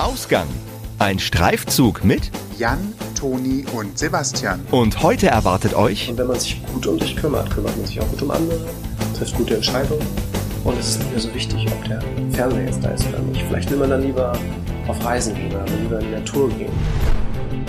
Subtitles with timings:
[0.00, 0.46] Ausgang.
[0.98, 4.60] Ein Streifzug mit Jan, Toni und Sebastian.
[4.70, 8.00] und heute erwartet euch Und wenn man sich gut um dich kümmert, kümmert man sich
[8.00, 8.64] auch gut um andere,
[9.18, 10.06] trifft gute Entscheidungen.
[10.64, 12.00] Und es ist nicht mehr so wichtig, ob der
[12.32, 13.44] Fernseher jetzt da ist oder nicht.
[13.46, 14.32] Vielleicht will man dann lieber
[14.88, 16.72] auf Reisen gehen oder lieber in die Natur gehen.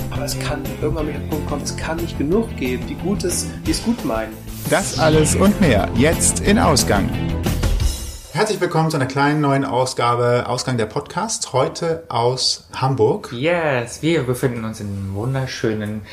[0.10, 3.48] Aber es kann irgendwann mit dem Punkt kommen, es kann nicht genug geben, die Gutes,
[3.68, 4.32] die es gut meinen.
[4.70, 7.10] Das alles und mehr jetzt in Ausgang.
[8.34, 11.52] Herzlich willkommen zu einer kleinen neuen Ausgabe Ausgang der Podcast.
[11.52, 13.30] Heute aus Hamburg.
[13.34, 16.04] Yes, wir befinden uns in einem wunderschönen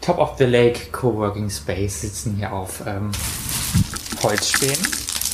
[0.00, 3.10] Top of the Lake Coworking Space, sitzen hier auf ähm,
[4.22, 4.86] Holzspänen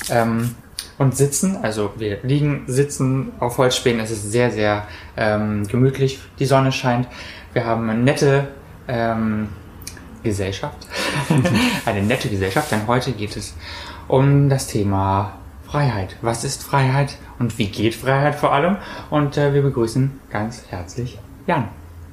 [0.09, 0.55] ähm,
[0.97, 4.01] und sitzen, also wir liegen, sitzen auf Holzspänen.
[4.01, 4.89] Es ist sehr, sehr
[5.19, 7.07] ähm, gemütlich, die Sonne scheint.
[7.53, 8.49] Wir haben eine nette
[8.89, 9.51] ähm,
[10.23, 10.87] Gesellschaft,
[11.85, 13.55] eine nette Gesellschaft, denn heute geht es
[14.09, 15.35] um das Thema
[15.71, 16.17] Freiheit.
[16.21, 18.79] Was ist Freiheit und wie geht Freiheit vor allem?
[19.09, 21.69] Und äh, wir begrüßen ganz herzlich Jan.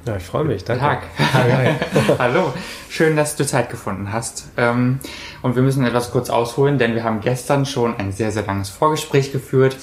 [0.06, 0.62] Ja, ich freue mich.
[0.62, 0.80] Danke.
[0.80, 1.02] Tag.
[2.20, 2.52] Hallo.
[2.88, 4.48] Schön, dass du Zeit gefunden hast.
[4.56, 5.00] Ähm,
[5.42, 8.68] und wir müssen etwas kurz ausholen, denn wir haben gestern schon ein sehr, sehr langes
[8.68, 9.76] Vorgespräch geführt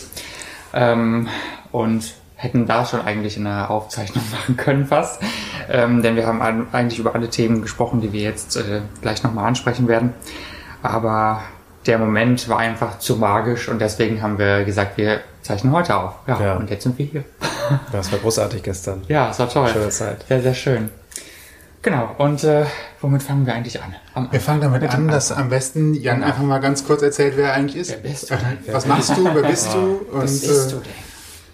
[0.74, 1.28] ähm,
[1.74, 5.22] und hätten da schon eigentlich eine Aufzeichnung machen können fast.
[5.70, 9.46] Ähm, denn wir haben eigentlich über alle Themen gesprochen, die wir jetzt äh, gleich nochmal
[9.46, 10.14] ansprechen werden.
[10.82, 11.42] Aber
[11.86, 16.14] der Moment war einfach zu magisch und deswegen haben wir gesagt, wir zeichnen heute auf.
[16.28, 16.56] Ja, Ja.
[16.56, 17.24] und jetzt sind wir hier.
[17.92, 19.02] Das war großartig gestern.
[19.08, 19.68] Ja, es war toll.
[19.70, 20.24] Schöne Zeit.
[20.28, 20.90] Sehr, sehr schön.
[21.82, 22.66] Genau, und äh,
[23.02, 23.96] womit fangen wir eigentlich an?
[24.14, 27.50] Am Wir fangen damit an, dass am besten Jan einfach mal ganz kurz erzählt, wer
[27.50, 27.92] er eigentlich ist.
[27.92, 28.74] Wer bist du Äh, denn?
[28.74, 29.24] Was machst du?
[29.34, 29.78] Wer bist du?
[30.12, 30.90] Und, Was bist du äh, denn?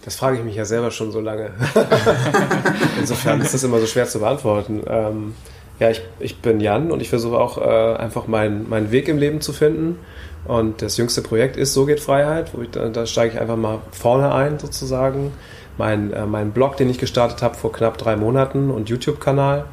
[0.04, 1.52] Das frage ich mich ja selber schon so lange.
[3.00, 4.82] Insofern ist das immer so schwer zu beantworten.
[4.88, 5.36] Ähm,
[5.82, 9.18] ja, ich, ich bin Jan und ich versuche auch äh, einfach meinen meinen Weg im
[9.18, 9.98] Leben zu finden.
[10.46, 13.58] Und das jüngste Projekt ist So geht Freiheit, wo ich, da, da steige ich einfach
[13.58, 15.34] mal vorne ein sozusagen.
[15.80, 19.66] Mein, äh, mein Blog, den ich gestartet habe vor knapp drei Monaten und YouTube-Kanal,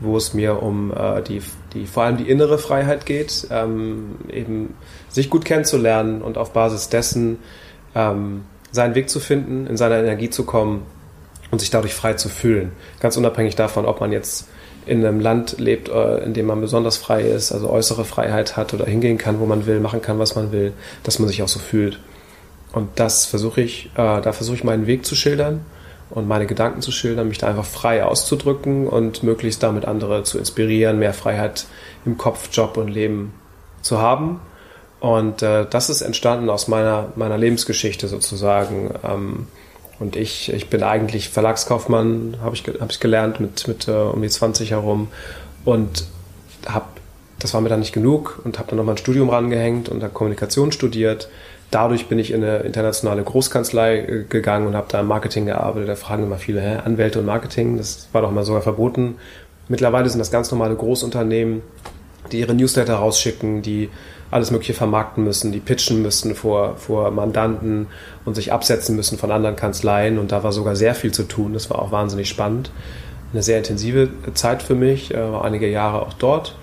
[0.00, 1.42] wo es mir um äh, die,
[1.74, 4.74] die vor allem die innere Freiheit geht, ähm, eben
[5.10, 7.40] sich gut kennenzulernen und auf Basis dessen
[7.94, 10.84] ähm, seinen Weg zu finden, in seiner Energie zu kommen
[11.50, 12.72] und sich dadurch frei zu fühlen.
[13.00, 14.48] Ganz unabhängig davon, ob man jetzt
[14.86, 18.72] in einem Land lebt, äh, in dem man besonders frei ist, also äußere Freiheit hat
[18.72, 21.48] oder hingehen kann, wo man will, machen kann, was man will, dass man sich auch
[21.48, 21.98] so fühlt.
[22.72, 25.60] Und das versuche ich, äh, da versuche ich meinen Weg zu schildern
[26.10, 30.38] und meine Gedanken zu schildern, mich da einfach frei auszudrücken und möglichst damit andere zu
[30.38, 31.66] inspirieren, mehr Freiheit
[32.04, 33.34] im Kopf, Job und Leben
[33.82, 34.40] zu haben.
[35.00, 38.94] Und äh, das ist entstanden aus meiner, meiner Lebensgeschichte sozusagen.
[39.04, 39.46] Ähm,
[39.98, 44.20] und ich, ich bin eigentlich Verlagskaufmann, habe ich, hab ich gelernt mit, mit äh, um
[44.20, 45.08] die 20 herum.
[45.64, 46.04] Und
[46.66, 47.00] hab,
[47.38, 50.12] das war mir dann nicht genug und habe dann nochmal ein Studium rangehängt und habe
[50.12, 51.28] Kommunikation studiert.
[51.70, 55.88] Dadurch bin ich in eine internationale Großkanzlei äh, gegangen und habe da im Marketing gearbeitet.
[55.88, 59.16] Da fragen immer viele, hä, Anwälte und Marketing, das war doch mal sogar verboten.
[59.68, 61.62] Mittlerweile sind das ganz normale Großunternehmen,
[62.30, 63.88] die ihre Newsletter rausschicken, die
[64.36, 67.88] alles Mögliche vermarkten müssen, die pitchen müssen vor, vor Mandanten
[68.24, 70.18] und sich absetzen müssen von anderen Kanzleien.
[70.18, 71.54] Und da war sogar sehr viel zu tun.
[71.54, 72.70] Das war auch wahnsinnig spannend.
[73.32, 76.56] Eine sehr intensive Zeit für mich, äh, einige Jahre auch dort.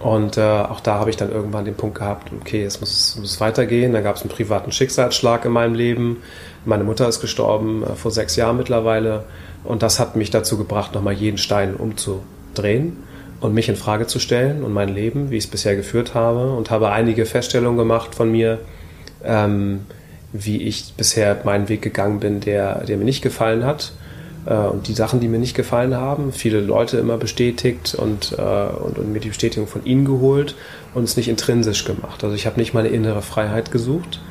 [0.00, 3.40] Und äh, auch da habe ich dann irgendwann den Punkt gehabt, okay, es muss, muss
[3.40, 3.92] weitergehen.
[3.94, 6.18] Da gab es einen privaten Schicksalsschlag in meinem Leben.
[6.66, 9.24] Meine Mutter ist gestorben äh, vor sechs Jahren mittlerweile.
[9.62, 12.96] Und das hat mich dazu gebracht, nochmal jeden Stein umzudrehen
[13.44, 16.52] und mich in Frage zu stellen und mein Leben, wie ich es bisher geführt habe.
[16.52, 18.58] Und habe einige Feststellungen gemacht von mir,
[19.22, 19.80] ähm,
[20.32, 23.92] wie ich bisher meinen Weg gegangen bin, der, der mir nicht gefallen hat.
[24.46, 28.40] Äh, und die Sachen, die mir nicht gefallen haben, viele Leute immer bestätigt und, äh,
[28.40, 30.54] und, und mir die Bestätigung von ihnen geholt
[30.94, 32.24] und es nicht intrinsisch gemacht.
[32.24, 34.22] Also ich habe nicht meine innere Freiheit gesucht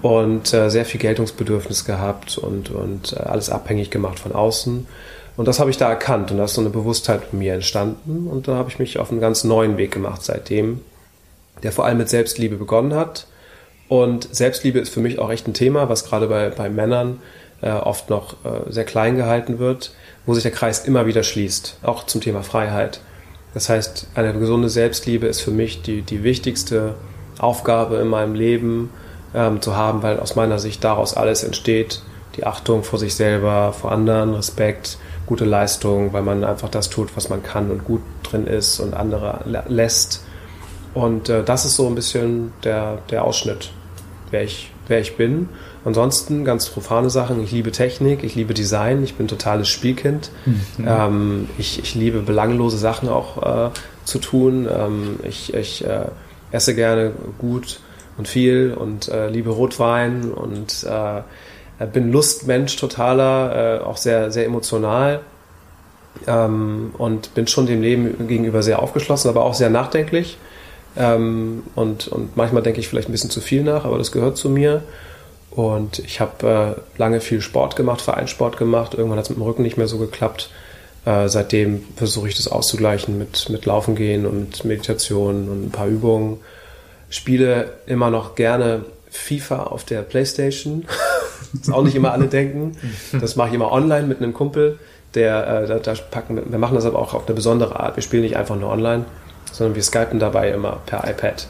[0.00, 4.86] und äh, sehr viel Geltungsbedürfnis gehabt und, und äh, alles abhängig gemacht von außen.
[5.36, 8.28] Und das habe ich da erkannt und da ist so eine Bewusstheit in mir entstanden
[8.28, 10.80] und da habe ich mich auf einen ganz neuen Weg gemacht seitdem,
[11.62, 13.26] der vor allem mit Selbstliebe begonnen hat.
[13.88, 17.18] Und Selbstliebe ist für mich auch echt ein Thema, was gerade bei, bei Männern
[17.62, 19.92] äh, oft noch äh, sehr klein gehalten wird,
[20.24, 23.00] wo sich der Kreis immer wieder schließt, auch zum Thema Freiheit.
[23.54, 26.94] Das heißt, eine gesunde Selbstliebe ist für mich die, die wichtigste
[27.38, 28.90] Aufgabe in meinem Leben
[29.34, 32.02] ähm, zu haben, weil aus meiner Sicht daraus alles entsteht.
[32.36, 37.16] Die Achtung vor sich selber, vor anderen, Respekt, gute Leistung, weil man einfach das tut,
[37.16, 40.24] was man kann und gut drin ist und andere lä- lässt.
[40.92, 43.70] Und äh, das ist so ein bisschen der, der Ausschnitt,
[44.30, 45.48] wer ich, wer ich bin.
[45.84, 47.42] Ansonsten ganz profane Sachen.
[47.42, 50.30] Ich liebe Technik, ich liebe Design, ich bin totales Spielkind.
[50.86, 53.70] Ähm, ich, ich liebe belanglose Sachen auch äh,
[54.04, 54.66] zu tun.
[54.70, 56.06] Ähm, ich ich äh,
[56.52, 57.80] esse gerne gut
[58.16, 61.22] und viel und äh, liebe Rotwein und Äh,
[61.78, 65.20] bin Lustmensch totaler, äh, auch sehr, sehr emotional
[66.26, 70.38] ähm, und bin schon dem Leben gegenüber sehr aufgeschlossen, aber auch sehr nachdenklich.
[70.96, 74.36] Ähm, und, und manchmal denke ich vielleicht ein bisschen zu viel nach, aber das gehört
[74.36, 74.82] zu mir.
[75.50, 78.94] Und ich habe äh, lange viel Sport gemacht, Vereinssport gemacht.
[78.94, 80.50] Irgendwann hat es mit dem Rücken nicht mehr so geklappt.
[81.04, 85.86] Äh, seitdem versuche ich das auszugleichen mit, mit Laufen gehen und Meditation und ein paar
[85.86, 86.38] Übungen.
[87.08, 90.86] Spiele immer noch gerne FIFA auf der Playstation.
[91.54, 92.76] das auch nicht immer alle denken.
[93.20, 94.78] Das mache ich immer online mit einem Kumpel.
[95.14, 97.96] Der, äh, da, da packen, wir machen das aber auch auf eine besondere Art.
[97.96, 99.04] Wir spielen nicht einfach nur online,
[99.52, 101.46] sondern wir skypen dabei immer per iPad.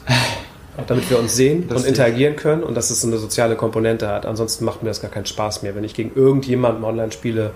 [0.87, 4.07] damit wir uns sehen das und interagieren können und dass es so eine soziale Komponente
[4.07, 4.25] hat.
[4.25, 5.75] Ansonsten macht mir das gar keinen Spaß mehr.
[5.75, 7.51] Wenn ich gegen irgendjemanden online spiele,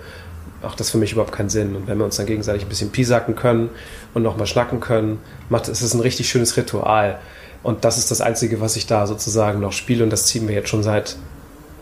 [0.62, 1.76] macht das für mich überhaupt keinen Sinn.
[1.76, 3.70] Und wenn wir uns dann gegenseitig ein bisschen piesacken können
[4.14, 5.18] und nochmal schnacken können,
[5.48, 7.18] macht es ist ein richtig schönes Ritual.
[7.62, 10.54] Und das ist das Einzige, was ich da sozusagen noch spiele und das ziehen wir
[10.54, 11.16] jetzt schon seit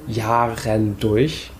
[0.08, 1.50] Jahren durch.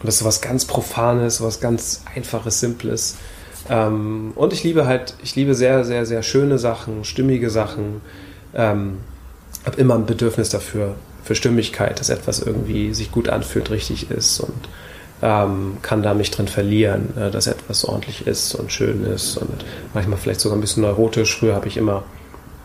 [0.00, 3.16] Und das ist was ganz Profanes, was ganz Einfaches, Simples.
[3.70, 8.02] Ähm, und ich liebe halt, ich liebe sehr, sehr, sehr schöne Sachen, stimmige Sachen.
[8.54, 8.98] Ähm,
[9.64, 14.40] habe immer ein Bedürfnis dafür, für Stimmigkeit, dass etwas irgendwie sich gut anfühlt, richtig ist
[14.40, 14.68] und
[15.22, 19.64] ähm, kann da mich drin verlieren, äh, dass etwas ordentlich ist und schön ist und
[19.94, 21.38] manchmal vielleicht sogar ein bisschen neurotisch.
[21.38, 22.02] Früher habe ich immer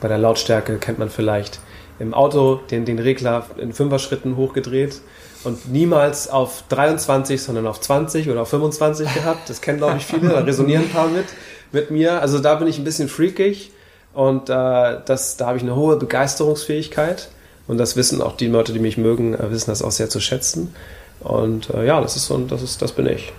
[0.01, 1.61] bei der Lautstärke, kennt man vielleicht,
[1.99, 5.01] im Auto den, den Regler in Fünfer-Schritten hochgedreht
[5.43, 9.49] und niemals auf 23, sondern auf 20 oder auf 25 gehabt.
[9.49, 11.25] Das kennen, glaube ich, viele, da resonieren ein paar mit,
[11.71, 12.21] mit mir.
[12.21, 13.71] Also da bin ich ein bisschen freakig
[14.13, 17.29] und äh, das, da habe ich eine hohe Begeisterungsfähigkeit.
[17.67, 20.19] Und das wissen auch die Leute, die mich mögen, äh, wissen das auch sehr zu
[20.19, 20.73] schätzen.
[21.19, 23.31] Und äh, ja, das ist so, das ist, das bin ich.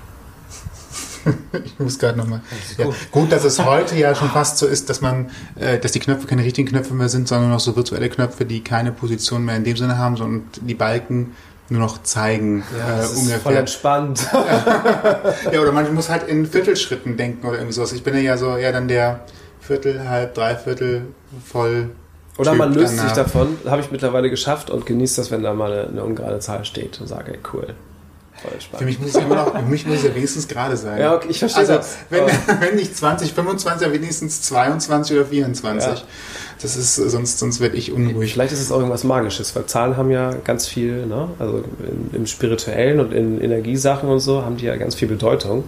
[1.64, 2.40] ich muss gerade nochmal.
[2.78, 6.00] Ja, gut, dass es heute ja schon fast so ist, dass man, äh, dass die
[6.00, 9.56] Knöpfe keine richtigen Knöpfe mehr sind, sondern noch so virtuelle Knöpfe, die keine Position mehr
[9.56, 11.34] in dem Sinne haben, sondern die Balken
[11.70, 12.64] nur noch zeigen.
[12.76, 13.34] Ja, das äh.
[13.34, 14.26] Ist voll entspannt.
[15.52, 17.92] ja, oder man muss halt in Viertelschritten denken oder irgendwie sowas.
[17.92, 19.20] Ich bin ja so eher dann der
[19.60, 21.02] Viertel, halb, Dreiviertel
[21.44, 21.90] voll.
[22.38, 25.72] Oder man löst sich davon, habe ich mittlerweile geschafft und genießt das, wenn da mal
[25.72, 27.74] eine, eine ungerade Zahl steht und sage, ey, cool.
[28.76, 31.00] Für mich muss es immer noch, für mich muss es ja wenigstens gerade sein.
[31.00, 31.96] Ja, okay, ich verstehe also, das.
[32.08, 32.24] Wenn,
[32.60, 35.88] wenn nicht 20, 25, dann wenigstens 22 oder 24.
[35.88, 36.02] Ja.
[36.62, 38.32] Das ist, sonst, sonst werde ich unruhig.
[38.32, 41.28] Vielleicht ist es auch irgendwas Magisches, weil Zahlen haben ja ganz viel, ne?
[41.38, 45.64] also in, im Spirituellen und in Energiesachen und so haben die ja ganz viel Bedeutung.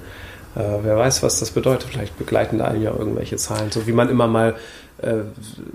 [0.54, 1.88] Äh, wer weiß, was das bedeutet.
[1.90, 3.70] Vielleicht begleiten da einen ja irgendwelche Zahlen.
[3.70, 4.54] So wie man immer mal
[4.98, 5.22] äh,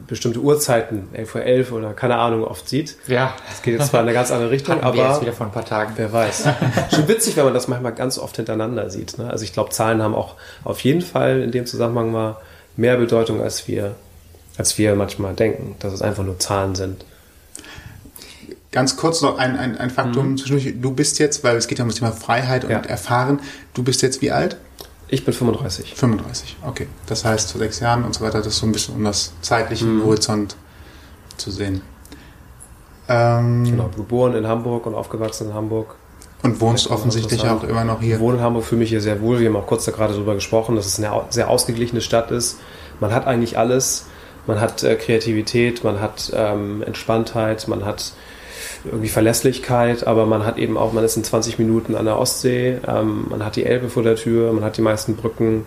[0.08, 2.96] bestimmte Uhrzeiten, 11 Uhr 11 oder keine Ahnung, oft sieht.
[3.08, 3.34] Ja.
[3.50, 5.10] Das geht jetzt zwar in eine ganz andere Richtung, aber.
[5.10, 5.94] jetzt wieder vor ein paar Tagen.
[5.98, 6.48] Wer weiß.
[6.94, 9.18] Schon witzig, wenn man das manchmal ganz oft hintereinander sieht.
[9.18, 9.30] Ne?
[9.30, 12.38] Also ich glaube, Zahlen haben auch auf jeden Fall in dem Zusammenhang mal
[12.78, 13.96] mehr Bedeutung, als wir,
[14.58, 17.04] als wir manchmal denken, dass es einfach nur Zahlen sind.
[18.72, 20.38] Ganz kurz noch ein, ein, ein Faktum mhm.
[20.38, 20.74] zwischendurch.
[20.82, 22.80] Du bist jetzt, weil es geht ja um das Thema Freiheit und ja.
[22.80, 23.40] Erfahren,
[23.74, 24.58] du bist jetzt wie alt?
[25.10, 25.94] Ich bin 35.
[25.96, 26.88] 35, okay.
[27.06, 29.32] Das heißt, vor sechs Jahren und so weiter, das ist so ein bisschen um das
[29.42, 30.04] zeitliche mhm.
[30.04, 30.56] Horizont
[31.38, 31.82] zu sehen.
[33.08, 35.96] Ähm, genau, geboren in Hamburg und aufgewachsen in Hamburg.
[36.44, 38.16] Und wohnst offensichtlich auch immer noch hier.
[38.16, 39.40] Ich wohne in Hamburg, fühle mich hier sehr wohl.
[39.40, 42.60] Wir haben auch kurz da gerade drüber gesprochen, dass es eine sehr ausgeglichene Stadt ist.
[43.00, 44.06] Man hat eigentlich alles.
[44.46, 48.14] Man hat äh, Kreativität, man hat ähm, Entspanntheit, man hat
[48.86, 52.78] irgendwie Verlässlichkeit, aber man hat eben auch, man ist in 20 Minuten an der Ostsee,
[52.88, 55.66] ähm, man hat die Elbe vor der Tür, man hat die meisten Brücken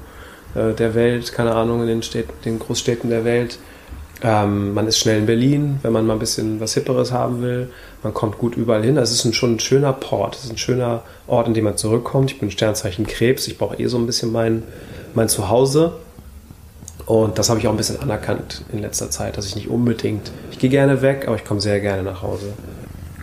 [0.55, 3.59] äh, der Welt, keine Ahnung, in den, Städten, den Großstädten der Welt.
[4.23, 7.71] Ähm, man ist schnell in Berlin, wenn man mal ein bisschen was Hipperes haben will.
[8.03, 8.97] Man kommt gut überall hin.
[8.97, 10.35] Das ist ein, schon ein schöner Port.
[10.35, 12.31] Das ist ein schöner Ort, in dem man zurückkommt.
[12.31, 13.47] Ich bin Sternzeichen Krebs.
[13.47, 14.63] Ich brauche eh so ein bisschen mein,
[15.15, 15.95] mein Zuhause.
[17.07, 20.31] Und das habe ich auch ein bisschen anerkannt in letzter Zeit, dass ich nicht unbedingt,
[20.53, 22.53] ich gehe gerne weg, aber ich komme sehr gerne nach Hause.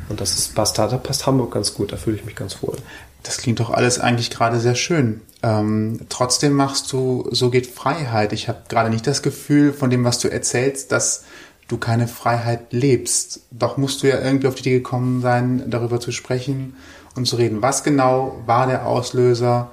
[0.09, 2.77] Und das ist, passt, da passt Hamburg ganz gut, da fühle ich mich ganz wohl.
[3.23, 5.21] Das klingt doch alles eigentlich gerade sehr schön.
[5.43, 8.31] Ähm, trotzdem machst du, so geht Freiheit.
[8.31, 11.23] Ich habe gerade nicht das Gefühl von dem, was du erzählst, dass
[11.67, 13.41] du keine Freiheit lebst.
[13.51, 16.75] Doch musst du ja irgendwie auf die Idee gekommen sein, darüber zu sprechen
[17.15, 17.61] und zu reden.
[17.61, 19.71] Was genau war der Auslöser,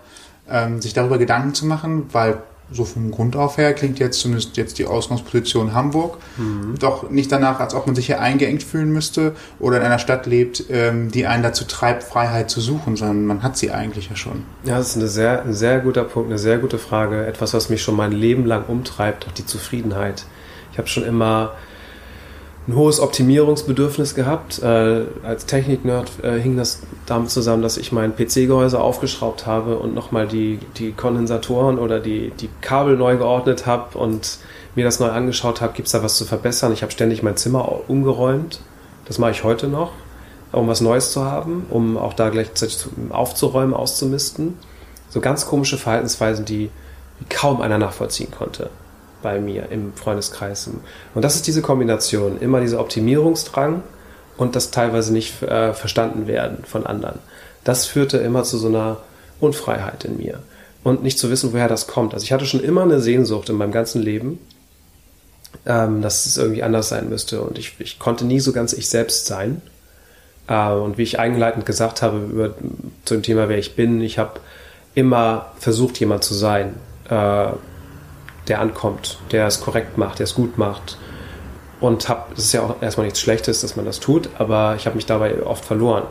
[0.50, 2.12] ähm, sich darüber Gedanken zu machen?
[2.12, 2.42] Weil
[2.74, 6.74] so vom Grund auf her klingt jetzt zumindest jetzt die Ausgangsposition Hamburg mhm.
[6.78, 10.26] doch nicht danach, als ob man sich hier eingeengt fühlen müsste oder in einer Stadt
[10.26, 14.16] lebt, ähm, die einen dazu treibt, Freiheit zu suchen, sondern man hat sie eigentlich ja
[14.16, 14.44] schon.
[14.64, 17.26] Ja, das ist eine sehr, ein sehr guter Punkt, eine sehr gute Frage.
[17.26, 20.26] Etwas, was mich schon mein Leben lang umtreibt, auch die Zufriedenheit.
[20.72, 21.52] Ich habe schon immer
[22.66, 24.62] ein hohes Optimierungsbedürfnis gehabt.
[24.62, 29.94] Äh, als Technik-Nerd äh, hing das damit zusammen, dass ich mein PC-Gehäuse aufgeschraubt habe und
[29.94, 34.38] nochmal die, die Kondensatoren oder die, die Kabel neu geordnet habe und
[34.74, 36.72] mir das neu angeschaut habe, gibt es da was zu verbessern.
[36.72, 38.60] Ich habe ständig mein Zimmer umgeräumt.
[39.04, 39.92] Das mache ich heute noch.
[40.52, 42.78] um was Neues zu haben, um auch da gleichzeitig
[43.10, 44.56] aufzuräumen, auszumisten.
[45.10, 46.70] So ganz komische Verhaltensweisen, die
[47.28, 48.70] kaum einer nachvollziehen konnte
[49.24, 50.68] bei mir im Freundeskreis.
[51.14, 53.82] Und das ist diese Kombination, immer dieser Optimierungsdrang
[54.36, 57.18] und das teilweise nicht äh, verstanden werden von anderen.
[57.64, 58.98] Das führte immer zu so einer
[59.40, 60.40] Unfreiheit in mir
[60.84, 62.12] und nicht zu wissen, woher das kommt.
[62.12, 64.38] Also ich hatte schon immer eine Sehnsucht in meinem ganzen Leben,
[65.64, 68.90] ähm, dass es irgendwie anders sein müsste und ich, ich konnte nie so ganz ich
[68.90, 69.62] selbst sein.
[70.48, 72.54] Äh, und wie ich einleitend gesagt habe über,
[73.06, 74.40] zu dem Thema, wer ich bin, ich habe
[74.94, 76.74] immer versucht, jemand zu sein,
[77.08, 77.46] äh,
[78.48, 80.98] der ankommt, der es korrekt macht, der es gut macht.
[81.80, 84.86] Und habe, das ist ja auch erstmal nichts Schlechtes, dass man das tut, aber ich
[84.86, 86.04] habe mich dabei oft verloren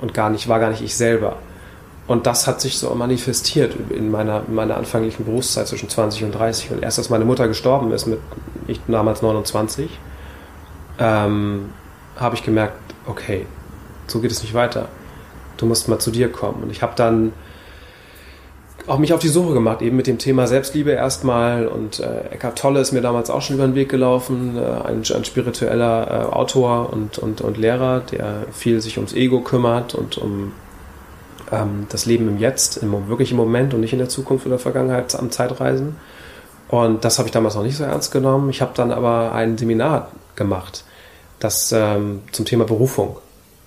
[0.00, 1.36] und gar nicht, war gar nicht ich selber.
[2.06, 6.32] Und das hat sich so manifestiert in meiner, in meiner anfänglichen Berufszeit zwischen 20 und
[6.32, 6.70] 30.
[6.70, 8.20] Und erst als meine Mutter gestorben ist, mit
[8.68, 9.90] ich damals 29,
[10.98, 11.70] ähm,
[12.16, 13.46] habe ich gemerkt, okay,
[14.06, 14.88] so geht es nicht weiter.
[15.56, 16.62] Du musst mal zu dir kommen.
[16.62, 17.32] Und ich habe dann
[18.86, 21.66] auch mich auf die Suche gemacht, eben mit dem Thema Selbstliebe erstmal.
[21.66, 25.02] Und äh, Eckhart Tolle ist mir damals auch schon über den Weg gelaufen, äh, ein,
[25.14, 30.18] ein, spiritueller äh, Autor und, und, und Lehrer, der viel sich ums Ego kümmert und
[30.18, 30.52] um
[31.50, 34.58] ähm, das Leben im Jetzt, im, wirklich im Moment und nicht in der Zukunft oder
[34.58, 35.96] Vergangenheit am Zeitreisen.
[36.68, 38.50] Und das habe ich damals noch nicht so ernst genommen.
[38.50, 40.84] Ich habe dann aber ein Seminar gemacht,
[41.38, 43.18] das ähm, zum Thema Berufung.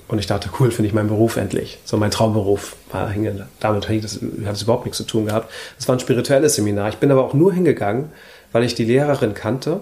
[0.10, 1.78] Und ich dachte, cool, finde ich meinen Beruf endlich.
[1.86, 2.76] So mein Traumberuf.
[2.92, 5.52] War hinge, damit hat das, hat das überhaupt nichts zu tun gehabt.
[5.78, 6.90] Es war ein spirituelles Seminar.
[6.90, 8.10] Ich bin aber auch nur hingegangen,
[8.52, 9.82] weil ich die Lehrerin kannte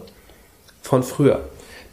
[0.81, 1.39] von früher.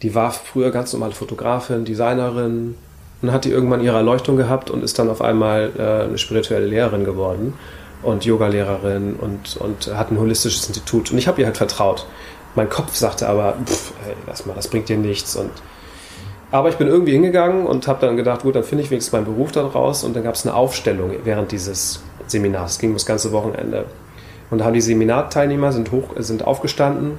[0.01, 2.75] Die war früher ganz normale Fotografin, Designerin
[3.21, 6.65] und hat die irgendwann ihre Erleuchtung gehabt und ist dann auf einmal äh, eine spirituelle
[6.65, 7.53] Lehrerin geworden
[8.03, 11.09] und Yogalehrerin und, und hat ein holistisches Institut.
[11.09, 12.05] Und ich habe ihr halt vertraut.
[12.55, 15.51] Mein Kopf sagte aber, pff, ey, lass mal, das bringt dir nichts und
[16.51, 19.25] aber ich bin irgendwie hingegangen und habe dann gedacht, gut, dann finde ich wenigstens meinen
[19.25, 20.03] Beruf dann raus.
[20.03, 22.73] Und dann gab es eine Aufstellung während dieses Seminars.
[22.73, 23.85] Es ging das ganze Wochenende.
[24.49, 27.17] Und da haben die Seminarteilnehmer sind, hoch, sind aufgestanden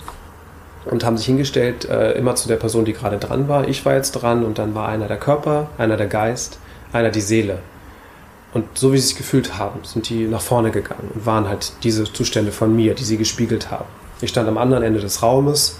[0.84, 3.68] und haben sich hingestellt, äh, immer zu der Person, die gerade dran war.
[3.68, 6.58] Ich war jetzt dran und dann war einer der Körper, einer der Geist,
[6.92, 7.58] einer die Seele.
[8.54, 11.72] Und so wie sie sich gefühlt haben, sind die nach vorne gegangen und waren halt
[11.82, 13.84] diese Zustände von mir, die sie gespiegelt haben.
[14.20, 15.78] Ich stand am anderen Ende des Raumes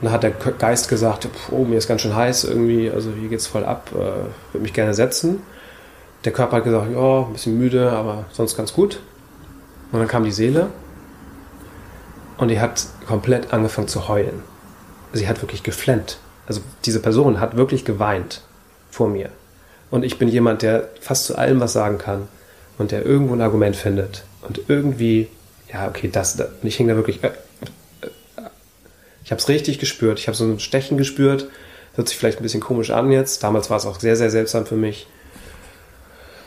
[0.00, 3.28] und dann hat der Geist gesagt, oh, mir ist ganz schön heiß irgendwie, also hier
[3.28, 5.42] geht's voll ab, äh, würde mich gerne setzen.
[6.24, 9.00] Der Körper hat gesagt, ja, ein bisschen müde, aber sonst ganz gut.
[9.90, 10.68] Und dann kam die Seele
[12.36, 14.42] und die hat komplett angefangen zu heulen.
[15.12, 16.18] Sie hat wirklich geflennt.
[16.46, 18.42] Also diese Person hat wirklich geweint
[18.90, 19.30] vor mir.
[19.90, 22.28] Und ich bin jemand, der fast zu allem was sagen kann
[22.78, 24.24] und der irgendwo ein Argument findet.
[24.42, 25.28] Und irgendwie,
[25.72, 27.30] ja, okay, das, das und ich hing da wirklich, äh,
[29.28, 30.18] ich habe es richtig gespürt.
[30.18, 31.48] Ich habe so ein Stechen gespürt.
[31.96, 33.42] Hört sich vielleicht ein bisschen komisch an jetzt.
[33.42, 35.06] Damals war es auch sehr, sehr seltsam für mich.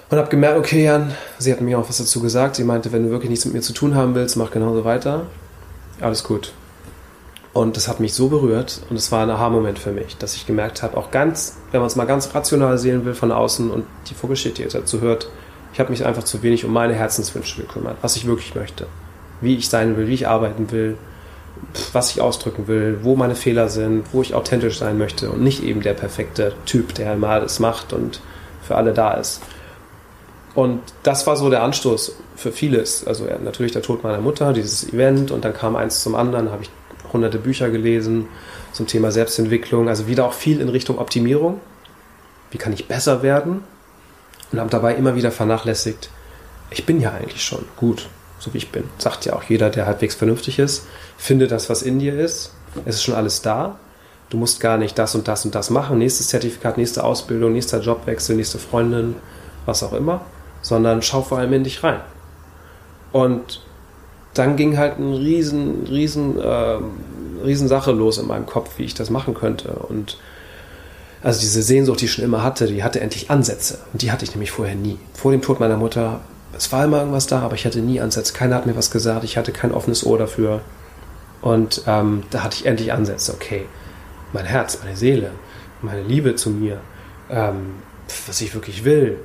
[0.09, 2.55] Und habe gemerkt, okay, Jan, sie hat mir auch was dazu gesagt.
[2.55, 5.27] Sie meinte, wenn du wirklich nichts mit mir zu tun haben willst, mach genauso weiter.
[5.99, 6.53] Alles gut.
[7.53, 10.47] Und das hat mich so berührt und es war ein Aha-Moment für mich, dass ich
[10.47, 13.85] gemerkt habe, auch ganz, wenn man es mal ganz rational sehen will von außen und
[14.09, 15.29] die Vogelgeschichte dazu hört,
[15.71, 18.87] ich habe mich einfach zu wenig um meine Herzenswünsche gekümmert, was ich wirklich möchte,
[19.39, 20.97] wie ich sein will, wie ich arbeiten will,
[21.93, 25.63] was ich ausdrücken will, wo meine Fehler sind, wo ich authentisch sein möchte und nicht
[25.63, 28.21] eben der perfekte Typ, der immer alles macht und
[28.61, 29.41] für alle da ist.
[30.53, 33.07] Und das war so der Anstoß für vieles.
[33.07, 36.63] Also natürlich der Tod meiner Mutter, dieses Event und dann kam eins zum anderen, habe
[36.63, 36.69] ich
[37.13, 38.27] hunderte Bücher gelesen
[38.73, 41.61] zum Thema Selbstentwicklung, also wieder auch viel in Richtung Optimierung.
[42.51, 43.63] Wie kann ich besser werden?
[44.51, 46.09] Und habe dabei immer wieder vernachlässigt,
[46.69, 48.09] ich bin ja eigentlich schon gut
[48.41, 48.83] so wie ich bin.
[48.97, 50.87] Sagt ja auch jeder, der halbwegs vernünftig ist.
[51.21, 52.51] Finde das, was in dir ist.
[52.83, 53.77] Es ist schon alles da.
[54.31, 55.99] Du musst gar nicht das und das und das machen.
[55.99, 59.13] Nächstes Zertifikat, nächste Ausbildung, nächster Jobwechsel, nächste Freundin,
[59.67, 60.21] was auch immer.
[60.63, 61.99] Sondern schau vor allem in dich rein.
[63.11, 63.61] Und
[64.33, 66.77] dann ging halt eine riesen, riesen, äh,
[67.45, 69.73] riesen Sache los in meinem Kopf, wie ich das machen könnte.
[69.73, 70.17] Und
[71.21, 73.77] also diese Sehnsucht, die ich schon immer hatte, die hatte endlich Ansätze.
[73.93, 74.97] Und die hatte ich nämlich vorher nie.
[75.13, 76.21] Vor dem Tod meiner Mutter
[76.57, 78.33] es war immer irgendwas da, aber ich hatte nie Ansätze.
[78.33, 79.23] Keiner hat mir was gesagt.
[79.23, 80.61] Ich hatte kein offenes Ohr dafür.
[81.41, 83.33] Und ähm, da hatte ich endlich Ansätze.
[83.33, 83.65] Okay,
[84.33, 85.31] mein Herz, meine Seele,
[85.81, 86.79] meine Liebe zu mir,
[87.29, 87.75] ähm,
[88.27, 89.19] was ich wirklich will.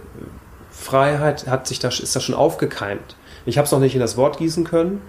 [0.71, 3.17] Freiheit hat sich da, ist da schon aufgekeimt.
[3.45, 5.01] Ich habe es noch nicht in das Wort gießen können.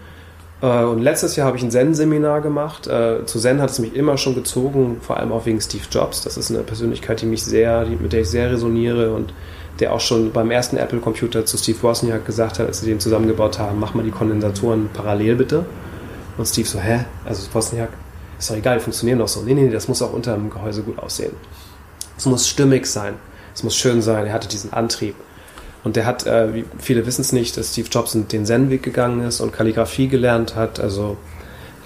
[0.61, 2.87] Äh, und letztes Jahr habe ich ein Zen-Seminar gemacht.
[2.87, 6.21] Äh, zu Zen hat es mich immer schon gezogen, vor allem auch wegen Steve Jobs.
[6.21, 9.33] Das ist eine Persönlichkeit, die mich sehr, mit der ich sehr resoniere und
[9.79, 13.59] der auch schon beim ersten Apple-Computer zu Steve Wozniak gesagt hat, als sie den zusammengebaut
[13.59, 15.65] haben, mach mal die Kondensatoren parallel bitte.
[16.38, 17.06] Und Steve so, hä?
[17.25, 17.89] Also Wozniak,
[18.38, 19.41] ist doch egal, funktionieren doch so.
[19.41, 21.34] Nee, nee, das muss auch unter dem Gehäuse gut aussehen.
[22.17, 23.15] Es muss stimmig sein.
[23.53, 24.25] es muss schön sein.
[24.25, 25.15] Er hatte diesen Antrieb.
[25.84, 29.25] Und der hat, äh, wie viele wissen es nicht, dass Steve Jobs den Zen-Weg gegangen
[29.25, 31.17] ist und Kalligrafie gelernt hat, also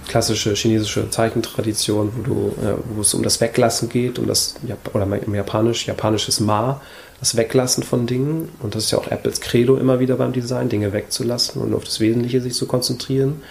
[0.07, 4.55] klassische chinesische Zeichentradition, wo, du, äh, wo es um das Weglassen geht, um das,
[4.93, 6.81] oder im Japanisch, japanisches Ma,
[7.19, 8.49] das Weglassen von Dingen.
[8.61, 11.83] Und das ist ja auch Apples Credo immer wieder beim Design, Dinge wegzulassen und auf
[11.83, 13.41] das Wesentliche sich zu konzentrieren.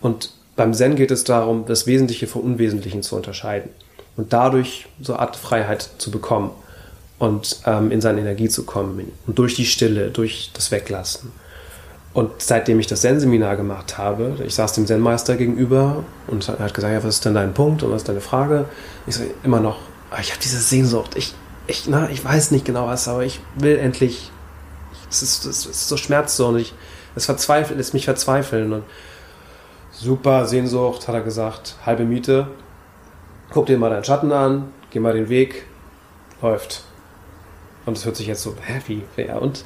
[0.00, 3.70] Und beim Zen geht es darum, das Wesentliche vom Unwesentlichen zu unterscheiden
[4.16, 6.50] und dadurch so eine Art Freiheit zu bekommen
[7.20, 11.30] und ähm, in seine Energie zu kommen und durch die Stille, durch das Weglassen.
[12.12, 16.74] Und seitdem ich das Zen-Seminar gemacht habe, ich saß dem Zen-Meister gegenüber und er hat
[16.74, 18.64] gesagt, ja, was ist denn dein Punkt und was ist deine Frage?
[19.06, 19.78] Ich sage immer noch,
[20.10, 21.34] ah, ich habe diese Sehnsucht, ich,
[21.68, 24.32] ich, na, ich weiß nicht genau was, aber ich will endlich,
[25.08, 26.74] es ist, es ist so schmerzzone, ich,
[27.14, 28.82] es verzweifelt, lässt mich verzweifeln und
[29.98, 32.48] super Sehnsucht, hat er gesagt, halbe Miete.
[33.50, 35.64] Guck dir mal deinen Schatten an, geh mal den Weg,
[36.40, 36.84] läuft.
[37.86, 39.64] Und es hört sich jetzt so, hä, wie, ja, und?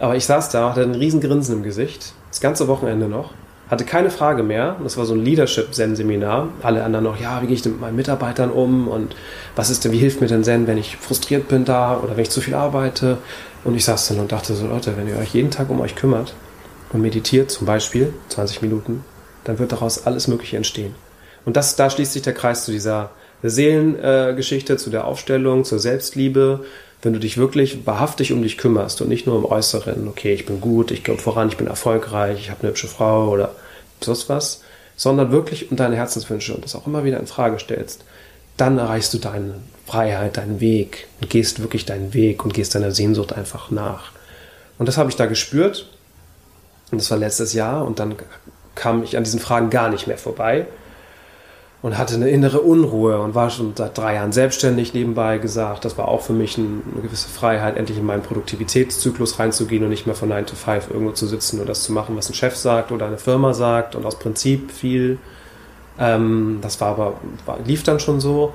[0.00, 3.32] Aber ich saß da, hatte ein riesen Grinsen im Gesicht, das ganze Wochenende noch,
[3.70, 4.76] hatte keine Frage mehr.
[4.82, 6.48] Das war so ein Leadership-Zen-Seminar.
[6.62, 9.16] Alle anderen noch, ja, wie gehe ich denn mit meinen Mitarbeitern um und
[9.56, 12.22] was ist denn, wie hilft mir denn Zen, wenn ich frustriert bin da oder wenn
[12.22, 13.18] ich zu viel arbeite?
[13.64, 15.94] Und ich saß dann und dachte so, Leute, wenn ihr euch jeden Tag um euch
[15.94, 16.34] kümmert
[16.92, 19.02] und meditiert, zum Beispiel 20 Minuten,
[19.44, 20.94] dann wird daraus alles Mögliche entstehen.
[21.44, 23.10] Und das, da schließt sich der Kreis zu dieser
[23.42, 26.64] Seelengeschichte, äh, zu der Aufstellung, zur Selbstliebe.
[27.02, 30.46] Wenn du dich wirklich wahrhaftig um dich kümmerst und nicht nur im Äußeren, okay, ich
[30.46, 33.54] bin gut, ich glaube voran, ich bin erfolgreich, ich habe eine hübsche Frau oder
[34.00, 34.62] sonst was,
[34.96, 38.04] sondern wirklich um deine Herzenswünsche und das auch immer wieder in Frage stellst,
[38.56, 42.92] dann erreichst du deine Freiheit, deinen Weg und gehst wirklich deinen Weg und gehst deiner
[42.92, 44.12] Sehnsucht einfach nach.
[44.78, 45.88] Und das habe ich da gespürt.
[46.90, 47.84] Und das war letztes Jahr.
[47.84, 48.16] Und dann
[48.74, 50.66] kam ich an diesen Fragen gar nicht mehr vorbei
[51.84, 55.84] und hatte eine innere Unruhe und war schon seit drei Jahren selbstständig nebenbei gesagt.
[55.84, 60.06] Das war auch für mich eine gewisse Freiheit, endlich in meinen Produktivitätszyklus reinzugehen und nicht
[60.06, 62.56] mehr von 9 to 5 irgendwo zu sitzen und das zu machen, was ein Chef
[62.56, 65.18] sagt oder eine Firma sagt und aus Prinzip viel.
[65.98, 67.14] Ähm, das war aber,
[67.66, 68.54] lief dann schon so.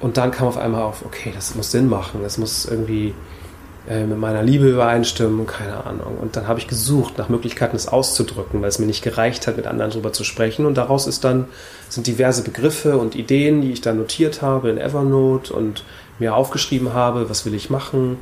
[0.00, 3.12] Und dann kam auf einmal auf, okay, das muss Sinn machen, das muss irgendwie
[3.88, 6.18] äh, mit meiner Liebe übereinstimmen, keine Ahnung.
[6.20, 9.56] Und dann habe ich gesucht nach Möglichkeiten, es auszudrücken, weil es mir nicht gereicht hat,
[9.56, 10.66] mit anderen darüber zu sprechen.
[10.66, 11.46] Und daraus ist dann,
[11.88, 15.84] sind diverse Begriffe und Ideen, die ich dann notiert habe in Evernote und
[16.18, 18.18] mir aufgeschrieben habe, was will ich machen,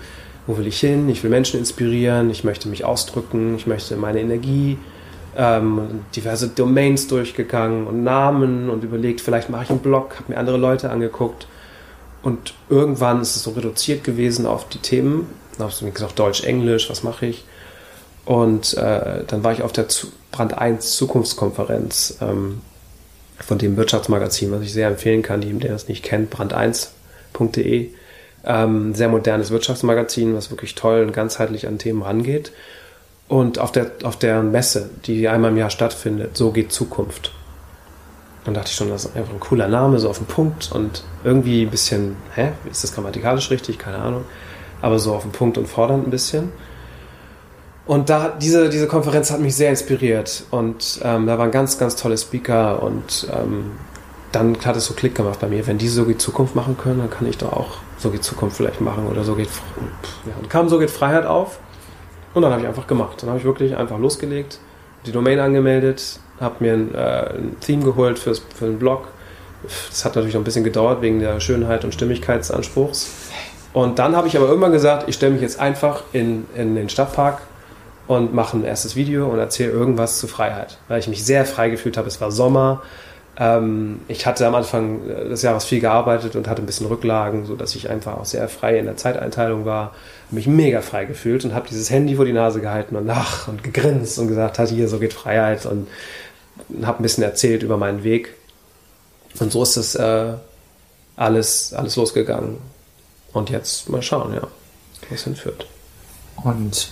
[0.47, 4.21] wo will ich hin, ich will Menschen inspirieren, ich möchte mich ausdrücken, ich möchte meine
[4.21, 4.77] Energie,
[5.37, 10.39] ähm, diverse Domains durchgegangen und Namen und überlegt, vielleicht mache ich einen Blog, habe mir
[10.39, 11.47] andere Leute angeguckt.
[12.23, 15.27] Und irgendwann ist es so reduziert gewesen auf die Themen,
[15.59, 17.45] dann habe ich gesagt, Deutsch, Englisch, was mache ich?
[18.25, 19.87] Und äh, dann war ich auf der
[20.33, 22.63] Brand 1 Zukunftskonferenz ähm,
[23.39, 27.91] von dem Wirtschaftsmagazin, was ich sehr empfehlen kann, jedem, der das nicht kennt, brand1.de.
[28.47, 32.53] Ähm, sehr modernes Wirtschaftsmagazin, was wirklich toll und ganzheitlich an Themen rangeht.
[33.29, 37.33] Und auf der, auf der Messe, die einmal im Jahr stattfindet, so geht Zukunft.
[38.45, 41.03] Dann dachte ich schon, das ist einfach ein cooler Name, so auf den Punkt und
[41.25, 43.79] irgendwie ein bisschen, hä, ist das grammatikalisch richtig?
[43.79, 44.25] Keine Ahnung
[44.85, 46.53] aber so auf den Punkt und fordernd ein bisschen.
[47.87, 51.97] Und da, diese, diese Konferenz hat mich sehr inspiriert und ähm, da waren ganz, ganz
[51.97, 53.73] tolle Speaker und ähm,
[54.31, 55.67] dann hat es so Klick gemacht bei mir.
[55.67, 58.59] Wenn die so geht Zukunft machen können, dann kann ich doch auch so geht Zukunft
[58.59, 59.49] vielleicht machen oder so geht.
[60.27, 61.59] Ja, und kam so geht Freiheit auf
[62.35, 63.23] und dann habe ich einfach gemacht.
[63.23, 64.59] Dann habe ich wirklich einfach losgelegt,
[65.07, 69.09] die Domain angemeldet, habe mir ein, äh, ein Theme geholt fürs, für den Blog.
[69.89, 73.24] Das hat natürlich noch ein bisschen gedauert wegen der Schönheit und Stimmigkeitsanspruchs.
[73.75, 76.89] Und dann habe ich aber irgendwann gesagt, ich stelle mich jetzt einfach in, in den
[76.89, 77.43] Stadtpark
[78.07, 80.79] und mache ein erstes Video und erzähle irgendwas zu Freiheit.
[80.87, 82.07] Weil ich mich sehr frei gefühlt habe.
[82.07, 82.83] Es war Sommer.
[83.37, 87.75] Ähm, ich hatte am Anfang des Jahres viel gearbeitet und hatte ein bisschen Rücklagen, sodass
[87.75, 89.93] ich einfach auch sehr frei in der Zeiteinteilung war.
[90.31, 93.65] Mich mega frei gefühlt und habe dieses Handy vor die Nase gehalten und nach und
[93.65, 95.89] gegrinst und gesagt, hat hier, so geht Freiheit und
[96.85, 98.35] habe ein bisschen erzählt über meinen Weg.
[99.41, 100.35] Und so ist es äh,
[101.17, 102.59] alles, alles losgegangen.
[103.35, 105.67] Und jetzt mal schauen, ja, wo es hinführt.
[106.43, 106.89] Und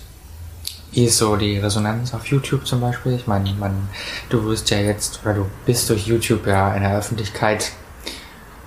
[0.90, 3.14] wie ist so die Resonanz auf YouTube zum Beispiel?
[3.14, 3.88] Ich meine, man,
[4.28, 7.72] du wirst ja jetzt, oder du bist durch YouTube ja in der Öffentlichkeit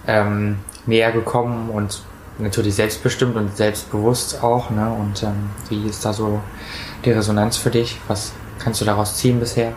[0.07, 0.57] ähm,
[0.87, 2.01] näher gekommen und
[2.39, 4.69] natürlich selbstbestimmt und selbstbewusst auch.
[4.69, 4.89] Ne?
[4.89, 6.41] Und ähm, wie ist da so
[7.03, 7.97] die Resonanz für dich?
[8.07, 9.73] Was kannst du daraus ziehen bisher?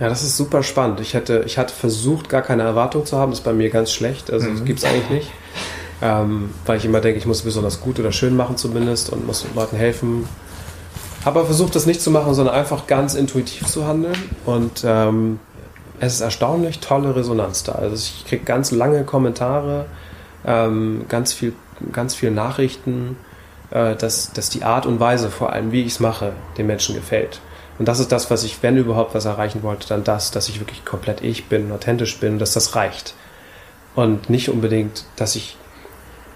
[0.00, 1.00] Ja, das ist super spannend.
[1.00, 3.32] Ich hätte, ich hatte versucht, gar keine Erwartung zu haben.
[3.32, 4.32] Das ist bei mir ganz schlecht.
[4.32, 4.56] Also, mhm.
[4.56, 5.30] das gibt es eigentlich nicht
[6.02, 9.46] ähm, weil ich immer denke, ich muss besonders gut oder schön machen zumindest und muss
[9.54, 10.28] Leuten helfen.
[11.24, 15.40] Aber versucht, das nicht zu machen, sondern einfach ganz intuitiv zu handeln und ähm,
[16.00, 17.72] es ist erstaunlich tolle Resonanz da.
[17.72, 19.86] Also ich kriege ganz lange Kommentare,
[20.46, 21.54] ähm, ganz viel,
[21.92, 23.16] ganz viel Nachrichten
[23.70, 26.94] äh, dass, dass die Art und Weise, vor allem wie ich es mache, den Menschen
[26.94, 27.40] gefällt.
[27.78, 30.58] Und das ist das, was ich, wenn überhaupt was erreichen wollte, dann das, dass ich
[30.58, 33.14] wirklich komplett ich bin, authentisch bin, dass das reicht.
[33.94, 35.56] Und nicht unbedingt, dass ich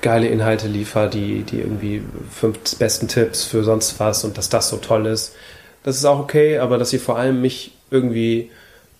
[0.02, 4.68] geile Inhalte liefere, die, die irgendwie fünf besten Tipps für sonst was und dass das
[4.68, 5.34] so toll ist.
[5.84, 8.50] Das ist auch okay, aber dass sie vor allem mich irgendwie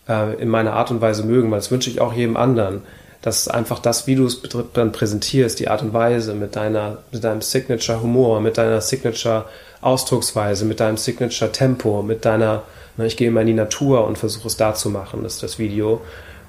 [0.09, 2.83] äh, in meiner Art und Weise mögen, weil das wünsche ich auch jedem anderen.
[3.21, 7.23] Dass einfach das, wie du es dann präsentierst, die Art und Weise mit deiner, mit
[7.23, 9.45] deinem Signature Humor, mit deiner Signature
[9.81, 12.65] Ausdrucksweise, mit deinem Signature Tempo, mit deiner,
[12.97, 15.43] ne, ich gehe immer in die Natur und versuche es da zu machen, das ist
[15.43, 16.01] das Video.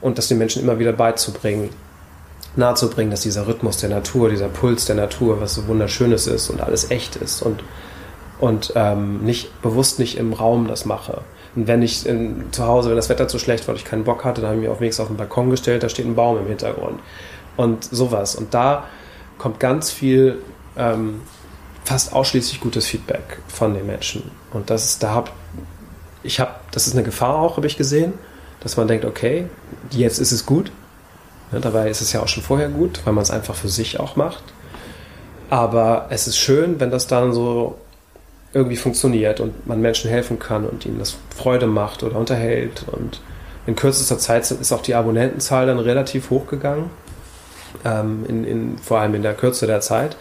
[0.02, 1.70] Und das den Menschen immer wieder beizubringen,
[2.56, 6.62] nahezubringen, dass dieser Rhythmus der Natur, dieser Puls der Natur, was so wunderschönes ist und
[6.62, 7.64] alles echt ist und,
[8.40, 11.22] und ähm, nicht bewusst nicht im Raum das mache.
[11.56, 14.04] Und wenn ich in, zu Hause, wenn das Wetter zu schlecht war und ich keinen
[14.04, 16.16] Bock hatte, dann habe ich mich auf wenigstens auf den Balkon gestellt, da steht ein
[16.16, 17.00] Baum im Hintergrund.
[17.58, 18.36] Und sowas.
[18.36, 18.86] Und da
[19.38, 20.40] kommt ganz viel,
[20.78, 21.22] ähm,
[21.84, 24.32] fast ausschließlich gutes Feedback von den Menschen.
[24.52, 25.32] Und das ist, da habe
[26.24, 28.14] ich habe, das ist eine Gefahr auch, habe ich gesehen,
[28.62, 29.46] dass man denkt, okay,
[29.92, 30.72] jetzt ist es gut.
[31.54, 34.00] Ja, dabei ist es ja auch schon vorher gut, weil man es einfach für sich
[34.00, 34.44] auch macht.
[35.50, 37.78] Aber es ist schön, wenn das dann so
[38.54, 42.86] irgendwie funktioniert und man Menschen helfen kann und ihnen das Freude macht oder unterhält.
[42.92, 43.22] Und
[43.68, 46.90] in kürzester Zeit ist auch die Abonnentenzahl dann relativ hochgegangen,
[47.86, 50.18] ähm, in, in, vor allem in der Kürze der Zeit.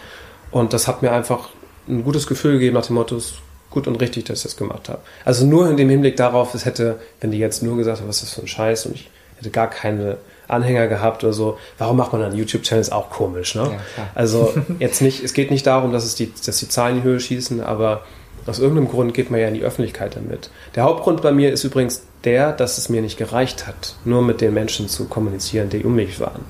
[0.51, 1.49] Und das hat mir einfach
[1.89, 3.35] ein gutes Gefühl gegeben nach dem Motto, es ist
[3.71, 5.01] gut und richtig, dass ich das gemacht habe.
[5.25, 8.17] Also nur in dem Hinblick darauf, es hätte, wenn die jetzt nur gesagt haben, was
[8.17, 10.19] ist das für ein Scheiß und ich hätte gar keine
[10.53, 11.59] Anhänger gehabt oder so.
[11.79, 13.63] Warum macht man dann YouTube-Channels auch komisch, ne?
[13.63, 17.03] Ja, also jetzt nicht, es geht nicht darum, dass es die, dass die Zahlen in
[17.03, 18.03] die Höhe schießen, aber
[18.47, 20.51] aus irgendeinem Grund geht man ja in die Öffentlichkeit damit.
[20.75, 24.41] Der Hauptgrund bei mir ist übrigens der, dass es mir nicht gereicht hat, nur mit
[24.41, 26.45] den Menschen zu kommunizieren, die um mich waren.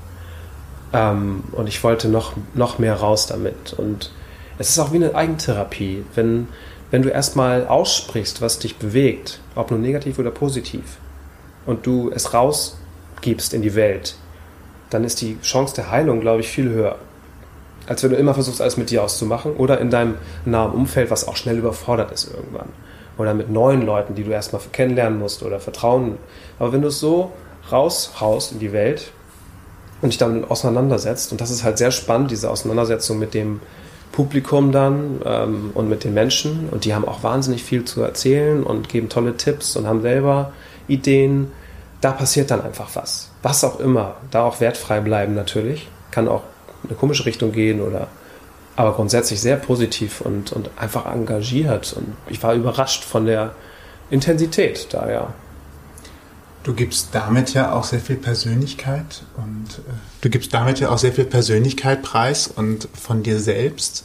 [0.93, 3.75] Ähm, und ich wollte noch, noch mehr raus damit.
[3.75, 4.11] Und
[4.59, 6.05] es ist auch wie eine Eigentherapie.
[6.15, 6.49] Wenn,
[6.91, 10.99] wenn du erstmal aussprichst, was dich bewegt, ob nur negativ oder positiv,
[11.67, 12.35] und du es
[13.23, 14.17] rausgibst in die Welt,
[14.91, 16.99] dann ist die Chance der Heilung, glaube ich, viel höher
[17.87, 21.27] als wenn du immer versuchst, alles mit dir auszumachen oder in deinem nahen Umfeld, was
[21.27, 22.69] auch schnell überfordert ist irgendwann.
[23.19, 26.17] Oder mit neuen Leuten, die du erstmal kennenlernen musst oder vertrauen.
[26.61, 27.33] Aber wenn du es so
[27.73, 29.11] raushaust in die Welt
[30.01, 33.61] und dich damit auseinandersetzt, und das ist halt sehr spannend, diese Auseinandersetzung mit dem
[34.13, 38.63] Publikum dann ähm, und mit den Menschen, und die haben auch wahnsinnig viel zu erzählen
[38.63, 40.53] und geben tolle Tipps und haben selber
[40.87, 41.51] Ideen,
[42.03, 43.31] da passiert dann einfach was.
[43.43, 44.17] Was auch immer.
[44.31, 45.88] Da auch wertfrei bleiben natürlich.
[46.11, 46.43] Kann auch
[46.85, 48.09] eine komische Richtung gehen oder
[48.75, 51.93] aber grundsätzlich sehr positiv und, und einfach engagiert.
[51.93, 53.55] Und ich war überrascht von der
[54.11, 55.35] Intensität da, ja.
[56.65, 60.99] Du gibst damit ja auch sehr viel Persönlichkeit und äh, du gibst damit ja auch
[60.99, 64.05] sehr viel Persönlichkeit preis und von dir selbst,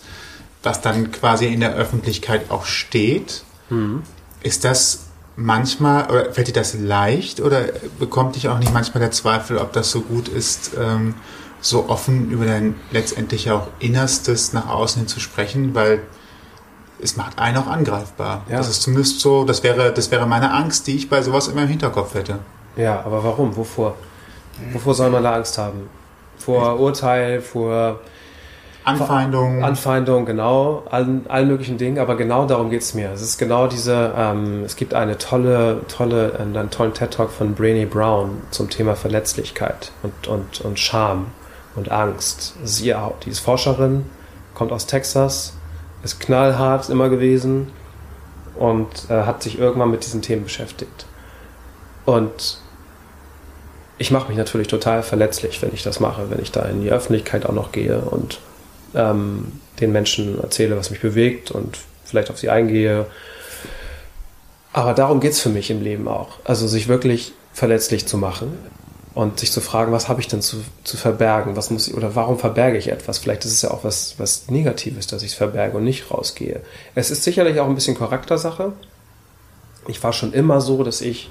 [0.63, 3.43] was dann quasi in der Öffentlichkeit auch steht.
[3.69, 4.01] Mhm.
[4.41, 5.06] Ist das
[5.37, 7.61] manchmal, oder fällt dir das leicht oder
[7.99, 11.13] bekommt dich auch nicht manchmal der Zweifel, ob das so gut ist, ähm,
[11.61, 16.01] so offen über dein letztendlich auch Innerstes nach außen hin zu sprechen, weil
[17.01, 18.43] es macht einen auch angreifbar.
[18.49, 18.57] Ja.
[18.57, 21.63] Das ist zumindest so, das wäre, das wäre meine Angst, die ich bei sowas immer
[21.63, 22.39] im Hinterkopf hätte.
[22.75, 23.55] Ja, aber warum?
[23.55, 23.95] Wovor?
[24.73, 25.89] Wovor soll man da Angst haben?
[26.37, 27.99] Vor Urteil, vor
[28.87, 29.63] Anfeindung.
[29.65, 33.11] Anfeindung, genau, allen, allen möglichen Dingen, aber genau darum geht es mir.
[33.11, 37.85] Es ist genau diese, ähm, es gibt eine tolle, tolle, einen tollen TED-Talk von Brainy
[37.85, 41.27] Brown zum Thema Verletzlichkeit und, und, und Scham
[41.75, 42.55] und Angst.
[42.63, 42.95] Sie,
[43.25, 44.05] die ist Forscherin,
[44.53, 45.53] kommt aus Texas,
[46.03, 47.73] ist knallhart immer gewesen
[48.55, 51.05] und äh, hat sich irgendwann mit diesen Themen beschäftigt.
[52.05, 52.59] Und
[53.97, 56.89] ich mache mich natürlich total verletzlich, wenn ich das mache, wenn ich da in die
[56.89, 58.39] Öffentlichkeit auch noch gehe und
[58.95, 63.05] ähm, den Menschen erzähle, was mich bewegt und vielleicht auf sie eingehe.
[64.73, 66.39] Aber darum geht es für mich im Leben auch.
[66.43, 68.53] Also sich wirklich verletzlich zu machen
[69.13, 71.55] und sich zu fragen, was habe ich denn zu, zu verbergen?
[71.55, 73.17] Was muss ich, oder warum verberge ich etwas?
[73.17, 76.61] Vielleicht ist es ja auch was, was Negatives, dass ich es verberge und nicht rausgehe.
[76.93, 78.73] Es ist sicherlich auch ein bisschen Charaktersache.
[79.87, 81.29] Ich war schon immer so, dass ich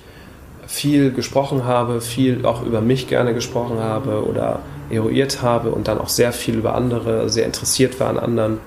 [0.66, 5.98] viel gesprochen habe, viel auch über mich gerne gesprochen habe oder eruiert habe und dann
[5.98, 8.59] auch sehr viel über andere, sehr interessiert war an anderen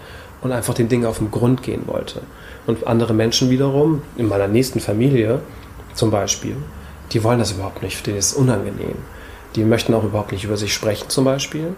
[0.41, 2.21] und einfach den Dingen auf den Grund gehen wollte.
[2.67, 5.41] Und andere Menschen wiederum, in meiner nächsten Familie
[5.93, 6.55] zum Beispiel,
[7.11, 8.95] die wollen das überhaupt nicht, denen ist es unangenehm.
[9.55, 11.73] Die möchten auch überhaupt nicht über sich sprechen zum Beispiel.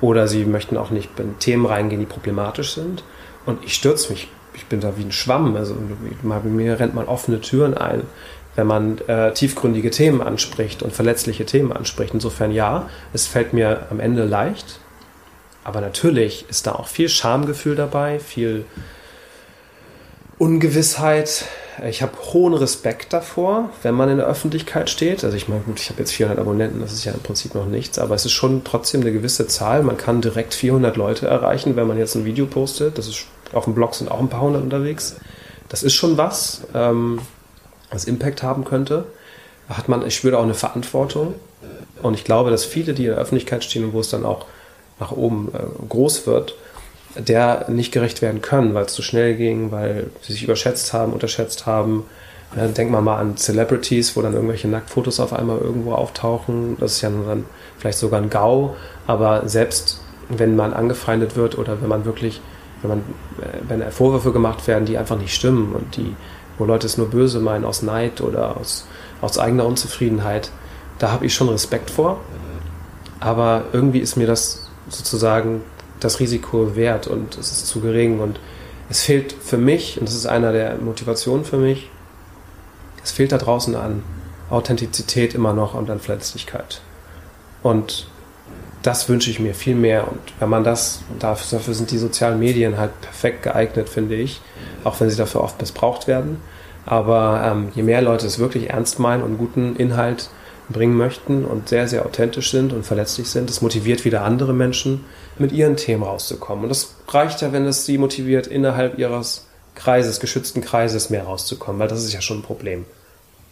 [0.00, 3.02] Oder sie möchten auch nicht in Themen reingehen, die problematisch sind.
[3.46, 5.56] Und ich stürze mich, ich bin da wie ein Schwamm.
[5.56, 5.74] Also
[6.22, 8.02] bei mir rennt man offene Türen ein,
[8.56, 12.14] wenn man äh, tiefgründige Themen anspricht und verletzliche Themen anspricht.
[12.14, 14.80] Insofern ja, es fällt mir am Ende leicht.
[15.64, 18.64] aber natürlich ist da auch viel Schamgefühl dabei, viel
[20.38, 21.44] Ungewissheit.
[21.86, 25.24] Ich habe hohen Respekt davor, wenn man in der Öffentlichkeit steht.
[25.24, 27.66] Also ich meine, gut, ich habe jetzt 400 Abonnenten, das ist ja im Prinzip noch
[27.66, 29.82] nichts, aber es ist schon trotzdem eine gewisse Zahl.
[29.82, 32.96] Man kann direkt 400 Leute erreichen, wenn man jetzt ein Video postet.
[32.96, 35.16] Das ist auf dem Blog sind auch ein paar hundert unterwegs.
[35.68, 37.20] Das ist schon was, ähm,
[37.90, 39.04] was Impact haben könnte.
[39.68, 41.34] Hat man, ich spüre auch eine Verantwortung.
[42.02, 44.46] Und ich glaube, dass viele, die in der Öffentlichkeit stehen und wo es dann auch
[45.00, 46.54] nach oben äh, groß wird,
[47.16, 51.12] der nicht gerecht werden können, weil es zu schnell ging, weil sie sich überschätzt haben,
[51.12, 52.04] unterschätzt haben.
[52.54, 56.76] Denkt man mal an Celebrities, wo dann irgendwelche Nacktfotos auf einmal irgendwo auftauchen.
[56.78, 57.44] Das ist ja dann
[57.78, 58.76] vielleicht sogar ein GAU.
[59.06, 62.40] Aber selbst wenn man angefeindet wird oder wenn man wirklich,
[62.82, 62.98] wenn man,
[63.40, 66.14] äh, wenn Vorwürfe gemacht werden, die einfach nicht stimmen und die,
[66.58, 68.86] wo Leute es nur böse meinen aus Neid oder aus,
[69.20, 70.50] aus eigener Unzufriedenheit,
[70.98, 72.20] da habe ich schon Respekt vor.
[73.20, 75.62] Aber irgendwie ist mir das sozusagen
[76.00, 78.38] das Risiko wert und es ist zu gering und
[78.88, 81.90] es fehlt für mich, und das ist einer der Motivationen für mich,
[83.02, 84.02] es fehlt da draußen an
[84.50, 86.80] Authentizität immer noch und an Verletzlichkeit.
[87.62, 88.06] Und
[88.86, 90.06] das wünsche ich mir viel mehr.
[90.08, 94.40] Und wenn man das, dafür sind die sozialen Medien halt perfekt geeignet, finde ich,
[94.84, 96.40] auch wenn sie dafür oft missbraucht werden.
[96.84, 100.30] Aber ähm, je mehr Leute es wirklich ernst meinen und guten Inhalt
[100.68, 105.04] bringen möchten und sehr, sehr authentisch sind und verletzlich sind, das motiviert wieder andere Menschen,
[105.38, 106.64] mit ihren Themen rauszukommen.
[106.64, 111.80] Und das reicht ja, wenn es sie motiviert, innerhalb ihres Kreises, geschützten Kreises mehr rauszukommen,
[111.80, 112.84] weil das ist ja schon ein Problem.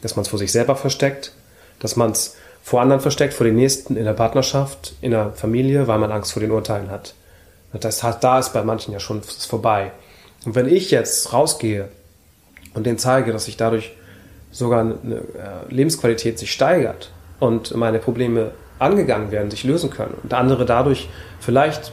[0.01, 1.33] Dass man es vor sich selber versteckt,
[1.81, 5.87] dass man es vor anderen versteckt, vor den Nächsten, in der Partnerschaft, in der Familie,
[5.87, 7.13] weil man Angst vor den Urteilen hat.
[7.75, 9.93] Das hat, da ist bei manchen ja schon vorbei.
[10.47, 11.91] Und wenn ich jetzt rausgehe
[12.73, 13.93] und denen zeige, dass ich dadurch
[14.51, 20.33] sogar eine äh, Lebensqualität sich steigert und meine Probleme angegangen werden, sich lösen können und
[20.33, 21.93] andere dadurch vielleicht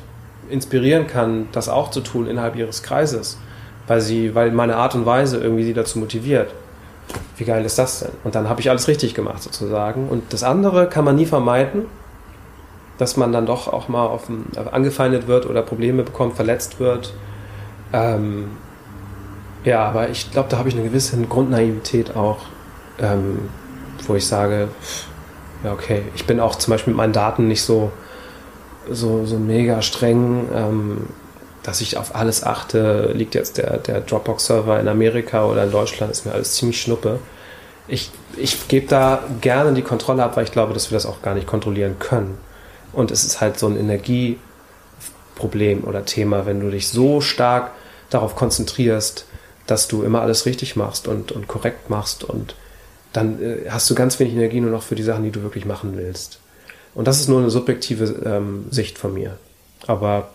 [0.49, 3.37] inspirieren kann, das auch zu tun innerhalb ihres Kreises,
[3.87, 6.49] weil sie, weil meine Art und Weise irgendwie sie dazu motiviert.
[7.37, 8.11] Wie geil ist das denn?
[8.23, 10.09] Und dann habe ich alles richtig gemacht sozusagen.
[10.09, 11.85] Und das andere kann man nie vermeiden,
[12.97, 14.29] dass man dann doch auch mal auf,
[14.71, 17.13] angefeindet wird oder Probleme bekommt, verletzt wird.
[17.93, 18.51] Ähm,
[19.63, 22.39] ja, aber ich glaube, da habe ich eine gewisse Grundnaivität auch,
[22.99, 23.49] ähm,
[24.07, 24.69] wo ich sage,
[25.63, 27.91] ja, okay, ich bin auch zum Beispiel mit meinen Daten nicht so,
[28.89, 31.07] so, so mega streng, ähm,
[31.63, 33.11] dass ich auf alles achte.
[33.13, 37.19] Liegt jetzt der, der Dropbox-Server in Amerika oder in Deutschland, ist mir alles ziemlich schnuppe.
[37.87, 41.21] Ich, ich gebe da gerne die Kontrolle ab, weil ich glaube, dass wir das auch
[41.21, 42.37] gar nicht kontrollieren können.
[42.93, 47.71] Und es ist halt so ein Energieproblem oder Thema, wenn du dich so stark
[48.09, 49.25] darauf konzentrierst,
[49.67, 52.55] dass du immer alles richtig machst und, und korrekt machst und
[53.13, 55.65] dann äh, hast du ganz wenig Energie nur noch für die Sachen, die du wirklich
[55.65, 56.39] machen willst.
[56.93, 59.37] Und das ist nur eine subjektive ähm, Sicht von mir.
[59.87, 60.29] Aber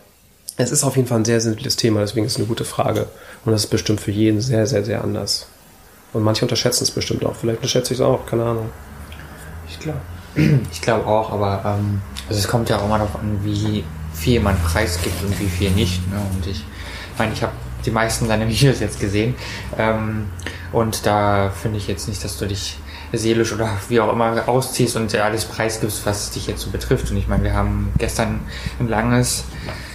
[0.57, 3.07] es ist auf jeden Fall ein sehr sensibles Thema, deswegen ist es eine gute Frage.
[3.45, 5.47] Und das ist bestimmt für jeden sehr, sehr, sehr anders.
[6.13, 7.35] Und manche unterschätzen es bestimmt auch.
[7.35, 8.69] Vielleicht unterschätze ich es auch, keine Ahnung.
[9.69, 9.99] Ich glaube.
[10.71, 14.39] Ich glaube auch, aber ähm, also es kommt ja auch immer darauf an, wie viel
[14.39, 15.99] man preisgibt und wie viel nicht.
[16.11, 16.19] Ne?
[16.31, 16.63] Und ich
[17.17, 17.53] meine, ich habe
[17.85, 19.35] die meisten deiner Videos jetzt gesehen.
[19.77, 20.27] Ähm,
[20.71, 22.77] und da finde ich jetzt nicht, dass du dich
[23.13, 27.09] seelisch oder wie auch immer ausziehst und alles preisgibst, was dich jetzt so betrifft.
[27.11, 28.41] Und ich meine, wir haben gestern
[28.79, 29.45] ein langes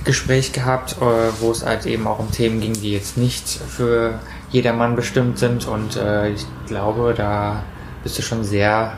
[0.05, 1.05] Gespräch gehabt, äh,
[1.41, 4.19] wo es halt eben auch um Themen ging, die jetzt nicht für
[4.51, 5.67] jedermann bestimmt sind.
[5.67, 7.63] Und äh, ich glaube, da
[8.03, 8.95] bist du schon sehr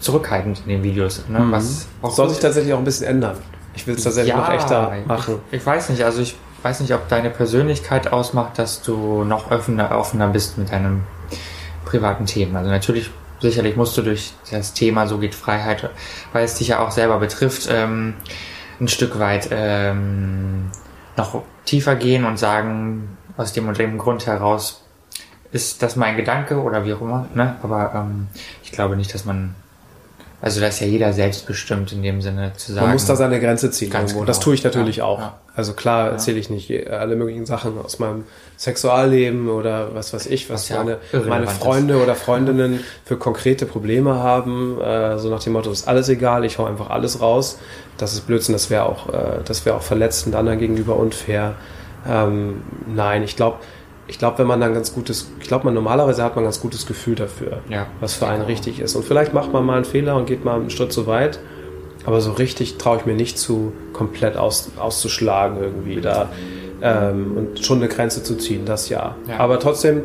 [0.00, 1.24] zurückhaltend in den Videos.
[1.28, 1.40] Ne?
[1.40, 1.52] Mhm.
[1.52, 3.36] Was soll sich tatsächlich auch ein bisschen ändern.
[3.74, 5.36] Ich will es tatsächlich ja, noch echter machen.
[5.50, 9.50] Ich, ich weiß nicht, also ich weiß nicht, ob deine Persönlichkeit ausmacht, dass du noch
[9.50, 11.02] offener, offener bist mit deinem
[11.84, 12.56] privaten Themen.
[12.56, 15.90] Also natürlich, sicherlich musst du durch das Thema So geht Freiheit,
[16.32, 18.14] weil es dich ja auch selber betrifft, ähm,
[18.80, 20.70] ein Stück weit ähm,
[21.16, 24.84] noch tiefer gehen und sagen, aus dem und dem Grund heraus
[25.52, 27.26] ist das mein Gedanke oder wie auch immer.
[27.34, 27.56] Ne?
[27.62, 28.28] Aber ähm,
[28.62, 29.54] ich glaube nicht, dass man
[30.40, 32.86] also da ist ja jeder selbstbestimmt in dem Sinne zu sagen.
[32.86, 34.20] Man muss da seine Grenze ziehen irgendwo.
[34.20, 34.26] Genau.
[34.26, 35.18] Das tue ich natürlich ja, auch.
[35.18, 35.38] Ja.
[35.56, 38.24] Also klar erzähle ich nicht alle möglichen Sachen aus meinem
[38.56, 42.02] Sexualleben oder was weiß ich, was, was meine, meine Freunde ist.
[42.02, 44.80] oder Freundinnen für konkrete Probleme haben.
[44.80, 47.58] Äh, so nach dem Motto, ist alles egal, ich hau einfach alles raus.
[47.96, 51.56] Das ist Blödsinn, das wäre auch, äh, das wäre auch verletzend anderen gegenüber unfair.
[52.08, 53.56] Ähm, nein, ich glaube,
[54.08, 56.60] ich glaube, wenn man dann ganz gutes, ich glaube, man normalerweise hat man ein ganz
[56.60, 58.96] gutes Gefühl dafür, ja, was für einen richtig ist.
[58.96, 61.38] Und vielleicht macht man mal einen Fehler und geht mal einen Schritt zu weit,
[62.06, 66.30] aber so richtig traue ich mir nicht zu, komplett aus, auszuschlagen irgendwie da
[66.80, 69.14] ähm, und schon eine Grenze zu ziehen, das ja.
[69.28, 69.38] ja.
[69.38, 70.02] Aber trotzdem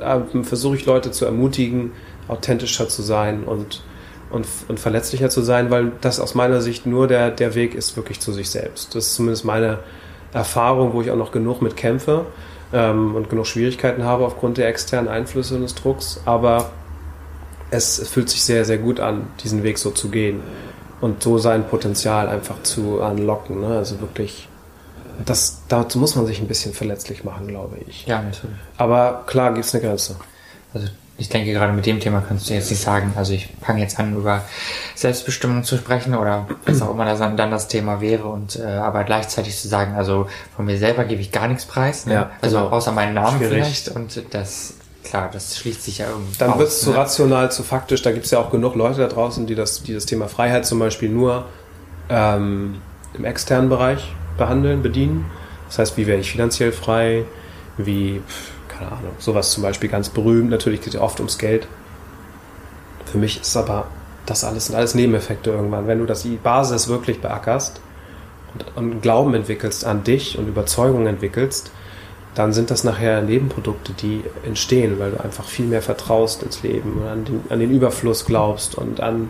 [0.00, 1.92] äh, versuche ich Leute zu ermutigen,
[2.28, 3.82] authentischer zu sein und
[4.30, 7.96] und, und verletzlicher zu sein, weil das aus meiner Sicht nur der, der Weg ist
[7.96, 8.92] wirklich zu sich selbst.
[8.96, 9.78] Das ist zumindest meine
[10.32, 12.26] Erfahrung, wo ich auch noch genug mit kämpfe
[12.74, 16.20] ähm, und genug Schwierigkeiten habe aufgrund der externen Einflüsse und des Drucks.
[16.24, 16.72] Aber
[17.70, 20.42] es, fühlt sich sehr, sehr gut an, diesen Weg so zu gehen
[21.00, 23.60] und so sein Potenzial einfach zu unlocken.
[23.60, 23.78] Ne?
[23.78, 24.48] Also wirklich,
[25.24, 28.06] das, dazu muss man sich ein bisschen verletzlich machen, glaube ich.
[28.06, 28.56] Ja, natürlich.
[28.76, 30.16] Aber klar gibt es eine Grenze.
[30.72, 33.80] Also ich denke, gerade mit dem Thema kannst du jetzt nicht sagen, also ich fange
[33.80, 34.42] jetzt an, über
[34.96, 38.64] Selbstbestimmung zu sprechen oder was auch immer das dann, dann das Thema wäre und äh,
[38.64, 42.14] aber gleichzeitig zu sagen, also von mir selber gebe ich gar nichts preis, ne?
[42.14, 42.70] Ja, also genau.
[42.70, 43.52] außer meinen Namen Schwierig.
[43.52, 44.74] vielleicht und das,
[45.04, 46.96] klar, das schließt sich ja irgendwie Dann wird es zu ne?
[46.96, 48.02] rational, zu faktisch.
[48.02, 50.66] Da gibt es ja auch genug Leute da draußen, die das, die das Thema Freiheit
[50.66, 51.44] zum Beispiel nur
[52.08, 52.80] ähm,
[53.16, 55.26] im externen Bereich behandeln, bedienen.
[55.68, 57.24] Das heißt, wie werde ich finanziell frei?
[57.76, 60.50] Wie, pf, keine Ahnung, sowas zum Beispiel ganz berühmt.
[60.50, 61.66] Natürlich geht es ja oft ums Geld.
[63.06, 63.86] Für mich ist aber
[64.26, 65.86] das alles sind alles Nebeneffekte irgendwann.
[65.86, 67.80] Wenn du das die Basis wirklich beackerst
[68.52, 71.70] und, und Glauben entwickelst an dich und Überzeugung entwickelst,
[72.34, 77.02] dann sind das nachher Nebenprodukte, die entstehen, weil du einfach viel mehr vertraust ins Leben
[77.02, 79.28] und an den, an den Überfluss glaubst und an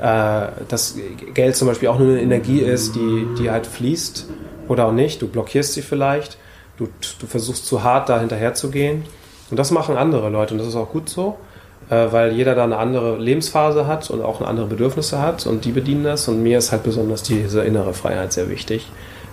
[0.00, 0.98] äh, dass
[1.32, 4.26] Geld zum Beispiel auch nur eine Energie ist, die, die halt fließt
[4.68, 5.22] oder auch nicht.
[5.22, 6.36] Du blockierst sie vielleicht,
[6.76, 9.04] du, du versuchst zu hart da hinterher zu gehen.
[9.50, 11.38] Und das machen andere Leute und das ist auch gut so,
[11.90, 15.64] äh, weil jeder da eine andere Lebensphase hat und auch eine andere Bedürfnisse hat und
[15.64, 16.28] die bedienen das.
[16.28, 18.90] Und mir ist halt besonders diese innere Freiheit sehr wichtig,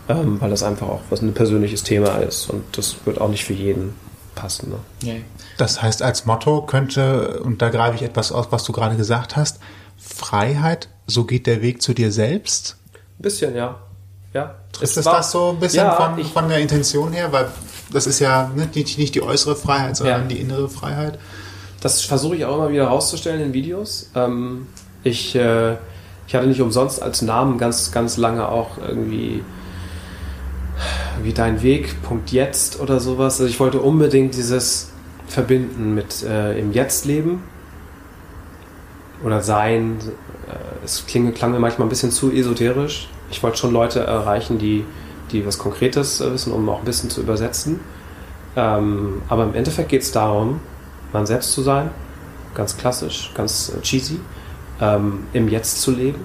[0.10, 3.46] ähm, weil das einfach auch was ein persönliches Thema ist und das wird auch nicht
[3.46, 3.96] für jeden
[4.36, 4.70] passen.
[4.70, 4.78] Ne?
[5.04, 5.24] Nee.
[5.58, 9.36] Das heißt, als Motto könnte, und da greife ich etwas aus, was du gerade gesagt
[9.36, 9.60] hast,
[9.98, 12.78] Freiheit, so geht der Weg zu dir selbst.
[12.94, 13.80] Ein bisschen, ja.
[14.34, 14.56] ja.
[14.80, 17.32] Ist das das so ein bisschen ja, von, von der Intention her?
[17.32, 17.48] Weil
[17.92, 20.28] das ist ja nicht, nicht die äußere Freiheit, sondern Ja.
[20.28, 21.20] die innere Freiheit.
[21.82, 24.10] Das versuche ich auch immer wieder rauszustellen in Videos.
[24.16, 24.68] Ähm,
[25.04, 25.74] ich, äh,
[26.28, 29.44] ich hatte nicht umsonst als Namen ganz, ganz lange auch irgendwie
[31.22, 33.40] wie dein Weg, Punkt jetzt oder sowas.
[33.40, 34.90] Also ich wollte unbedingt dieses
[35.28, 37.44] verbinden mit äh, im Jetzt leben
[39.24, 40.00] oder sein.
[40.48, 43.10] Äh, es klinge, klang mir manchmal ein bisschen zu esoterisch.
[43.32, 44.86] Ich wollte schon Leute erreichen, die,
[45.32, 47.80] die was Konkretes äh, wissen, um auch ein bisschen zu übersetzen.
[48.56, 50.60] Ähm, aber im Endeffekt geht es darum,
[51.14, 51.90] man selbst zu sein,
[52.54, 54.20] ganz klassisch, ganz äh, cheesy,
[54.80, 56.20] ähm, im Jetzt zu leben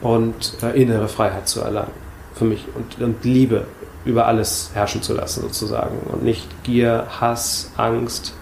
[0.00, 1.90] und äh, innere Freiheit zu erlangen.
[2.34, 3.66] Für mich und, und Liebe
[4.04, 5.98] über alles herrschen zu lassen, sozusagen.
[6.12, 8.34] Und nicht Gier, Hass, Angst.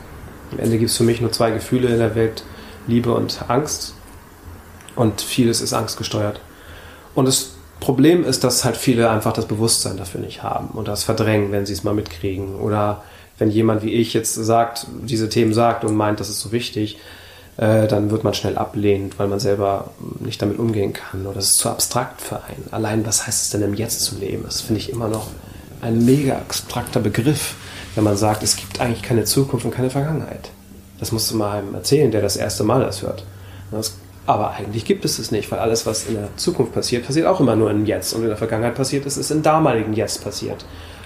[0.51, 2.45] Am Ende gibt es für mich nur zwei Gefühle in der Welt:
[2.87, 3.95] Liebe und Angst.
[4.97, 6.41] Und vieles ist angstgesteuert.
[7.15, 11.03] Und das Problem ist, dass halt viele einfach das Bewusstsein dafür nicht haben und das
[11.03, 12.55] verdrängen, wenn sie es mal mitkriegen.
[12.55, 13.03] Oder
[13.39, 16.99] wenn jemand wie ich jetzt sagt, diese Themen sagt und meint, das ist so wichtig,
[17.57, 19.91] äh, dann wird man schnell ablehnend, weil man selber
[20.21, 21.27] nicht damit umgehen kann.
[21.27, 22.69] Oder es ist zu abstrakt für einen.
[22.71, 24.45] Allein, was heißt es denn im Jetzt zu leben?
[24.45, 25.27] Das finde ich immer noch
[25.81, 27.57] ein mega abstrakter Begriff,
[27.97, 30.51] wenn man sagt, es gibt eigentlich keine Zukunft und keine Vergangenheit.
[31.01, 33.25] Das musst du mal einem erzählen, der das erste Mal das hört.
[33.73, 37.27] Das, aber eigentlich gibt es es nicht, weil alles, was in der Zukunft passiert, passiert
[37.27, 38.13] auch immer nur im Jetzt.
[38.13, 40.65] Und in der Vergangenheit passiert ist, ist im damaligen Jetzt passiert.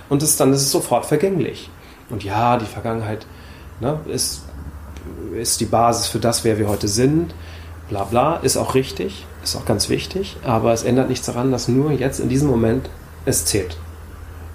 [0.08, 1.70] Und das, dann ist es sofort vergänglich.
[2.10, 3.26] Und ja, die Vergangenheit
[3.80, 4.42] ne, ist,
[5.34, 7.34] ist die Basis für das, wer wir heute sind.
[7.88, 11.68] Bla bla, ist auch richtig, ist auch ganz wichtig, aber es ändert nichts daran, dass
[11.68, 12.90] nur jetzt in diesem Moment
[13.24, 13.76] es zählt.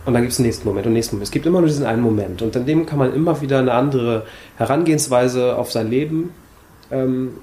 [0.05, 1.27] Und dann gibt es den nächsten Moment und den nächsten Moment.
[1.27, 2.41] Es gibt immer nur diesen einen Moment.
[2.41, 4.25] Und an dem kann man immer wieder eine andere
[4.57, 6.31] Herangehensweise auf sein Leben
[6.91, 7.35] ähm,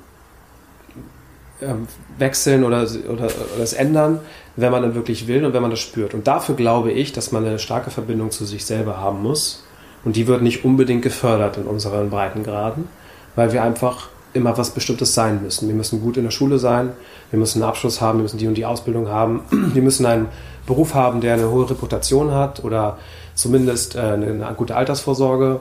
[2.18, 4.20] wechseln oder, oder, oder es ändern,
[4.56, 6.14] wenn man dann wirklich will und wenn man das spürt.
[6.14, 9.64] Und dafür glaube ich, dass man eine starke Verbindung zu sich selber haben muss.
[10.04, 12.88] Und die wird nicht unbedingt gefördert in unseren Breitengraden,
[13.34, 15.68] weil wir einfach immer was Bestimmtes sein müssen.
[15.68, 16.92] Wir müssen gut in der Schule sein,
[17.30, 20.28] wir müssen einen Abschluss haben, wir müssen die und die Ausbildung haben, wir müssen einen
[20.66, 22.98] Beruf haben, der eine hohe Reputation hat oder
[23.34, 25.60] zumindest äh, eine, eine gute Altersvorsorge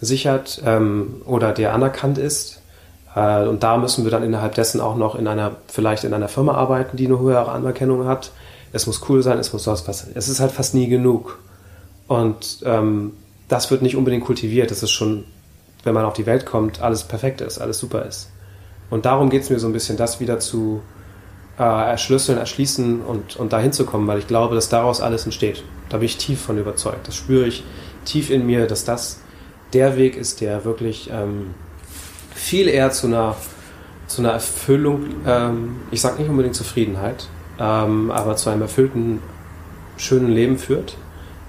[0.00, 2.62] sichert ähm, oder der anerkannt ist.
[3.16, 6.28] Äh, und da müssen wir dann innerhalb dessen auch noch in einer, vielleicht in einer
[6.28, 8.30] Firma arbeiten, die eine höhere Anerkennung hat.
[8.72, 10.06] Es muss cool sein, es muss sonst was.
[10.14, 11.38] Es ist halt fast nie genug.
[12.06, 13.14] Und ähm,
[13.48, 14.70] das wird nicht unbedingt kultiviert.
[14.70, 15.24] Das ist schon,
[15.82, 18.30] wenn man auf die Welt kommt, alles perfekt ist, alles super ist.
[18.90, 20.82] Und darum geht es mir so ein bisschen, das wieder zu
[21.58, 25.64] äh, erschlüsseln, erschließen und, und dahin zu kommen, weil ich glaube, dass daraus alles entsteht.
[25.88, 27.08] Da bin ich tief von überzeugt.
[27.08, 27.64] Das spüre ich
[28.04, 29.20] tief in mir, dass das
[29.72, 31.54] der Weg ist, der wirklich ähm,
[32.36, 33.36] viel eher zu einer,
[34.06, 37.28] zu einer Erfüllung, ähm, ich sage nicht unbedingt Zufriedenheit,
[37.58, 39.20] ähm, aber zu einem erfüllten,
[39.96, 40.96] schönen Leben führt,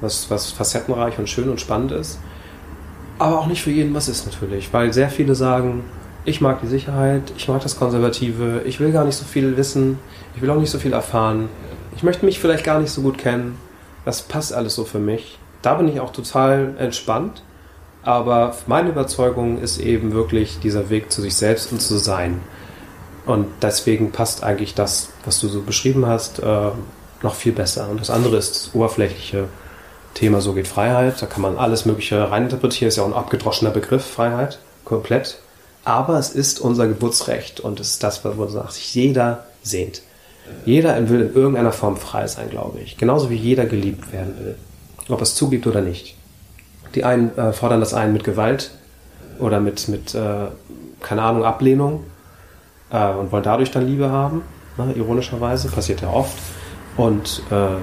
[0.01, 2.19] was, was facettenreich und schön und spannend ist.
[3.19, 5.83] Aber auch nicht für jeden was ist natürlich, weil sehr viele sagen,
[6.23, 9.99] ich mag die Sicherheit, ich mag das Konservative, ich will gar nicht so viel wissen,
[10.35, 11.49] ich will auch nicht so viel erfahren,
[11.95, 13.57] ich möchte mich vielleicht gar nicht so gut kennen.
[14.05, 15.39] Das passt alles so für mich.
[15.63, 17.41] Da bin ich auch total entspannt.
[18.07, 22.39] Aber meine Überzeugung ist eben wirklich dieser Weg zu sich selbst und zu sein.
[23.25, 26.69] Und deswegen passt eigentlich das, was du so beschrieben hast, äh,
[27.21, 27.89] noch viel besser.
[27.89, 29.49] Und das andere ist das oberflächliche
[30.13, 31.21] Thema, so geht Freiheit.
[31.21, 32.87] Da kann man alles Mögliche reininterpretieren.
[32.87, 35.39] Ist ja auch ein abgedroschener Begriff, Freiheit, komplett.
[35.83, 40.01] Aber es ist unser Geburtsrecht und es ist das, wonach sich jeder sehnt.
[40.63, 42.95] Jeder will in irgendeiner Form frei sein, glaube ich.
[42.95, 44.55] Genauso wie jeder geliebt werden will.
[45.09, 46.16] Ob es zugibt oder nicht.
[46.97, 48.71] Die einen äh, fordern das ein mit Gewalt
[49.37, 50.47] oder mit, mit äh,
[50.99, 52.05] keine Ahnung, Ablehnung
[52.89, 54.41] äh, und wollen dadurch dann Liebe haben.
[54.77, 54.93] Ne?
[54.95, 56.35] Ironischerweise, passiert ja oft.
[56.95, 57.77] Und äh,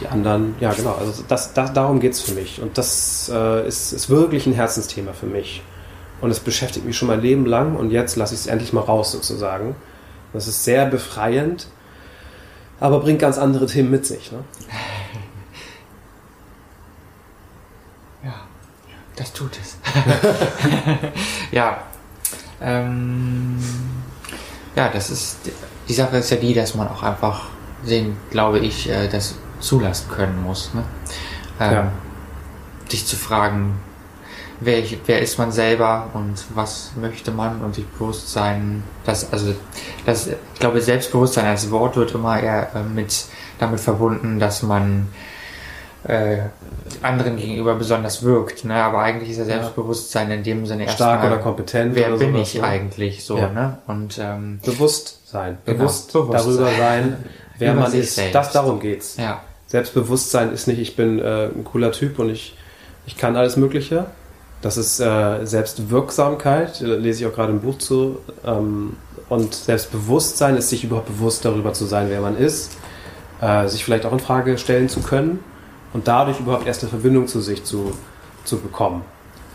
[0.00, 2.62] die anderen, ja genau, also das, das, darum geht es für mich.
[2.62, 5.62] Und das äh, ist, ist wirklich ein Herzensthema für mich.
[6.22, 8.80] Und es beschäftigt mich schon mein Leben lang und jetzt lasse ich es endlich mal
[8.80, 9.76] raus sozusagen.
[10.32, 11.66] Das ist sehr befreiend,
[12.80, 14.32] aber bringt ganz andere Themen mit sich.
[14.32, 14.38] Ne?
[19.18, 19.76] Das tut es.
[21.50, 21.82] ja.
[22.60, 23.58] Ähm,
[24.74, 25.38] ja, das ist
[25.88, 27.46] die Sache ist ja die, dass man auch einfach
[27.84, 30.72] sehen, glaube ich, äh, das zulassen können muss.
[30.74, 30.84] Ne?
[31.60, 31.92] Ähm, ja.
[32.92, 33.80] Dich zu fragen,
[34.60, 39.32] wer, ich, wer ist man selber und was möchte man und sich bewusst sein, dass,
[39.32, 39.54] also,
[40.04, 43.24] das, ich glaube, Selbstbewusstsein als Wort wird immer eher äh, mit,
[43.58, 45.08] damit verbunden, dass man
[46.08, 46.38] äh,
[47.02, 48.74] anderen gegenüber besonders wirkt, ne?
[48.74, 51.94] aber eigentlich ist ja Selbstbewusstsein in dem Sinne erstmal stark oder kompetent.
[51.94, 52.64] Wer oder bin ich ne?
[52.64, 53.36] eigentlich so?
[53.36, 53.50] Ja.
[53.50, 53.78] Ne?
[53.86, 55.78] Und ähm, bewusst sein, genau.
[55.78, 57.24] bewusst genau, darüber sein,
[57.58, 58.16] wer man ist.
[58.16, 58.34] Selbst.
[58.34, 59.16] Das darum geht's.
[59.18, 59.42] Ja.
[59.66, 62.56] Selbstbewusstsein ist nicht, ich bin äh, ein cooler Typ und ich
[63.08, 64.04] ich kann alles Mögliche,
[64.60, 68.18] das ist äh, Selbstwirksamkeit, lese ich auch gerade im Buch zu.
[68.44, 68.96] Ähm,
[69.30, 72.76] und Selbstbewusstsein ist sich überhaupt bewusst darüber zu sein, wer man ist,
[73.40, 75.40] äh, sich vielleicht auch in Frage stellen zu können
[75.92, 77.92] und dadurch überhaupt erst eine Verbindung zu sich zu,
[78.44, 79.04] zu bekommen.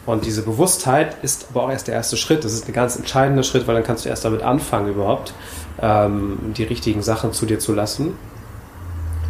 [0.06, 2.44] Und diese Bewusstheit ist aber auch erst der erste Schritt.
[2.44, 5.34] Das ist ein ganz entscheidender Schritt, weil dann kannst du erst damit anfangen, überhaupt
[5.82, 8.18] ähm, die richtigen Sachen zu dir zu lassen.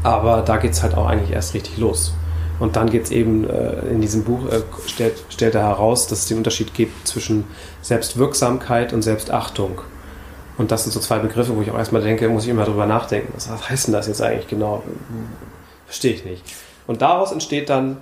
[0.01, 2.13] Aber da geht es halt auch eigentlich erst richtig los.
[2.59, 6.19] Und dann geht es eben äh, in diesem Buch, äh, stellt, stellt er heraus, dass
[6.19, 7.45] es den Unterschied gibt zwischen
[7.81, 9.81] Selbstwirksamkeit und Selbstachtung.
[10.57, 12.85] Und das sind so zwei Begriffe, wo ich auch erstmal denke, muss ich immer drüber
[12.85, 13.31] nachdenken.
[13.35, 14.83] Was heißt denn das jetzt eigentlich genau?
[15.85, 16.43] Verstehe ich nicht.
[16.87, 17.97] Und daraus entsteht dann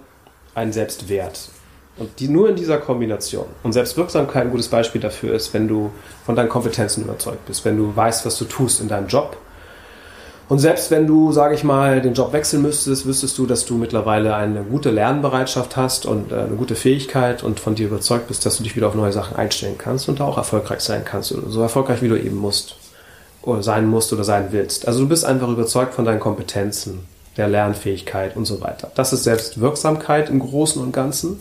[0.55, 1.49] ein Selbstwert.
[1.97, 3.45] Und die nur in dieser Kombination.
[3.63, 5.91] Und Selbstwirksamkeit ein gutes Beispiel dafür ist, wenn du
[6.25, 9.37] von deinen Kompetenzen überzeugt bist, wenn du weißt, was du tust in deinem Job
[10.51, 13.75] und selbst wenn du, sage ich mal, den Job wechseln müsstest, wüsstest du, dass du
[13.75, 18.45] mittlerweile eine gute Lernbereitschaft hast und äh, eine gute Fähigkeit und von dir überzeugt bist,
[18.45, 21.31] dass du dich wieder auf neue Sachen einstellen kannst und da auch erfolgreich sein kannst.
[21.31, 22.75] Oder so erfolgreich, wie du eben musst.
[23.43, 24.89] Oder sein musst oder sein willst.
[24.89, 27.05] Also du bist einfach überzeugt von deinen Kompetenzen,
[27.37, 28.91] der Lernfähigkeit und so weiter.
[28.95, 31.39] Das ist Selbstwirksamkeit im Großen und Ganzen,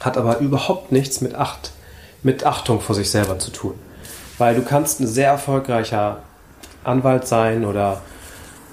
[0.00, 1.72] hat aber überhaupt nichts mit Acht,
[2.22, 3.74] mit Achtung vor sich selber zu tun.
[4.38, 6.22] Weil du kannst ein sehr erfolgreicher
[6.84, 8.02] Anwalt sein oder,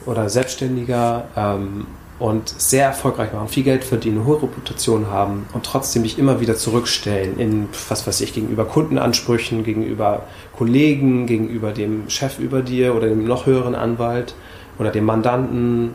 [0.05, 1.88] oder Selbstständiger ähm,
[2.20, 6.39] und sehr erfolgreich machen, viel Geld verdienen, eine hohe Reputation haben und trotzdem dich immer
[6.39, 10.24] wieder zurückstellen in, was weiß ich, gegenüber Kundenansprüchen, gegenüber
[10.55, 14.36] Kollegen, gegenüber dem Chef über dir oder dem noch höheren Anwalt
[14.80, 15.94] oder dem Mandanten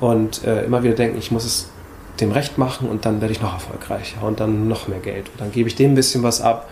[0.00, 1.68] und äh, immer wieder denken, ich muss es
[2.20, 5.40] dem Recht machen und dann werde ich noch erfolgreicher und dann noch mehr Geld und
[5.40, 6.68] dann gebe ich dem ein bisschen was ab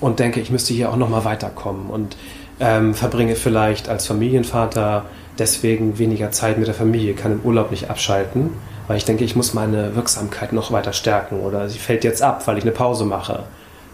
[0.00, 2.16] und denke, ich müsste hier auch noch mal weiterkommen und
[2.58, 5.04] ähm, verbringe vielleicht als Familienvater
[5.38, 8.50] deswegen weniger Zeit mit der Familie, kann im Urlaub nicht abschalten,
[8.86, 12.46] weil ich denke, ich muss meine Wirksamkeit noch weiter stärken oder sie fällt jetzt ab,
[12.46, 13.44] weil ich eine Pause mache.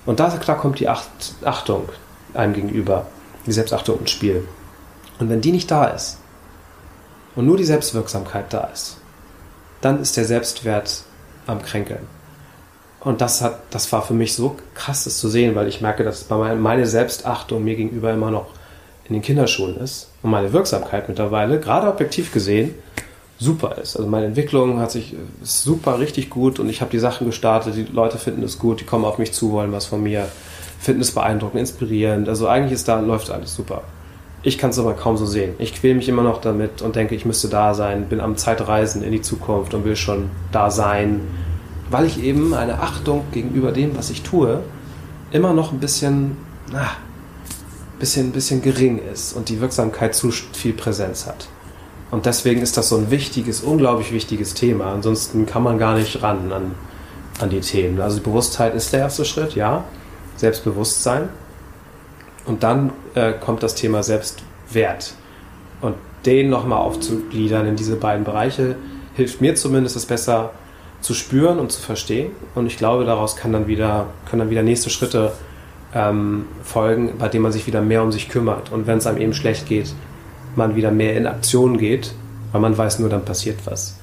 [0.07, 1.09] Und da, da kommt die Acht,
[1.45, 1.89] Achtung
[2.35, 3.07] einem gegenüber,
[3.47, 4.47] die Selbstachtung ins Spiel.
[5.18, 6.18] Und wenn die nicht da ist
[7.37, 8.99] und nur die Selbstwirksamkeit da ist,
[9.81, 11.03] dann ist der Selbstwert
[11.47, 12.07] am Kränkeln.
[13.01, 16.03] Und das hat, das war für mich so krass, das zu sehen, weil ich merke,
[16.03, 18.49] dass meine Selbstachtung mir gegenüber immer noch
[19.09, 22.74] in den Kinderschuhen ist und meine Wirksamkeit mittlerweile, gerade objektiv gesehen,
[23.39, 23.97] super ist.
[23.97, 27.85] Also meine Entwicklung hat sich super richtig gut und ich habe die Sachen gestartet, die
[27.85, 30.29] Leute finden es gut, die kommen auf mich zu, wollen was von mir,
[30.81, 32.29] finden es beeindruckend, inspirierend.
[32.29, 33.83] Also eigentlich ist da läuft alles super.
[34.49, 35.55] Ich kann es aber kaum so sehen.
[35.59, 39.03] Ich quäle mich immer noch damit und denke, ich müsste da sein, bin am Zeitreisen
[39.03, 41.20] in die Zukunft und will schon da sein
[41.90, 44.62] weil ich eben eine Achtung gegenüber dem, was ich tue,
[45.30, 46.36] immer noch ein bisschen,
[46.70, 46.90] na,
[47.99, 51.49] bisschen, bisschen gering ist und die Wirksamkeit zu viel Präsenz hat.
[52.11, 54.92] Und deswegen ist das so ein wichtiges, unglaublich wichtiges Thema.
[54.92, 56.74] Ansonsten kann man gar nicht ran an,
[57.38, 58.01] an die Themen.
[58.01, 59.84] Also die Bewusstheit ist der erste Schritt, ja.
[60.36, 61.28] Selbstbewusstsein.
[62.49, 65.12] Und dann äh, kommt das Thema Selbstwert.
[65.82, 65.94] Und
[66.24, 68.76] den nochmal aufzugliedern in diese beiden Bereiche,
[69.14, 70.51] hilft mir zumindest, es besser
[71.01, 72.32] zu spüren und zu verstehen.
[72.55, 75.32] Und ich glaube, daraus kann dann wieder, können dann wieder nächste Schritte
[75.94, 78.72] ähm, folgen, bei denen man sich wieder mehr um sich kümmert.
[78.72, 79.94] Und wenn es einem eben schlecht geht,
[80.57, 82.14] man wieder mehr in Aktion geht,
[82.53, 83.99] weil man weiß nur, dann passiert was.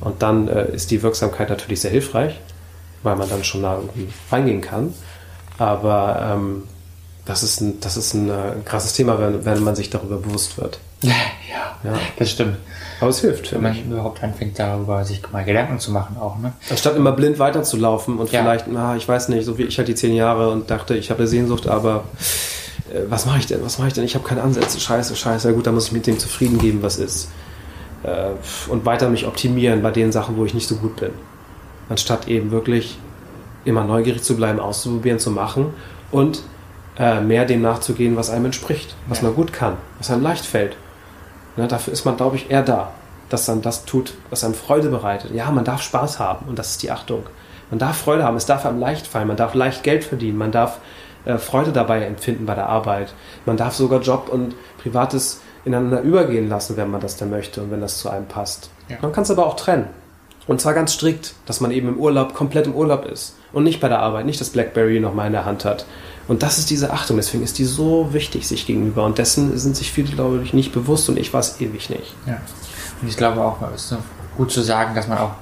[0.00, 2.38] Und dann äh, ist die Wirksamkeit natürlich sehr hilfreich,
[3.04, 4.92] weil man dann schon da irgendwie reingehen kann.
[5.56, 6.64] Aber ähm,
[7.26, 8.32] das ist ein, das ist ein äh,
[8.64, 10.78] krasses Thema, wenn, wenn man sich darüber bewusst wird.
[11.02, 11.12] Ja,
[11.92, 12.56] ja, das stimmt.
[13.00, 13.84] Aber es hilft, Wenn man ich.
[13.84, 16.54] überhaupt anfängt, darüber sich mal Gedanken zu machen auch, ne?
[16.70, 18.40] Anstatt immer blind weiterzulaufen und Ja.
[18.40, 21.10] vielleicht, na, ich weiß nicht, so wie ich hatte die zehn Jahre und dachte, ich
[21.10, 22.04] habe eine Sehnsucht, aber
[22.92, 23.62] äh, was mache ich denn?
[23.62, 24.04] Was mache ich denn?
[24.04, 24.80] Ich habe keine Ansätze.
[24.80, 25.48] Scheiße, scheiße.
[25.48, 27.28] Ja gut, dann muss ich mit dem zufrieden geben, was ist.
[28.02, 28.30] Äh,
[28.70, 31.10] und weiter mich optimieren bei den Sachen, wo ich nicht so gut bin.
[31.90, 32.98] Anstatt eben wirklich
[33.66, 35.66] immer neugierig zu bleiben, auszuprobieren, zu machen
[36.10, 36.42] und
[36.98, 39.24] äh, mehr dem nachzugehen, was einem entspricht, was Ja.
[39.24, 40.76] man gut kann, was einem leicht fällt.
[41.56, 42.90] Ne, dafür ist man, glaube ich, eher da,
[43.28, 45.32] dass man das tut, was einem Freude bereitet.
[45.34, 47.24] Ja, man darf Spaß haben und das ist die Achtung.
[47.70, 50.52] Man darf Freude haben, es darf einem leicht fallen, man darf leicht Geld verdienen, man
[50.52, 50.78] darf
[51.24, 53.12] äh, Freude dabei empfinden bei der Arbeit.
[53.46, 57.70] Man darf sogar Job und Privates ineinander übergehen lassen, wenn man das denn möchte und
[57.72, 58.70] wenn das zu einem passt.
[58.88, 58.98] Ja.
[59.02, 59.88] Man kann es aber auch trennen.
[60.46, 63.80] Und zwar ganz strikt, dass man eben im Urlaub komplett im Urlaub ist und nicht
[63.80, 65.86] bei der Arbeit, nicht das Blackberry noch mal in der Hand hat.
[66.28, 69.04] Und das ist diese Achtung, deswegen ist die so wichtig sich gegenüber.
[69.04, 72.14] Und dessen sind sich viele, glaube ich, nicht bewusst und ich war es ewig nicht.
[72.26, 72.38] Ja.
[73.00, 73.98] Und ich glaube auch, es ist
[74.36, 75.32] gut zu sagen, dass man auch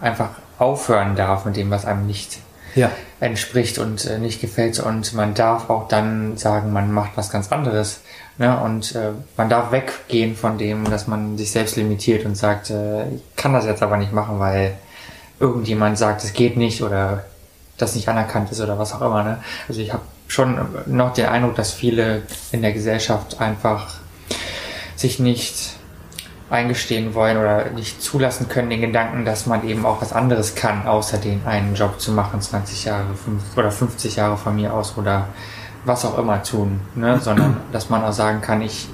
[0.00, 2.38] einfach aufhören darf mit dem, was einem nicht
[2.74, 2.90] Ja.
[3.20, 4.78] entspricht und äh, nicht gefällt.
[4.80, 8.00] Und man darf auch dann sagen, man macht was ganz anderes.
[8.38, 8.58] Ne?
[8.60, 13.08] Und äh, man darf weggehen von dem, dass man sich selbst limitiert und sagt, äh,
[13.10, 14.74] ich kann das jetzt aber nicht machen, weil
[15.38, 17.24] irgendjemand sagt, es geht nicht oder
[17.76, 19.22] das nicht anerkannt ist oder was auch immer.
[19.24, 19.38] Ne?
[19.68, 22.22] Also ich habe schon noch den Eindruck, dass viele
[22.52, 23.94] in der Gesellschaft einfach
[24.94, 25.76] sich nicht
[26.50, 30.86] eingestehen wollen oder nicht zulassen können den Gedanken, dass man eben auch was anderes kann,
[30.86, 34.96] außer den einen Job zu machen, 20 Jahre fünf, oder 50 Jahre von mir aus
[34.96, 35.28] oder
[35.84, 37.18] was auch immer tun, ne?
[37.20, 38.88] sondern dass man auch sagen kann, ich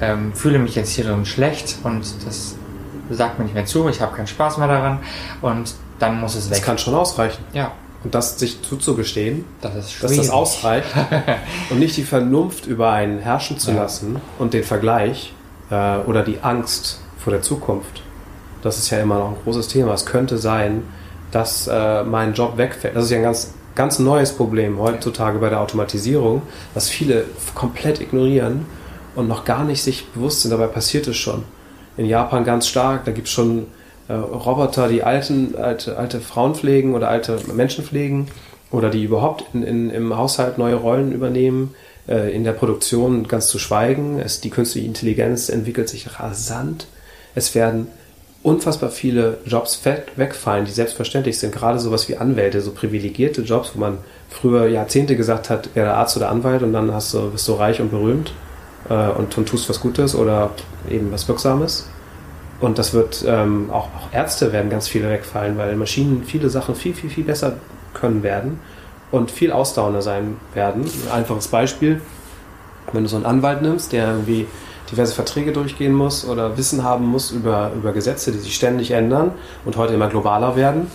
[0.00, 2.56] ähm, fühle mich jetzt hier drin schlecht und das
[3.10, 4.98] sagt mir nicht mehr zu, ich habe keinen Spaß mehr daran
[5.42, 6.64] und dann muss es Das weg.
[6.64, 7.44] kann schon ausreichen.
[7.52, 7.70] ja,
[8.04, 10.88] Und das sich zuzugestehen, das dass das ausreicht
[11.70, 13.78] und nicht die Vernunft über einen herrschen zu Ja.
[13.82, 15.32] lassen und den Vergleich
[15.70, 18.02] äh, oder die Angst vor der Zukunft.
[18.62, 19.94] Das ist ja immer noch ein großes Thema.
[19.94, 20.82] Es könnte sein,
[21.30, 22.94] dass äh, mein Job wegfällt.
[22.94, 26.42] Das ist ja ein ganz, ganz neues Problem heutzutage bei der Automatisierung,
[26.74, 27.24] was viele
[27.54, 28.66] komplett ignorieren
[29.16, 30.50] und noch gar nicht sich bewusst sind.
[30.50, 31.44] Dabei passiert es schon.
[31.96, 33.04] In Japan ganz stark.
[33.06, 33.66] Da gibt es schon
[34.08, 38.28] äh, Roboter, die alten, alte, alte Frauen pflegen oder alte Menschen pflegen
[38.70, 41.74] oder die überhaupt in, in, im Haushalt neue Rollen übernehmen.
[42.06, 44.20] Äh, in der Produktion ganz zu schweigen.
[44.20, 46.86] Es, die künstliche Intelligenz entwickelt sich rasant.
[47.34, 47.86] Es werden
[48.42, 51.54] unfassbar viele Jobs wegfallen, die selbstverständlich sind.
[51.54, 53.98] Gerade sowas wie Anwälte, so privilegierte Jobs, wo man
[54.28, 57.80] früher Jahrzehnte gesagt hat, wäre Arzt oder Anwalt und dann hast du, bist du reich
[57.80, 58.34] und berühmt
[58.90, 60.50] äh, und, und tust was Gutes oder
[60.90, 61.88] eben was Wirksames.
[62.64, 66.74] Und das wird ähm, auch, auch Ärzte werden ganz viele wegfallen, weil Maschinen viele Sachen
[66.74, 67.56] viel, viel, viel besser
[67.92, 68.58] können werden
[69.10, 70.84] und viel ausdauernder sein werden.
[71.10, 72.00] Ein einfaches Beispiel,
[72.94, 74.46] wenn du so einen Anwalt nimmst, der irgendwie
[74.90, 79.32] diverse Verträge durchgehen muss oder Wissen haben muss über, über Gesetze, die sich ständig ändern
[79.66, 80.86] und heute immer globaler werden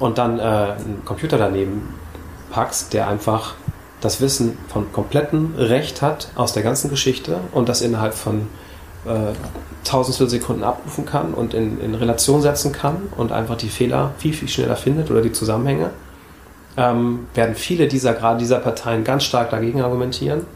[0.00, 1.94] und dann äh, einen Computer daneben
[2.50, 3.54] packst, der einfach
[4.00, 8.48] das Wissen von komplettem Recht hat aus der ganzen Geschichte und das innerhalb von
[9.06, 9.32] äh,
[9.84, 14.32] tausendstel Sekunden abrufen kann und in, in Relation setzen kann und einfach die Fehler viel,
[14.32, 15.90] viel schneller findet oder die Zusammenhänge,
[16.76, 20.46] ähm, werden viele dieser, gerade dieser Parteien ganz stark dagegen argumentieren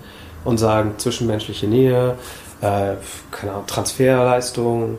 [0.44, 2.16] und sagen, zwischenmenschliche Nähe,
[2.60, 2.94] äh,
[3.30, 4.98] keine Ahnung, Transferleistung,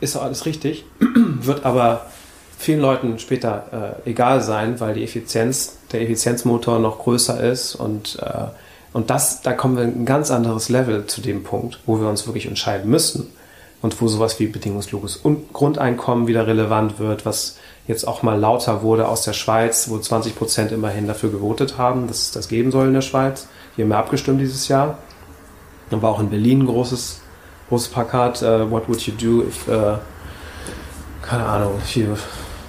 [0.00, 2.06] ist alles richtig, wird aber
[2.58, 8.18] vielen Leuten später äh, egal sein, weil die Effizienz, der Effizienzmotor noch größer ist und,
[8.22, 8.44] äh,
[8.92, 12.26] und das, da kommen wir ein ganz anderes Level zu dem Punkt, wo wir uns
[12.26, 13.32] wirklich entscheiden müssen
[13.80, 17.56] und wo sowas wie bedingungsloses Un- Grundeinkommen wieder relevant wird, was
[17.88, 22.06] jetzt auch mal lauter wurde aus der Schweiz, wo 20 Prozent immerhin dafür gewotet haben,
[22.06, 23.48] dass es das geben soll in der Schweiz.
[23.74, 24.98] Hier haben wir abgestimmt dieses Jahr.
[25.90, 27.20] Dann war auch in Berlin ein großes,
[27.70, 29.94] großes Plakat, äh, What would you do if, äh,
[31.22, 32.06] keine Ahnung, you,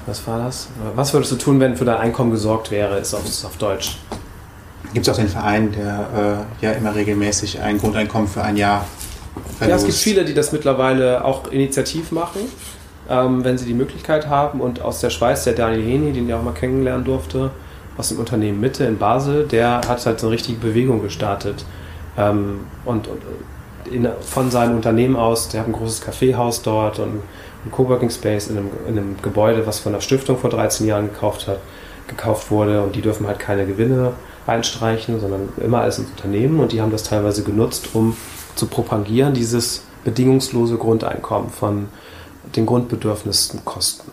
[0.07, 0.67] was war das?
[0.95, 3.97] Was würdest du tun, wenn für dein Einkommen gesorgt wäre, ist auf, ist auf Deutsch.
[4.93, 8.85] Gibt es auch den Verein, der äh, ja immer regelmäßig ein Grundeinkommen für ein Jahr
[9.57, 9.69] verlost.
[9.69, 12.41] Ja, es gibt viele, die das mittlerweile auch initiativ machen,
[13.09, 14.61] ähm, wenn sie die Möglichkeit haben.
[14.61, 17.51] Und aus der Schweiz, der Daniel Heni, den ich auch mal kennenlernen durfte,
[17.97, 21.65] aus dem Unternehmen Mitte in Basel, der hat halt so eine richtige Bewegung gestartet.
[22.17, 23.21] Ähm, und, und
[23.91, 27.21] in, von seinem Unternehmen aus, der hat ein großes Kaffeehaus dort und
[27.65, 31.09] ein Coworking Space in einem, in einem Gebäude, was von der Stiftung vor 13 Jahren
[31.09, 31.59] gekauft hat,
[32.07, 34.13] gekauft wurde und die dürfen halt keine Gewinne
[34.47, 38.15] einstreichen, sondern immer als Unternehmen und die haben das teilweise genutzt, um
[38.55, 41.87] zu propagieren, dieses bedingungslose Grundeinkommen von
[42.55, 44.11] den Grundbedürfnissen Kosten.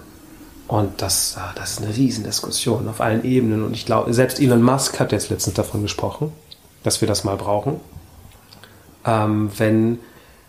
[0.69, 3.65] Und das, ah, das ist eine Riesendiskussion auf allen Ebenen.
[3.65, 6.33] Und ich glaube, selbst Elon Musk hat jetzt letztens davon gesprochen,
[6.85, 7.81] dass wir das mal brauchen.
[9.05, 9.99] Ähm, wenn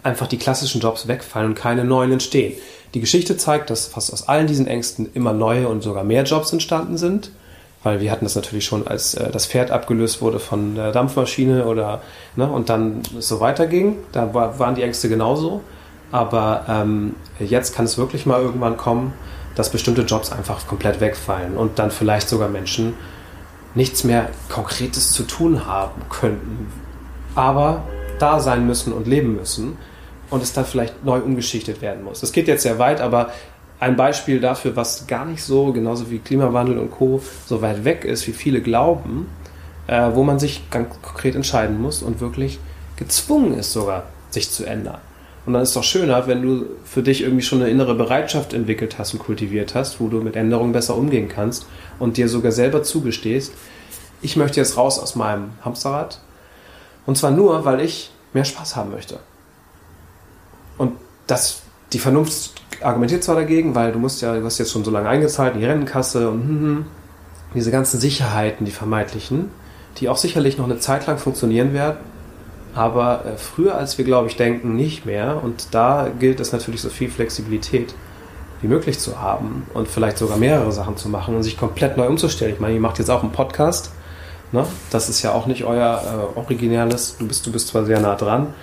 [0.04, 2.54] einfach die klassischen Jobs wegfallen und keine neuen entstehen.
[2.94, 6.52] Die Geschichte zeigt, dass fast aus allen diesen Ängsten immer neue und sogar mehr Jobs
[6.54, 7.32] entstanden sind
[7.84, 11.66] weil wir hatten das natürlich schon, als äh, das Pferd abgelöst wurde von der Dampfmaschine
[11.66, 12.02] oder
[12.36, 13.98] ne, und dann so weiterging.
[14.12, 15.62] Da war, waren die Ängste genauso.
[16.12, 19.14] Aber ähm, jetzt kann es wirklich mal irgendwann kommen,
[19.56, 22.94] dass bestimmte Jobs einfach komplett wegfallen und dann vielleicht sogar Menschen
[23.76, 26.72] nichts mehr Konkretes zu tun haben könnten,
[27.36, 27.84] aber
[28.20, 29.78] da sein müssen und leben müssen
[30.30, 32.22] und es dann vielleicht neu umgeschichtet werden muss.
[32.22, 33.32] Das geht jetzt sehr weit, aber
[33.82, 38.06] ein Beispiel dafür, was gar nicht so, genauso wie Klimawandel und Co., so weit weg
[38.06, 39.26] ist, wie viele glauben,
[39.88, 42.60] äh, wo man sich ganz konkret entscheiden muss und wirklich
[42.96, 45.00] gezwungen ist sogar, sich zu ändern.
[45.48, 48.54] Und dann ist es doch schöner, wenn du für dich irgendwie schon eine innere Bereitschaft
[48.54, 51.66] entwickelt hast und kultiviert hast, wo du mit Änderungen besser umgehen kannst
[51.98, 53.52] und dir sogar selber zugestehst,
[54.22, 56.22] ich möchte jetzt raus aus meinem Hamsterrad.
[57.08, 59.20] Und zwar nur, weil ich mehr Spaß haben möchte.
[60.78, 60.92] Und
[61.26, 61.64] das,
[61.94, 65.10] die Vernunft argumentiert zwar dagegen, weil du musst ja, du hast jetzt schon so lange
[65.10, 66.86] eingezahlt in die Rentenkasse und hm, hm,
[67.54, 69.50] diese ganzen Sicherheiten, die vermeintlichen,
[69.98, 71.98] die auch sicherlich noch eine Zeit lang funktionieren werden,
[72.74, 75.42] aber äh, früher als wir, glaube ich, denken, nicht mehr.
[75.44, 77.94] Und da gilt es natürlich so viel Flexibilität
[78.62, 82.08] wie möglich zu haben und vielleicht sogar mehrere Sachen zu machen und sich komplett neu
[82.08, 82.54] umzustellen.
[82.54, 83.92] Ich meine, ihr macht jetzt auch einen Podcast.
[84.52, 84.66] Ne?
[84.92, 86.02] Das ist ja auch nicht euer
[86.36, 88.54] äh, originäres, du bist, du bist zwar sehr nah dran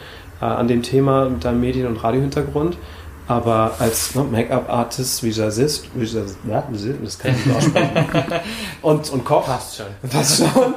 [0.40, 2.76] äh, an dem Thema mit deinem Medien- und Radiohintergrund,
[3.28, 6.66] aber als ne, Make-up-Artist, Visagist, Visagist, ja,
[7.04, 8.06] das kann ich nicht aussprechen,
[8.82, 9.86] und, und Koch, Passt schon.
[10.10, 10.74] Passt schon.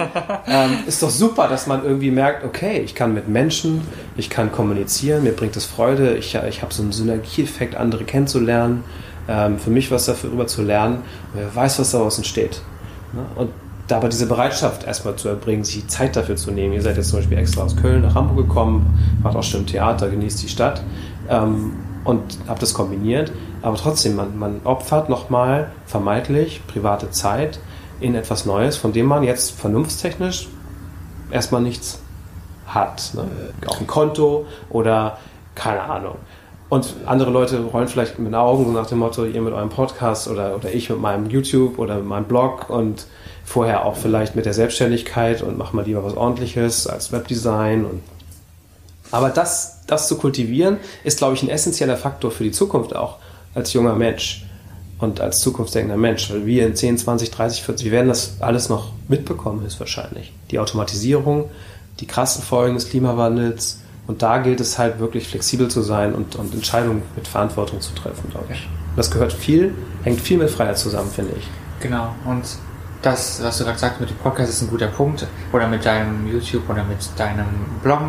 [0.47, 3.81] ähm, ist doch super, dass man irgendwie merkt, okay, ich kann mit Menschen,
[4.17, 8.83] ich kann kommunizieren, mir bringt es Freude, ich, ich habe so einen Synergieeffekt, andere kennenzulernen,
[9.29, 12.61] ähm, für mich was darüber zu lernen, wer weiß, was daraus entsteht.
[13.13, 13.21] Ne?
[13.35, 13.49] Und
[13.89, 16.73] aber diese Bereitschaft erstmal zu erbringen, sich die Zeit dafür zu nehmen.
[16.73, 20.07] Ihr seid jetzt zum Beispiel extra aus Köln nach Hamburg gekommen, macht auch schon Theater,
[20.07, 20.81] genießt die Stadt.
[21.29, 21.73] Ähm,
[22.03, 23.31] und habe das kombiniert.
[23.61, 27.59] Aber trotzdem, man, man opfert nochmal vermeintlich private Zeit
[27.99, 30.49] in etwas Neues, von dem man jetzt vernunftstechnisch
[31.29, 31.99] erstmal nichts
[32.65, 33.11] hat.
[33.13, 33.25] Ne?
[33.67, 35.17] Auch ein Konto oder
[35.55, 36.15] keine Ahnung.
[36.69, 40.29] Und andere Leute rollen vielleicht mit den Augen nach dem Motto, ihr mit eurem Podcast
[40.29, 43.07] oder, oder ich mit meinem YouTube oder mit meinem Blog und
[43.43, 48.01] vorher auch vielleicht mit der Selbstständigkeit und mach mal lieber was ordentliches als Webdesign und
[49.11, 53.17] aber das, das zu kultivieren, ist, glaube ich, ein essentieller Faktor für die Zukunft auch
[53.53, 54.45] als junger Mensch
[54.99, 56.31] und als zukunftsdenkender Mensch.
[56.31, 60.31] Weil wir in 10, 20, 30, 40, wir werden das alles noch mitbekommen, ist wahrscheinlich.
[60.51, 61.49] Die Automatisierung,
[61.99, 63.79] die krassen Folgen des Klimawandels.
[64.07, 67.93] Und da gilt es halt wirklich flexibel zu sein und, und Entscheidungen mit Verantwortung zu
[67.93, 68.67] treffen, glaube ich.
[68.95, 71.47] Das gehört viel, hängt viel mit Freiheit zusammen, finde ich.
[71.81, 72.13] Genau.
[72.25, 72.43] Und
[73.01, 75.27] das, was du gerade sagst mit dem Podcast, ist ein guter Punkt.
[75.51, 77.47] Oder mit deinem YouTube oder mit deinem
[77.81, 78.01] Blog.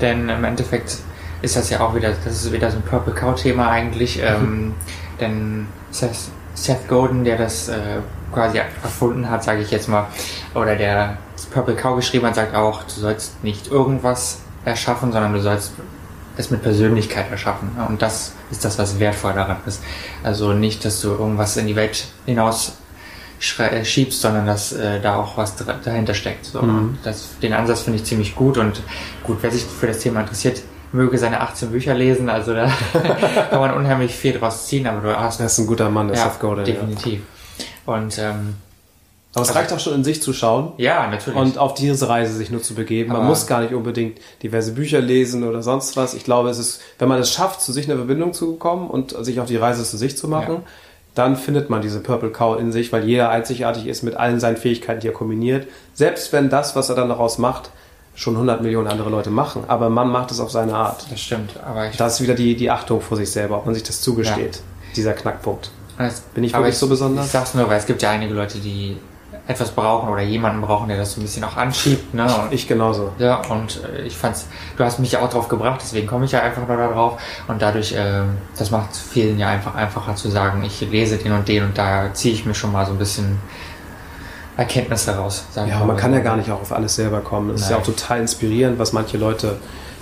[0.00, 0.98] Denn im Endeffekt
[1.42, 4.18] ist das ja auch wieder, das ist wieder so ein Purple Cow-Thema eigentlich.
[4.18, 4.22] Mhm.
[4.28, 4.74] Ähm,
[5.20, 6.16] denn Seth,
[6.54, 7.98] Seth Godin, der das äh,
[8.32, 10.06] quasi erfunden hat, sage ich jetzt mal,
[10.54, 11.18] oder der
[11.52, 15.72] Purple Cow geschrieben hat, sagt auch, du sollst nicht irgendwas erschaffen, sondern du sollst
[16.36, 17.70] es mit Persönlichkeit erschaffen.
[17.88, 19.82] Und das ist das, was wertvoll daran ist.
[20.22, 22.74] Also nicht, dass du irgendwas in die Welt hinaus
[23.38, 26.46] schiebst, sondern dass äh, da auch was dahinter steckt.
[26.46, 26.62] So.
[26.62, 26.98] Mhm.
[27.04, 28.82] Das, den Ansatz finde ich ziemlich gut und
[29.24, 30.62] gut, wer sich für das Thema interessiert,
[30.92, 32.70] möge seine 18 Bücher lesen, also da
[33.50, 35.40] kann man unheimlich viel draus ziehen, aber du hast...
[35.40, 36.64] Er ist ein guter Mann, der ja, Seth Godin.
[36.64, 37.20] definitiv.
[37.86, 37.94] Ja.
[37.94, 38.54] Und ähm,
[39.34, 40.72] aber es reicht auch schon in sich zu schauen.
[40.78, 41.38] Ja, natürlich.
[41.38, 43.12] Und auf diese Reise sich nur zu begeben.
[43.12, 46.14] Man muss gar nicht unbedingt diverse Bücher lesen oder sonst was.
[46.14, 49.14] Ich glaube, es ist, wenn man es schafft, zu sich eine Verbindung zu bekommen und
[49.24, 50.62] sich auf die Reise zu sich zu machen, ja
[51.18, 54.56] dann findet man diese Purple Cow in sich, weil jeder einzigartig ist mit allen seinen
[54.56, 55.66] Fähigkeiten, die er kombiniert.
[55.94, 57.70] Selbst wenn das, was er dann daraus macht,
[58.14, 59.64] schon 100 Millionen andere Leute machen.
[59.68, 61.06] Aber man macht es auf seine Art.
[61.10, 61.52] Das stimmt.
[61.64, 64.00] Aber ich das ist wieder die, die Achtung vor sich selber, ob man sich das
[64.00, 64.56] zugesteht.
[64.56, 64.92] Ja.
[64.96, 65.70] Dieser Knackpunkt.
[65.98, 67.26] Das, Bin ich wirklich ich, so besonders?
[67.26, 68.96] Ich sag's nur, weil es gibt ja einige Leute, die
[69.48, 72.12] etwas brauchen oder jemanden brauchen, der das so ein bisschen auch anschiebt.
[72.12, 72.24] Ne?
[72.24, 73.12] Und, ich genauso.
[73.18, 74.46] Ja, und äh, ich fand's,
[74.76, 77.20] du hast mich ja auch drauf gebracht, deswegen komme ich ja einfach nur da drauf.
[77.48, 78.24] Und dadurch, äh,
[78.58, 82.12] das macht vielen ja einfach einfacher zu sagen, ich lese den und den und da
[82.12, 83.38] ziehe ich mir schon mal so ein bisschen
[84.58, 85.46] Erkenntnis daraus.
[85.50, 87.48] Sagen ja, man kann ja gar nicht auch auf alles selber kommen.
[87.54, 89.56] Es ist ja auch total inspirierend, was manche Leute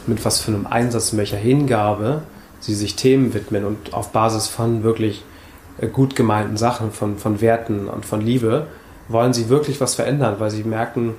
[0.09, 2.23] mit was für einem Einsatz, mit welcher Hingabe
[2.59, 5.25] sie sich Themen widmen und auf Basis von wirklich
[5.79, 8.67] äh, gut gemeinten Sachen, von, von Werten und von Liebe,
[9.09, 11.15] wollen sie wirklich was verändern, weil sie merken,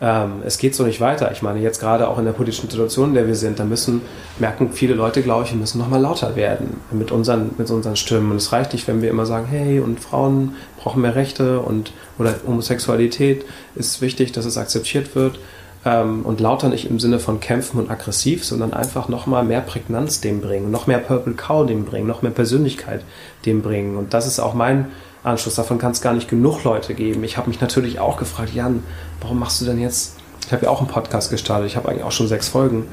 [0.00, 1.30] ähm, es geht so nicht weiter.
[1.32, 4.02] Ich meine, jetzt gerade auch in der politischen Situation, in der wir sind, da müssen,
[4.38, 8.30] merken viele Leute, glaube ich, wir müssen nochmal lauter werden mit unseren, mit unseren Stimmen.
[8.32, 11.92] Und es reicht nicht, wenn wir immer sagen, hey, und Frauen brauchen mehr Rechte und
[12.18, 13.44] oder Homosexualität
[13.76, 15.38] ist wichtig, dass es akzeptiert wird.
[15.86, 20.20] Ähm, und lauter nicht im Sinne von kämpfen und aggressiv, sondern einfach nochmal mehr Prägnanz
[20.20, 23.02] dem bringen, noch mehr Purple Cow dem bringen, noch mehr Persönlichkeit
[23.46, 23.96] dem bringen.
[23.96, 24.86] Und das ist auch mein
[25.24, 25.56] Anschluss.
[25.56, 27.24] Davon kann es gar nicht genug Leute geben.
[27.24, 28.84] Ich habe mich natürlich auch gefragt, Jan,
[29.20, 30.16] warum machst du denn jetzt?
[30.46, 31.66] Ich habe ja auch einen Podcast gestartet.
[31.66, 32.86] Ich habe eigentlich auch schon sechs Folgen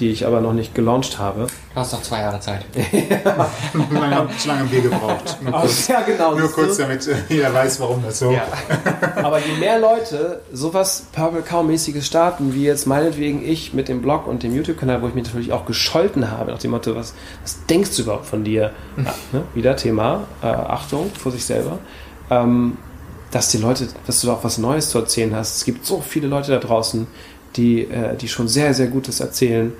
[0.00, 1.47] die ich aber noch nicht gelauncht habe.
[1.74, 2.64] Du hast noch zwei Jahre Zeit.
[3.90, 5.36] Man hat lange Bier gebraucht.
[5.42, 6.34] Nur kurz, ja, genau.
[6.34, 8.32] Nur kurz, damit jeder weiß, warum das so.
[8.32, 8.46] Ja.
[9.16, 14.26] aber je mehr Leute sowas Purple Cow-mäßiges starten, wie jetzt meinetwegen ich mit dem Blog
[14.26, 17.64] und dem YouTube-Kanal, wo ich mich natürlich auch gescholten habe, nach dem Motto, was, was
[17.66, 18.72] denkst du überhaupt von dir?
[18.96, 19.42] Ja, ne?
[19.54, 21.78] Wieder Thema, äh, Achtung vor sich selber.
[22.30, 22.78] Ähm,
[23.30, 25.58] dass die Leute, dass du auch was Neues zu erzählen hast.
[25.58, 27.06] Es gibt so viele Leute da draußen,
[27.56, 29.72] die, äh, die schon sehr, sehr Gutes erzählen.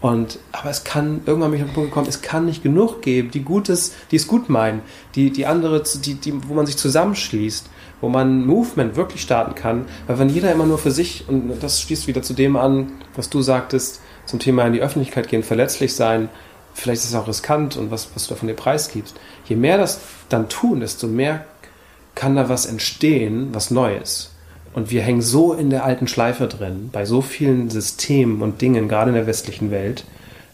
[0.00, 3.02] Und, aber es kann, irgendwann bin ich auf den Punkt gekommen, es kann nicht genug
[3.02, 4.82] geben, die Gutes, die es gut meinen,
[5.16, 7.68] die, die andere, die, die, wo man sich zusammenschließt,
[8.00, 9.86] wo man Movement wirklich starten kann.
[10.06, 13.28] Weil wenn jeder immer nur für sich, und das schließt wieder zu dem an, was
[13.28, 16.28] du sagtest, zum Thema in die Öffentlichkeit gehen, verletzlich sein,
[16.74, 19.16] vielleicht ist es auch riskant und was, was du davon dir preisgibst.
[19.46, 21.44] Je mehr das dann tun, desto mehr
[22.14, 24.30] kann da was entstehen, was Neues.
[24.78, 28.86] Und wir hängen so in der alten Schleife drin, bei so vielen Systemen und Dingen,
[28.86, 30.04] gerade in der westlichen Welt,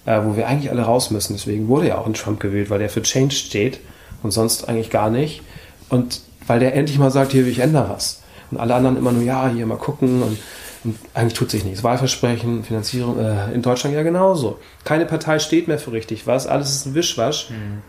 [0.06, 1.34] äh, wo wir eigentlich alle raus müssen.
[1.34, 3.80] Deswegen wurde ja auch ein Trump gewählt, weil der für Change steht
[4.22, 5.42] und sonst eigentlich gar nicht.
[5.90, 8.22] Und weil der endlich mal sagt, hier, ich ändere was.
[8.50, 10.38] Und alle anderen immer nur, ja, hier mal gucken und,
[10.84, 11.84] und eigentlich tut sich nichts.
[11.84, 14.58] Wahlversprechen, Finanzierung, äh, in Deutschland ja genauso.
[14.84, 17.50] Keine Partei steht mehr für richtig was, alles ist ein Wischwasch.
[17.50, 17.82] Mhm.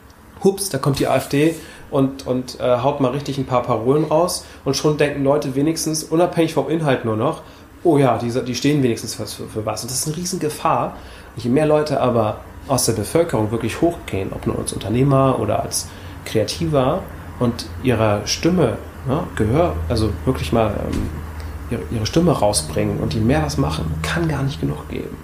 [0.44, 1.56] Hups, da kommt die AfD
[1.96, 6.04] und, und äh, haut mal richtig ein paar Parolen raus und schon denken Leute wenigstens,
[6.04, 7.42] unabhängig vom Inhalt nur noch,
[7.86, 9.82] oh ja, die, die stehen wenigstens für, für was.
[9.82, 10.98] Und das ist eine Riesengefahr.
[11.36, 15.64] Und je mehr Leute aber aus der Bevölkerung wirklich hochgehen, ob nur als Unternehmer oder
[15.64, 15.88] als
[16.26, 17.02] Kreativer
[17.40, 18.78] und ihrer Stimme
[19.08, 21.10] ne, Gehör, also wirklich mal ähm,
[21.72, 25.16] ihre, ihre Stimme rausbringen und die mehr das machen, kann gar nicht genug geben.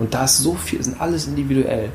[0.00, 1.90] Und da ist so viel, sind alles individuell.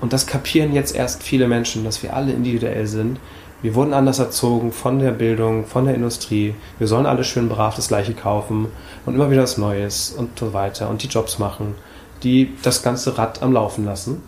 [0.00, 3.18] Und das kapieren jetzt erst viele Menschen, dass wir alle individuell sind
[3.62, 6.54] wir wurden anders erzogen von der Bildung, von der Industrie.
[6.78, 8.68] Wir sollen alle schön brav das Gleiche kaufen
[9.06, 11.74] und immer wieder was Neues und so weiter und die Jobs machen,
[12.22, 14.22] die das ganze Rad am Laufen lassen.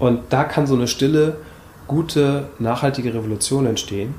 [0.00, 1.36] Und da kann so eine stille,
[1.86, 4.14] gute, nachhaltige Revolution entstehen.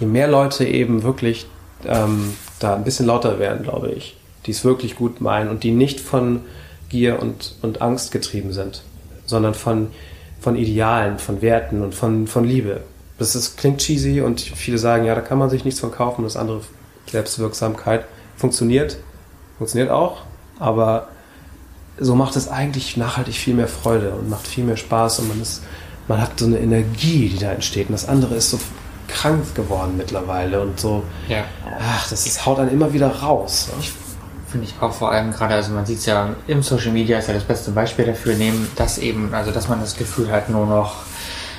[0.00, 1.46] Je mehr Leute eben wirklich
[1.86, 4.16] ähm, da ein bisschen lauter werden, glaube ich,
[4.46, 6.40] die es wirklich gut meinen und die nicht von
[6.88, 8.82] Gier und, und Angst getrieben sind,
[9.26, 9.88] sondern von,
[10.40, 12.80] von Idealen, von Werten und von, von Liebe
[13.18, 16.22] das ist, klingt cheesy und viele sagen, ja, da kann man sich nichts von kaufen.
[16.22, 16.60] Das andere
[17.10, 18.04] Selbstwirksamkeit
[18.36, 18.98] funktioniert,
[19.58, 20.22] funktioniert auch,
[20.58, 21.08] aber
[21.98, 25.42] so macht es eigentlich nachhaltig viel mehr Freude und macht viel mehr Spaß und man
[25.42, 25.62] ist,
[26.06, 27.88] man hat so eine Energie, die da entsteht.
[27.88, 28.60] Und das andere ist so
[29.08, 31.44] krank geworden mittlerweile und so, ja.
[31.80, 33.68] ach, das ist, haut dann immer wieder raus.
[33.76, 33.82] Ne?
[34.46, 37.28] Finde ich auch vor allem gerade, also man sieht es ja im Social Media ist
[37.28, 40.66] ja das beste Beispiel dafür nehmen, dass eben, also dass man das Gefühl hat, nur
[40.66, 40.94] noch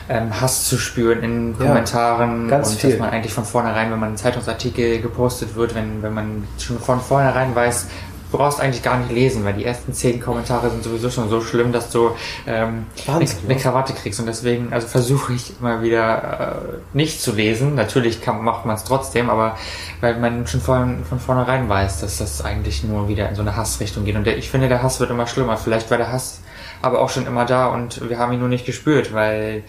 [0.10, 2.92] ähm, Hass zu spüren in Kommentaren ja, und viel.
[2.92, 6.80] dass man eigentlich von vornherein, wenn man ein Zeitungsartikel gepostet wird, wenn, wenn man schon
[6.80, 7.88] von vornherein weiß,
[8.32, 11.42] du brauchst eigentlich gar nicht lesen, weil die ersten zehn Kommentare sind sowieso schon so
[11.42, 12.12] schlimm, dass du
[12.48, 14.20] ähm, Wahnsinn, eine, eine, Krawatte kriegst.
[14.20, 17.76] Und deswegen, also versuche ich immer wieder äh, nicht zu lesen.
[17.76, 19.58] Natürlich kann, macht man es trotzdem, aber
[20.02, 23.56] weil man schon von, von vornherein weiß, dass das eigentlich nur wieder in so eine
[23.56, 24.16] Hassrichtung geht.
[24.16, 25.58] Und der, ich finde, der Hass wird immer schlimmer.
[25.58, 26.42] Vielleicht war der Hass
[26.82, 29.64] aber auch schon immer da und wir haben ihn nur nicht gespürt, weil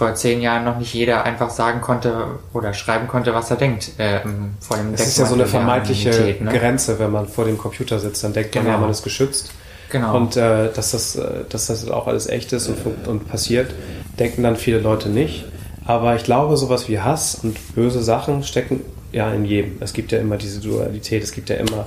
[0.00, 2.24] vor zehn Jahren noch nicht jeder einfach sagen konnte
[2.54, 3.90] oder schreiben konnte, was er denkt.
[3.98, 4.20] Äh,
[4.58, 6.58] vor dem das ist ja so eine vermeintliche ne?
[6.58, 8.64] Grenze, wenn man vor dem Computer sitzt, dann denkt genau.
[8.64, 9.52] man ja, man ist geschützt.
[9.90, 10.16] Genau.
[10.16, 13.74] Und äh, dass, das, äh, dass das auch alles echt ist und, und passiert,
[14.18, 15.44] denken dann viele Leute nicht.
[15.84, 18.80] Aber ich glaube, sowas wie Hass und böse Sachen stecken
[19.12, 19.78] ja in jedem.
[19.80, 21.86] Es gibt ja immer diese Dualität, es gibt ja immer.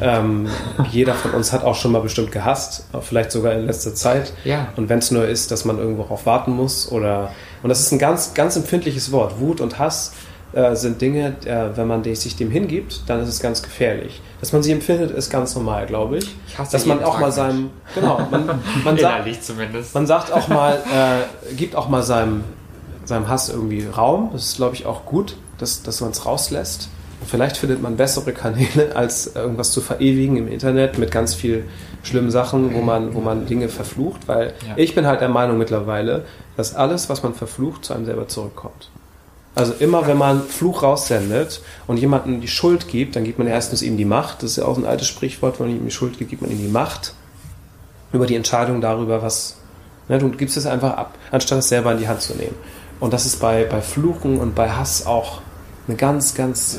[0.00, 0.48] Ja, ähm,
[0.90, 4.32] jeder von uns hat auch schon mal bestimmt gehasst, vielleicht sogar in letzter Zeit.
[4.44, 4.68] Ja.
[4.76, 7.32] Und wenn es nur ist, dass man irgendwo darauf warten muss oder.
[7.62, 9.38] Und das ist ein ganz, ganz empfindliches Wort.
[9.38, 10.12] Wut und Hass
[10.52, 14.20] äh, sind Dinge, äh, wenn man sich dem hingibt, dann ist es ganz gefährlich.
[14.40, 16.36] Dass man sie empfindet, ist ganz normal, glaube ich.
[16.46, 17.70] ich hasse Dass man auch Tag mal seinem.
[17.94, 19.94] Genau, man, man sagt, zumindest.
[19.94, 22.44] Man sagt auch mal, äh, gibt auch mal seinem,
[23.04, 24.30] seinem Hass irgendwie Raum.
[24.32, 26.88] Das ist, glaube ich, auch gut dass, dass man es rauslässt.
[27.26, 31.64] Vielleicht findet man bessere Kanäle, als irgendwas zu verewigen im Internet mit ganz viel
[32.02, 34.74] schlimmen Sachen, wo man, wo man Dinge verflucht, weil Ja.
[34.76, 36.24] ich bin halt der Meinung mittlerweile,
[36.56, 38.90] dass alles, was man verflucht, zu einem selber zurückkommt.
[39.54, 43.82] Also immer, wenn man Fluch raussendet und jemandem die Schuld gibt, dann gibt man erstens
[43.82, 44.42] ihm die Macht.
[44.42, 46.50] Das ist ja auch ein altes Sprichwort, wenn man ihm die Schuld gibt, gibt man
[46.50, 47.12] ihm die Macht
[48.14, 49.56] über die Entscheidung darüber, was.
[50.08, 52.56] Ne, du gibst es einfach ab, anstatt es selber in die Hand zu nehmen.
[52.98, 55.41] Und das ist bei, bei Fluchen und bei Hass auch
[55.86, 56.78] eine ganz, ganz,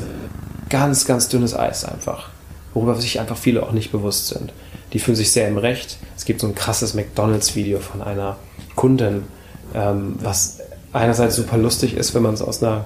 [0.68, 2.30] ganz, ganz dünnes Eis einfach.
[2.72, 4.52] Worüber sich einfach viele auch nicht bewusst sind.
[4.92, 5.98] Die fühlen sich sehr im Recht.
[6.16, 8.36] Es gibt so ein krasses McDonalds-Video von einer
[8.74, 9.22] Kundin,
[9.74, 10.58] ähm, was
[10.92, 12.84] einerseits super lustig ist, wenn man es aus einer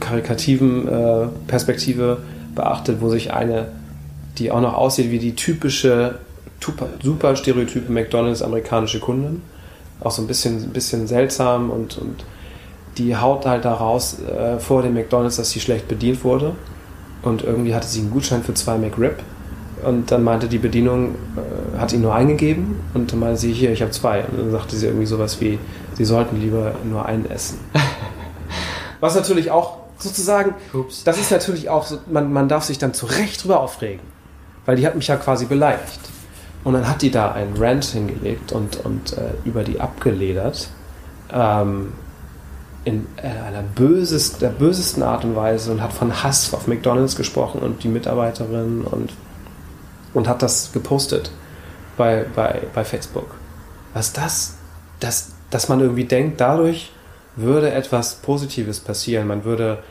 [0.00, 2.18] karikativen äh, Perspektive
[2.54, 3.68] beachtet, wo sich eine,
[4.38, 6.18] die auch noch aussieht wie die typische,
[7.02, 9.42] super stereotype McDonalds amerikanische Kundin,
[10.00, 12.24] auch so ein bisschen, ein bisschen seltsam und, und
[12.98, 16.52] die haut halt da raus äh, vor dem McDonalds, dass sie schlecht bedient wurde
[17.22, 19.22] und irgendwie hatte sie einen Gutschein für zwei McRib
[19.82, 23.70] und dann meinte die Bedienung, äh, hat ihn nur eingegeben und dann meinte sie, hier,
[23.70, 24.24] ich habe zwei.
[24.24, 25.58] Und dann sagte sie irgendwie sowas wie,
[25.94, 27.58] sie sollten lieber nur einen essen.
[29.00, 31.04] Was natürlich auch sozusagen, Ups.
[31.04, 34.02] das ist natürlich auch, so, man, man darf sich dann zu Recht drüber aufregen,
[34.66, 36.00] weil die hat mich ja quasi beleidigt.
[36.64, 40.68] Und dann hat die da einen Rant hingelegt und, und äh, über die abgeledert.
[41.32, 41.92] Ähm,
[42.84, 47.16] in äh, einer bösest, der bösesten Art und Weise und hat von Hass auf McDonalds
[47.16, 49.12] gesprochen und die Mitarbeiterin und,
[50.14, 51.30] und hat das gepostet
[51.96, 53.34] bei, bei, bei Facebook.
[53.94, 54.56] Was das,
[55.00, 56.92] das, dass man irgendwie denkt, dadurch
[57.36, 59.26] würde etwas Positives passieren.
[59.28, 59.82] Man würde,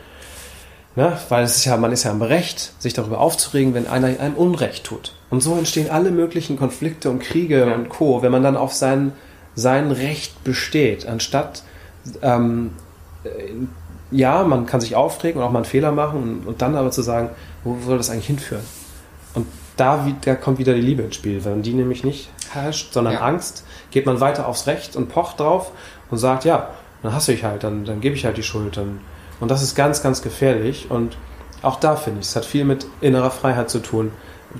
[0.96, 4.08] ne, weil es ist ja, man ist ja im Recht, sich darüber aufzuregen, wenn einer
[4.20, 5.14] einem Unrecht tut.
[5.30, 7.74] Und so entstehen alle möglichen Konflikte und Kriege Ja.
[7.74, 9.12] und Co., wenn man dann auf sein,
[9.54, 11.62] sein Recht besteht, anstatt
[12.22, 12.70] ähm,
[13.24, 13.28] äh,
[14.10, 16.90] ja, man kann sich aufregen und auch mal einen Fehler machen und, und dann aber
[16.90, 17.30] zu sagen,
[17.64, 18.64] wo soll das eigentlich hinführen?
[19.34, 19.46] Und
[19.76, 21.44] da, da kommt wieder die Liebe ins Spiel.
[21.44, 23.20] Wenn die nämlich nicht herrscht, sondern Ja.
[23.20, 25.72] Angst, geht man weiter aufs Recht und pocht drauf
[26.10, 26.70] und sagt, ja,
[27.02, 28.76] dann hasse ich halt, dann, dann gebe ich halt die Schuld.
[28.76, 29.00] Dann,
[29.40, 30.90] und das ist ganz, ganz gefährlich.
[30.90, 31.16] Und
[31.62, 34.10] auch da finde ich, es hat viel mit innerer Freiheit zu tun,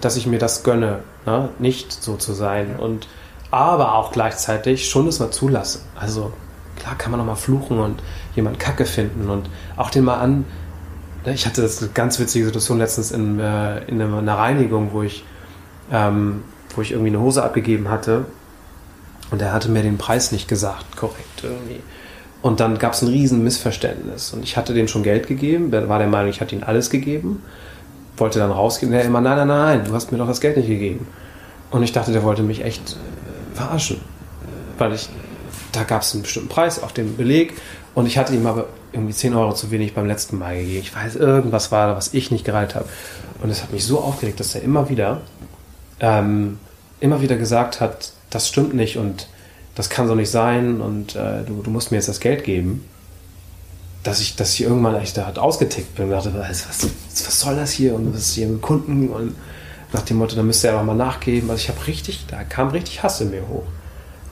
[0.01, 1.49] dass ich mir das gönne, ne?
[1.59, 2.77] nicht so zu sein.
[2.79, 3.09] Und
[3.51, 5.81] aber auch gleichzeitig schon das mal zulassen.
[5.99, 6.33] Also
[6.79, 8.03] klar kann man auch mal fluchen und
[8.35, 10.45] jemand Kacke finden und auch den mal an.
[11.27, 15.03] ne, Ich hatte das eine ganz witzige Situation letztens in, äh, in einer Reinigung, wo
[15.03, 15.25] ich,
[15.93, 16.43] ähm,
[16.75, 18.27] wo ich irgendwie eine Hose abgegeben hatte
[19.31, 21.81] und er hatte mir den Preis nicht gesagt, korrekt irgendwie.
[22.41, 25.99] Und dann gab es ein riesen Missverständnis und ich hatte denen schon Geld gegeben, war
[25.99, 27.43] der Meinung, ich hatte ihnen alles gegeben,
[28.17, 30.69] wollte dann rausgehen, der immer, nein, nein, nein, du hast mir doch das Geld nicht
[30.69, 31.07] gegeben.
[31.71, 34.01] Und ich dachte, der wollte mich echt äh, verarschen,
[34.79, 35.09] weil ich,
[35.73, 37.55] da gab es einen bestimmten Preis auf dem Beleg
[37.95, 40.81] und ich hatte ihm aber irgendwie 10 Euro zu wenig beim letzten Mal gegeben.
[40.81, 42.89] Ich weiß, irgendwas war da, was ich nicht gereiht habe.
[43.43, 45.21] Und es hat mich so aufgeregt, dass er immer wieder,
[46.01, 46.59] ähm,
[47.01, 49.29] immer wieder gesagt hat, das stimmt nicht und
[49.75, 52.85] das kann so nicht sein und äh, du, du musst mir jetzt das Geld geben.
[54.05, 57.57] Dass ich, dass ich irgendwann echt da ausgetickt bin und dachte, was, was, was soll
[57.57, 59.35] das hier und was ist hier mit Kunden und
[59.93, 61.51] nach dem Motto, da müsste er aber mal nachgeben.
[61.51, 63.65] Also ich habe richtig, da kam richtig Hass in mir hoch.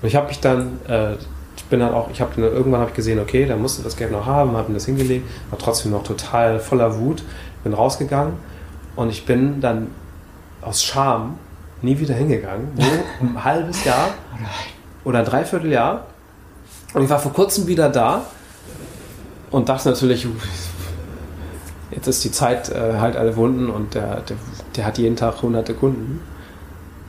[0.03, 1.14] Und ich habe mich dann, äh,
[1.57, 4.12] ich bin dann auch, ich habe irgendwann habe ich gesehen, okay, da musste das Geld
[4.12, 7.22] noch haben, habe ihm das hingelegt, war trotzdem noch total voller Wut,
[7.64, 8.34] bin rausgegangen
[8.94, 9.88] und ich bin dann
[10.62, 11.38] aus Scham
[11.82, 12.82] nie wieder hingegangen, wo
[13.24, 14.11] ein halbes Jahr
[15.05, 16.07] oder ein Dreivierteljahr.
[16.94, 18.22] Und ich war vor kurzem wieder da
[19.51, 20.26] und dachte natürlich,
[21.90, 24.36] jetzt ist die Zeit äh, halt alle Wunden und der, der,
[24.76, 26.20] der hat jeden Tag hunderte Kunden.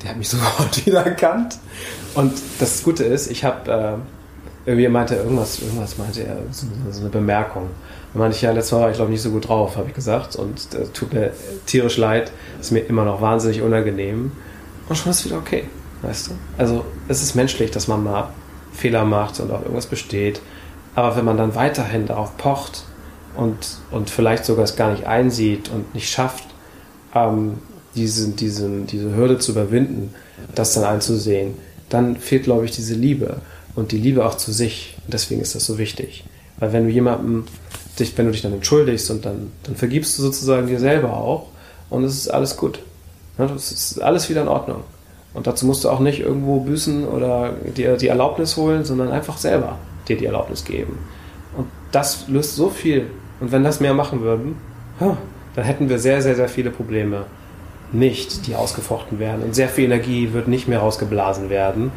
[0.01, 1.57] Der hat mich sofort wieder erkannt.
[2.17, 3.71] Und das Gute ist, ich habe,
[4.65, 7.69] äh, irgendwie meinte er irgendwas, irgendwas meinte er, so, so eine Bemerkung.
[8.11, 9.93] Da meinte ich, ja, letztes Mal war ich glaube nicht so gut drauf, habe ich
[9.93, 10.35] gesagt.
[10.35, 11.31] Und äh, tut mir
[11.67, 14.31] tierisch leid, ist mir immer noch wahnsinnig unangenehm.
[14.89, 15.65] Und schon ist wieder okay,
[16.01, 16.31] weißt du?
[16.57, 18.29] Also es ist menschlich, dass man mal
[18.73, 20.41] Fehler macht und auf irgendwas besteht.
[20.95, 22.83] Aber wenn man dann weiterhin darauf pocht
[23.35, 26.45] und, und vielleicht sogar es gar nicht einsieht und nicht schafft,
[27.13, 27.59] ähm,
[27.93, 30.15] diese, diese, diese Hürde zu überwinden,
[30.55, 31.53] das dann einzusehen,
[31.89, 33.37] dann fehlt, glaube ich, diese Liebe
[33.75, 34.95] und die Liebe auch zu sich.
[35.05, 36.25] Und deswegen ist das so wichtig.
[36.59, 37.45] Weil wenn du jemandem,
[37.99, 41.47] dich, wenn du dich dann entschuldigst und dann, dann vergibst du sozusagen dir selber auch
[41.89, 42.79] und es ist alles gut.
[43.37, 44.83] Das ist alles wieder in Ordnung.
[45.33, 49.37] Und dazu musst du auch nicht irgendwo büßen oder dir die Erlaubnis holen, sondern einfach
[49.37, 49.77] selber
[50.07, 50.97] dir die Erlaubnis geben.
[51.55, 53.07] Und das löst so viel.
[53.39, 54.55] Und wenn das mehr machen würden,
[54.99, 57.25] dann hätten wir sehr, sehr, sehr viele Probleme
[57.91, 59.43] nicht, die ausgefochten werden.
[59.43, 61.91] Und sehr viel Energie wird nicht mehr rausgeblasen werden.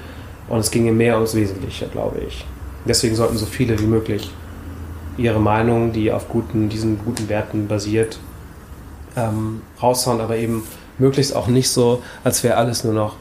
[0.49, 2.45] Und es ginge mehr ums Wesentliche, glaube ich.
[2.87, 4.31] Deswegen sollten so viele wie möglich
[5.17, 8.19] ihre Meinung, die auf guten, diesen guten Werten basiert,
[9.17, 10.63] ähm, raushauen, aber eben
[10.99, 13.17] möglichst auch nicht so, als wäre alles nur noch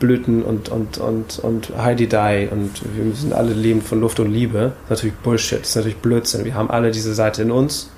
[0.00, 4.30] Blüten und, und, und, und Heidi Die und wir müssen alle leben von Luft und
[4.30, 4.72] Liebe.
[4.88, 6.44] Das ist natürlich Bullshit, das ist natürlich Blödsinn.
[6.44, 7.90] Wir haben alle diese Seite in uns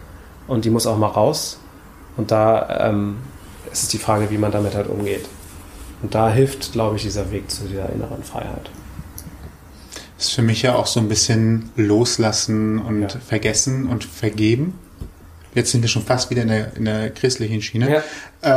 [0.46, 1.58] und die muss auch mal raus.
[2.16, 3.16] Und da ähm,
[3.72, 5.24] ist es die Frage, wie man damit halt umgeht.
[6.02, 8.70] Und da hilft, glaube ich, dieser Weg zu dieser inneren Freiheit.
[10.16, 13.08] Das ist für mich ja auch so ein bisschen loslassen und ja.
[13.08, 14.78] vergessen und vergeben.
[15.54, 17.90] Jetzt sind wir schon fast wieder in der, in der christlichen Schiene.
[17.90, 18.02] Ja.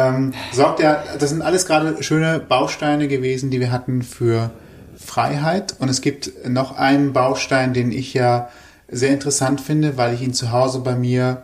[0.10, 4.52] Ähm, sorgt ja, das sind alles gerade schöne Bausteine gewesen, die wir hatten für
[4.98, 5.76] Freiheit.
[5.80, 8.50] Und es gibt noch einen Baustein, den ich ja
[8.90, 11.44] sehr interessant finde, weil ich ihn zu Hause bei mir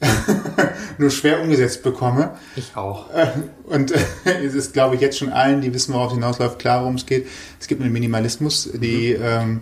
[0.98, 2.32] nur schwer umgesetzt bekomme.
[2.56, 3.06] Ich auch.
[3.64, 3.92] Und
[4.24, 7.06] es ist, glaube ich, jetzt schon allen, die wissen, worauf es hinausläuft, klar, worum es
[7.06, 7.26] geht.
[7.60, 9.24] Es gibt einen Minimalismus, die, mhm.
[9.24, 9.60] ähm,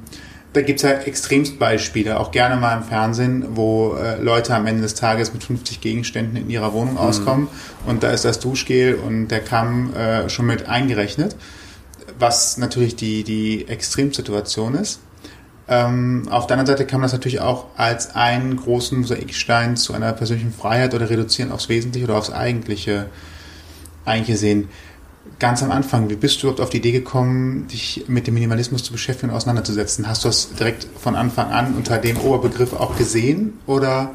[0.53, 4.67] da gibt es ja extremst Beispiele, auch gerne mal im Fernsehen, wo äh, Leute am
[4.67, 7.01] Ende des Tages mit 50 Gegenständen in ihrer Wohnung mhm.
[7.01, 7.49] auskommen
[7.87, 11.37] und da ist das Duschgel und der Kamm äh, schon mit eingerechnet,
[12.19, 15.01] was natürlich die, die Extremsituation ist.
[15.69, 19.95] Ähm, auf der anderen Seite kann man das natürlich auch als einen großen Mosaikstein zu
[19.95, 23.07] einer persönlichen Freiheit oder reduzieren aufs Wesentliche oder aufs Eigentliche,
[24.05, 24.69] Eigentliche sehen.
[25.41, 28.85] Ganz am Anfang, wie bist du überhaupt auf die Idee gekommen, dich mit dem Minimalismus
[28.85, 30.07] zu beschäftigen und auseinanderzusetzen?
[30.07, 34.15] Hast du das direkt von Anfang an unter dem Oberbegriff auch gesehen oder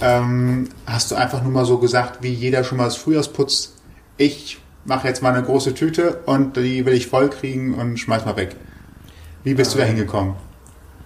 [0.00, 3.74] ähm, hast du einfach nur mal so gesagt, wie jeder schon mal das Frühjahrsputz,
[4.18, 8.24] ich mache jetzt mal eine große Tüte und die will ich voll kriegen und schmeiß
[8.24, 8.54] mal weg?
[9.42, 10.34] Wie bist ähm, du da hingekommen?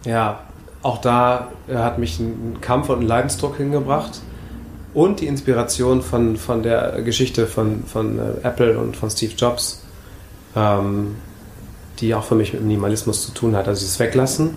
[0.05, 0.41] Ja,
[0.83, 4.21] auch da äh, hat mich ein Kampf und ein Leidensdruck hingebracht.
[4.93, 9.85] Und die Inspiration von, von der Geschichte von, von äh, Apple und von Steve Jobs,
[10.57, 11.17] ähm,
[12.01, 13.69] die auch für mich mit Minimalismus zu tun hat.
[13.69, 14.57] Also das Weglassen,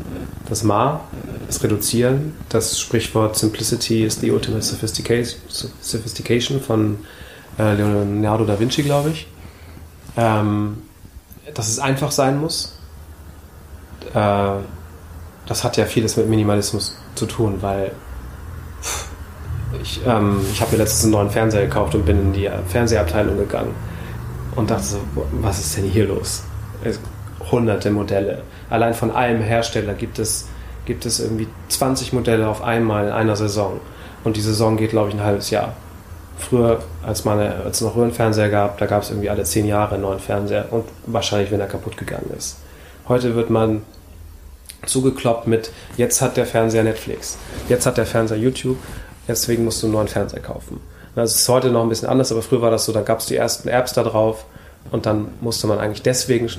[0.49, 1.01] das Ma,
[1.45, 6.99] das Reduzieren, das Sprichwort Simplicity is the ultimate sophistication von
[7.59, 9.27] äh, Leonardo da Vinci, glaube ich.
[10.17, 10.77] Ähm,
[11.53, 12.75] dass es einfach sein muss.
[14.13, 14.55] Äh,
[15.45, 17.91] das hat ja vieles mit Minimalismus zu tun, weil
[19.81, 23.37] ich, ähm, ich habe mir letztens einen neuen Fernseher gekauft und bin in die Fernsehabteilung
[23.37, 23.73] gegangen
[24.55, 24.97] und dachte so,
[25.41, 26.43] was ist denn hier los?
[27.51, 28.43] Hunderte Modelle.
[28.69, 30.47] Allein von einem Hersteller gibt es,
[30.85, 33.79] gibt es irgendwie 20 Modelle auf einmal in einer Saison.
[34.23, 35.73] Und die Saison geht, glaube ich, ein halbes Jahr.
[36.37, 39.95] Früher, als, meine, als es noch Röhrenfernseher gab, da gab es irgendwie alle 10 Jahre
[39.95, 42.57] einen neuen Fernseher und wahrscheinlich, wenn er kaputt gegangen ist.
[43.07, 43.81] Heute wird man
[44.85, 47.37] zugekloppt mit, jetzt hat der Fernseher Netflix,
[47.69, 48.77] jetzt hat der Fernseher YouTube,
[49.27, 50.79] deswegen musst du einen neuen Fernseher kaufen.
[51.15, 53.27] Das ist heute noch ein bisschen anders, aber früher war das so, da gab es
[53.27, 54.45] die ersten Apps da drauf
[54.91, 56.49] und dann musste man eigentlich deswegen,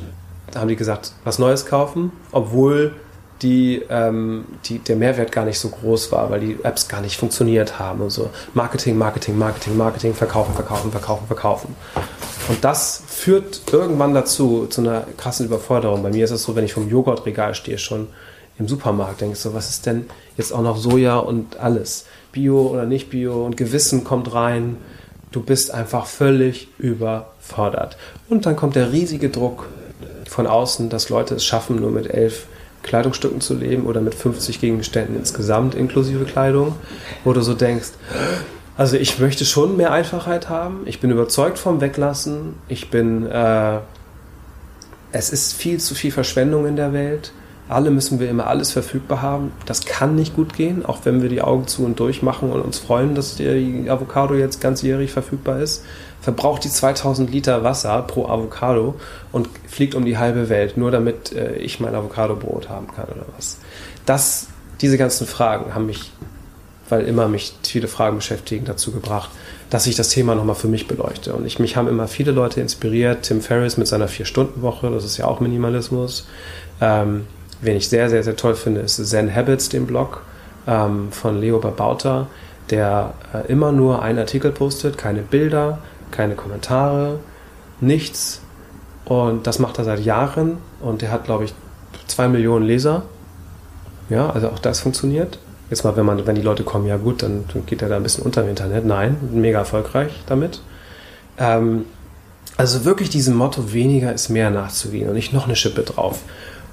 [0.54, 2.92] haben die gesagt, was Neues kaufen, obwohl
[3.42, 7.16] die, ähm, die, der Mehrwert gar nicht so groß war, weil die Apps gar nicht
[7.16, 8.30] funktioniert haben und so.
[8.54, 11.76] Marketing, Marketing, Marketing, Marketing, verkaufen, verkaufen, verkaufen, verkaufen.
[12.48, 16.02] Und das führt irgendwann dazu, zu einer krassen Überforderung.
[16.02, 18.08] Bei mir ist es so, wenn ich vom Joghurtregal stehe, schon
[18.58, 20.06] im Supermarkt, denke ich so, was ist denn
[20.36, 22.06] jetzt auch noch Soja und alles?
[22.32, 24.76] Bio oder nicht Bio und Gewissen kommt rein.
[25.32, 27.96] Du bist einfach völlig überfordert.
[28.28, 29.66] Und dann kommt der riesige Druck
[30.28, 32.46] von außen, dass Leute es schaffen, nur mit elf
[32.84, 36.76] Kleidungsstücken zu leben oder mit 50 Gegenständen insgesamt inklusive Kleidung,
[37.24, 37.90] wo du so denkst,
[38.76, 40.82] also ich möchte schon mehr Einfachheit haben.
[40.84, 42.54] Ich bin überzeugt vom Weglassen.
[42.68, 43.78] Ich bin, äh,
[45.12, 47.32] es ist viel zu viel Verschwendung in der Welt.
[47.68, 49.52] Alle müssen wir immer alles verfügbar haben.
[49.64, 52.60] Das kann nicht gut gehen, auch wenn wir die Augen zu und durch machen und
[52.60, 55.84] uns freuen, dass die Avocado jetzt ganzjährig verfügbar ist.
[56.24, 58.94] Verbraucht die 2000 Liter Wasser pro Avocado
[59.30, 63.26] und fliegt um die halbe Welt, nur damit äh, ich mein Avocado-Brot haben kann oder
[63.36, 63.58] was.
[64.06, 64.48] Das,
[64.80, 66.10] diese ganzen Fragen haben mich
[66.88, 69.30] weil immer mich viele Fragen beschäftigen, dazu gebracht,
[69.70, 71.34] dass ich das Thema nochmal für mich beleuchte.
[71.34, 73.22] Und ich, mich haben immer viele Leute inspiriert.
[73.22, 76.26] Tim Ferriss mit seiner Vier-Stunden-Woche, das ist ja auch Minimalismus.
[76.80, 77.26] Ähm,
[77.60, 80.22] wen ich sehr, sehr, sehr toll finde, ist Zen Habits, den Blog
[80.66, 82.26] ähm, von Leo Babauta,
[82.70, 85.78] der äh, immer nur einen Artikel postet, keine Bilder,
[86.14, 87.18] keine Kommentare,
[87.80, 88.40] nichts.
[89.04, 91.54] Und das macht er seit Jahren und der hat, glaube ich,
[92.06, 93.02] zwei Millionen Leser.
[94.08, 95.38] Ja, also auch das funktioniert.
[95.70, 98.02] Jetzt mal, wenn, man, wenn die Leute kommen, ja gut, dann, geht er da ein
[98.02, 98.84] bisschen unter im Internet.
[98.84, 100.60] Nein, mega erfolgreich damit.
[101.38, 101.84] Ähm,
[102.56, 106.20] also wirklich diesem Motto, weniger ist mehr nachzugehen und nicht noch eine Schippe drauf.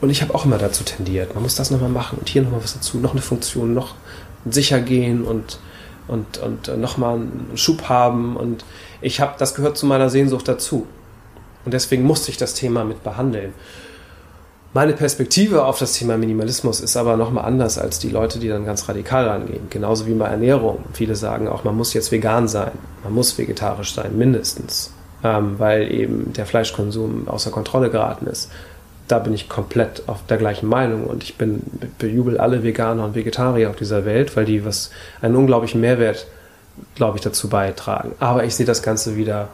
[0.02, 2.64] Und ich habe auch immer dazu tendiert, man muss das nochmal machen und hier nochmal
[2.64, 3.96] was dazu, noch eine Funktion, noch
[4.50, 5.60] sicher gehen und,
[6.08, 8.36] und, und nochmal einen Schub haben.
[8.36, 8.66] Und
[9.02, 10.88] ich habe, das gehört zu meiner Sehnsucht dazu.
[11.66, 13.54] Und deswegen musste ich das Thema mit behandeln.
[14.74, 18.66] Meine Perspektive auf das Thema Minimalismus ist aber nochmal anders als die Leute, die dann
[18.66, 19.68] ganz radikal rangehen.
[19.70, 20.86] Genauso wie bei Ernährung.
[20.94, 22.72] Viele sagen auch, man muss jetzt vegan sein,
[23.04, 24.94] man muss vegetarisch sein, mindestens,
[25.26, 28.50] ähm, weil eben der Fleischkonsum außer Kontrolle geraten ist.
[29.10, 31.64] Da bin ich komplett auf der gleichen Meinung und ich bin
[32.00, 34.90] bejubel alle Veganer und Vegetarier auf dieser Welt, weil die was
[35.22, 36.28] einen unglaublichen Mehrwert,
[36.96, 38.14] glaube ich, dazu beitragen.
[38.20, 39.50] Aber ich sehe das Ganze wieder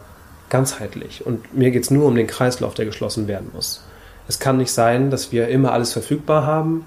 [0.49, 3.83] ganzheitlich und mir geht es nur um den Kreislauf, der geschlossen werden muss.
[4.27, 6.85] Es kann nicht sein, dass wir immer alles verfügbar haben,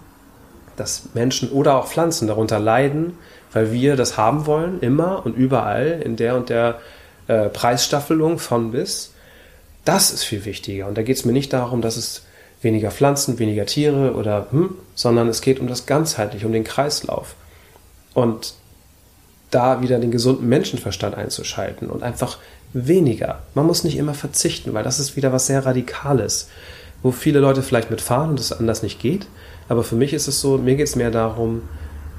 [0.77, 3.19] dass Menschen oder auch Pflanzen darunter leiden,
[3.53, 6.79] weil wir das haben wollen, immer und überall in der und der
[7.27, 9.13] äh, Preisstaffelung von bis.
[9.85, 10.87] Das ist viel wichtiger.
[10.87, 12.23] Und da geht es mir nicht darum, dass es
[12.63, 17.35] weniger Pflanzen, weniger Tiere oder hm, sondern es geht um das ganzheitlich, um den Kreislauf.
[18.15, 18.55] Und
[19.51, 22.39] da wieder den gesunden Menschenverstand einzuschalten und einfach
[22.73, 23.41] weniger.
[23.55, 26.49] Man muss nicht immer verzichten, weil das ist wieder was sehr Radikales
[27.03, 29.27] wo viele Leute vielleicht mitfahren und es anders nicht geht.
[29.69, 31.63] Aber für mich ist es so, mir geht es mehr darum,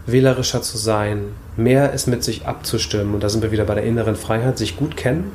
[0.05, 1.25] wählerischer zu sein,
[1.57, 3.13] mehr es mit sich abzustimmen.
[3.13, 5.31] Und da sind wir wieder bei der inneren Freiheit, sich gut kennen.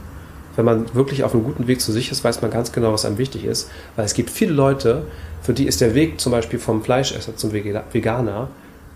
[0.57, 3.05] Wenn man wirklich auf einem guten Weg zu sich ist, weiß man ganz genau, was
[3.05, 3.71] einem wichtig ist.
[3.95, 5.05] Weil es gibt viele Leute,
[5.43, 8.49] für die ist der Weg zum Beispiel vom Fleischesser zum Veganer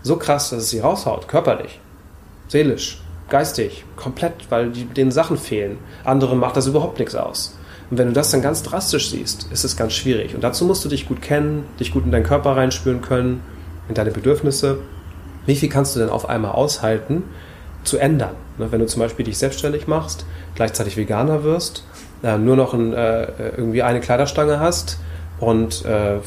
[0.03, 1.79] so krass, dass es sie raushaut, körperlich,
[2.51, 2.97] seelisch,
[3.29, 5.77] geistig, komplett, weil die, denen Sachen fehlen.
[6.03, 7.57] Andere macht das überhaupt nichts aus.
[7.89, 10.35] Und wenn du das dann ganz drastisch siehst, ist es ganz schwierig.
[10.35, 13.41] Und dazu musst du dich gut kennen, dich gut in deinen Körper reinspüren können,
[13.87, 14.79] in deine Bedürfnisse.
[15.45, 17.23] Wie viel kannst du denn auf einmal aushalten,
[17.85, 18.35] zu ändern?
[18.57, 20.25] Ne, wenn du zum Beispiel dich selbstständig machst,
[20.55, 21.85] gleichzeitig Veganer wirst,
[22.23, 24.99] äh, nur noch ein, äh, irgendwie eine Kleiderstange hast
[25.39, 26.17] und äh,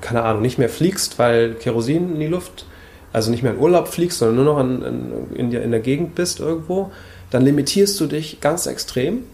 [0.00, 2.66] keine Ahnung, nicht mehr fliegst, weil Kerosin in die Luft,
[3.12, 6.40] also nicht mehr in Urlaub fliegst, sondern nur noch in, in, in der Gegend bist
[6.40, 6.90] irgendwo,
[7.30, 9.24] dann limitierst du dich ganz extrem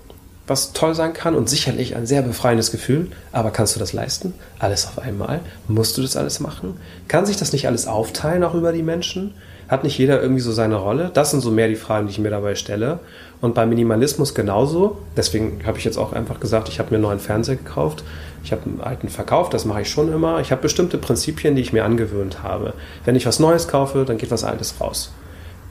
[0.47, 3.09] was toll sein kann und sicherlich ein sehr befreiendes Gefühl.
[3.33, 4.35] Aber kannst du das leisten?
[4.59, 5.41] Alles auf einmal?
[5.69, 6.77] Musst du das alles machen?
[7.09, 9.35] Kann sich das nicht alles aufteilen, auch über die Menschen?
[9.69, 11.11] Hat nicht jeder irgendwie so seine Rolle?
[11.15, 13.01] Das sind so mehr die Fragen, die ich mir dabei stelle.
[13.45, 14.97] Und beim Minimalismus genauso.
[15.19, 18.03] Deswegen habe ich jetzt auch einfach gesagt, ich habe mir einen neuen Fernseher gekauft.
[18.43, 20.41] Ich habe einen alten verkauft, das mache ich schon immer.
[20.41, 22.73] Ich habe bestimmte Prinzipien, die ich mir angewöhnt habe.
[23.05, 25.13] Wenn ich was Neues kaufe, dann geht was Altes raus.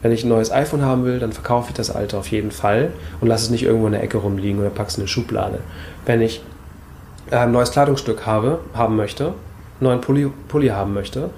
[0.03, 2.91] Wenn ich ein neues iPhone haben will, dann verkaufe ich das alte auf jeden Fall
[3.21, 5.57] und lasse es nicht irgendwo in der Ecke rumliegen oder packe es in eine Schublade.
[6.05, 6.43] Wenn ich
[7.32, 9.34] äh, ein neues Kleidungsstück habe, haben möchte, einen
[9.80, 11.32] neuen Pulli, Pulli haben möchte,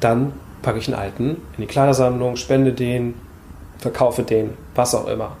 [0.00, 3.14] dann packe ich einen alten in die Kleidersammlung, spende den,
[3.78, 5.38] verkaufe den, was auch immer.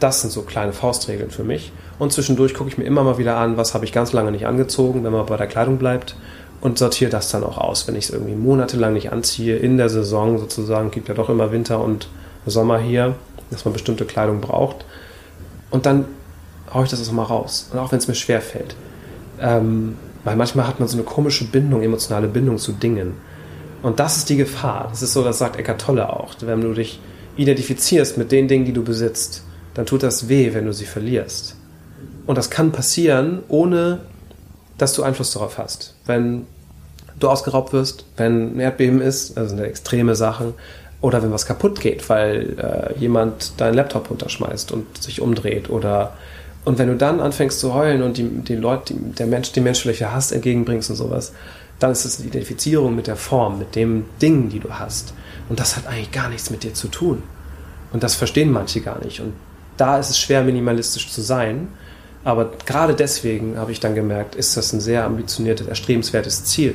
[0.00, 1.72] Das sind so kleine Faustregeln für mich.
[1.98, 4.46] Und zwischendurch gucke ich mir immer mal wieder an, was habe ich ganz lange nicht
[4.46, 6.16] angezogen, wenn man bei der Kleidung bleibt
[6.60, 7.88] und sortiere das dann auch aus.
[7.88, 11.52] Wenn ich es irgendwie monatelang nicht anziehe, in der Saison sozusagen, gibt ja doch immer
[11.52, 12.08] Winter und
[12.46, 13.16] Sommer hier,
[13.50, 14.84] dass man bestimmte Kleidung braucht.
[15.70, 16.06] Und dann
[16.72, 17.68] haue ich das auch mal raus.
[17.72, 18.76] Und auch wenn es mir schwer fällt.
[19.40, 23.14] Ähm, weil manchmal hat man so eine komische Bindung, emotionale Bindung zu Dingen.
[23.82, 24.88] Und das ist die Gefahr.
[24.90, 26.34] Das ist so, das sagt Eckart Tolle auch.
[26.40, 27.00] Wenn du dich
[27.36, 29.44] identifizierst mit den Dingen, die du besitzt,
[29.78, 31.54] dann tut das weh, wenn du sie verlierst.
[32.26, 34.00] Und das kann passieren, ohne
[34.76, 35.94] dass du Einfluss darauf hast.
[36.04, 36.46] Wenn
[37.20, 40.54] du ausgeraubt wirst, wenn ein Erdbeben ist, also eine extreme Sache,
[41.00, 46.14] oder wenn was kaputt geht, weil äh, jemand deinen Laptop runterschmeißt und sich umdreht oder
[46.64, 49.60] und wenn du dann anfängst zu heulen und die, die Leute, die, der Mensch, die
[49.60, 51.32] menschliche Hass entgegenbringst und sowas,
[51.78, 55.14] dann ist es eine Identifizierung mit der Form, mit dem Ding, die du hast.
[55.48, 57.22] Und das hat eigentlich gar nichts mit dir zu tun.
[57.92, 59.20] Und das verstehen manche gar nicht.
[59.20, 59.34] Und
[59.78, 61.68] da ist es schwer, minimalistisch zu sein,
[62.24, 66.74] aber gerade deswegen habe ich dann gemerkt, ist das ein sehr ambitioniertes, erstrebenswertes Ziel.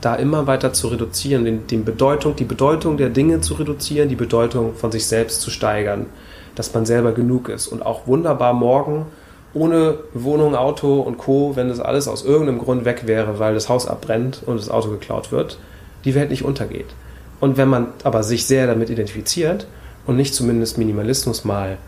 [0.00, 4.16] Da immer weiter zu reduzieren, den, den Bedeutung, die Bedeutung der Dinge zu reduzieren, die
[4.16, 6.06] Bedeutung von sich selbst zu steigern,
[6.54, 9.06] dass man selber genug ist und auch wunderbar morgen
[9.54, 13.68] ohne Wohnung, Auto und Co., wenn das alles aus irgendeinem Grund weg wäre, weil das
[13.68, 15.58] Haus abbrennt und das Auto geklaut wird,
[16.04, 16.88] die Welt nicht untergeht.
[17.40, 19.68] Und wenn man aber sich sehr damit identifiziert
[20.06, 21.78] und nicht zumindest Minimalismus mal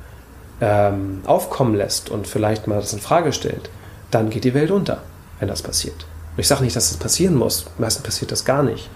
[0.61, 3.70] ähm, aufkommen lässt und vielleicht mal das in Frage stellt,
[4.11, 5.03] dann geht die Welt unter,
[5.39, 6.07] wenn das passiert.
[6.37, 7.66] Und ich sage nicht, dass das passieren muss.
[7.78, 8.89] Meistens passiert das gar nicht.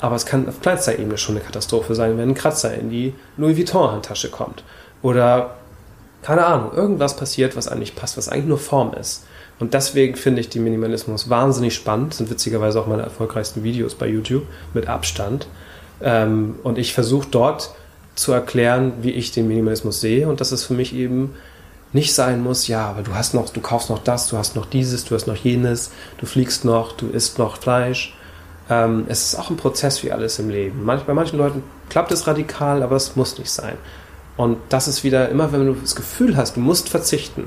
[0.00, 3.14] Aber es kann auf kleinster Ebene schon eine Katastrophe sein, wenn ein Kratzer in die
[3.36, 4.64] Louis Vuitton-Handtasche kommt.
[5.00, 5.56] Oder,
[6.22, 9.24] keine Ahnung, irgendwas passiert, was eigentlich passt, was eigentlich nur Form ist.
[9.58, 12.10] Und deswegen finde ich den Minimalismus wahnsinnig spannend.
[12.10, 14.44] Das sind witzigerweise auch meine erfolgreichsten Videos bei YouTube
[14.74, 15.46] mit Abstand.
[16.02, 17.70] Ähm, und ich versuche dort
[18.14, 21.34] zu erklären, wie ich den Minimalismus sehe und dass es für mich eben
[21.92, 24.66] nicht sein muss, ja, aber du hast noch, du kaufst noch das, du hast noch
[24.66, 28.16] dieses, du hast noch jenes, du fliegst noch, du isst noch Fleisch.
[28.70, 30.84] Ähm, es ist auch ein Prozess wie alles im Leben.
[30.84, 33.76] Manch, bei manchen Leuten klappt es radikal, aber es muss nicht sein.
[34.36, 37.44] Und das ist wieder, immer wenn du das Gefühl hast, du musst verzichten,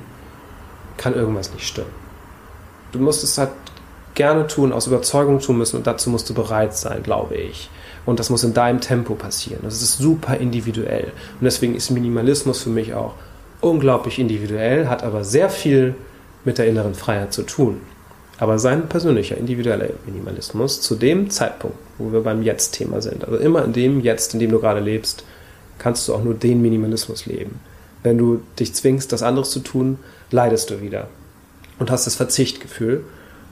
[0.98, 1.90] kann irgendwas nicht stimmen.
[2.92, 3.52] Du musst es halt
[4.14, 7.70] gerne tun, aus Überzeugung tun müssen und dazu musst du bereit sein, glaube ich.
[8.06, 9.62] Und das muss in deinem Tempo passieren.
[9.64, 11.06] Das ist super individuell.
[11.40, 13.16] Und deswegen ist Minimalismus für mich auch
[13.62, 15.96] unglaublich individuell, hat aber sehr viel
[16.44, 17.82] mit der inneren Freiheit zu tun.
[18.38, 23.64] Aber sein persönlicher, individueller Minimalismus zu dem Zeitpunkt, wo wir beim Jetzt-Thema sind, also immer
[23.64, 25.24] in dem Jetzt, in dem du gerade lebst,
[25.80, 27.60] kannst du auch nur den Minimalismus leben.
[28.04, 29.98] Wenn du dich zwingst, das anderes zu tun,
[30.32, 31.08] leidest du wieder
[31.80, 33.04] und hast das Verzichtgefühl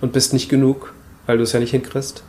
[0.01, 0.93] und bist nicht genug,
[1.25, 2.23] weil du es ja nicht hinkriegst.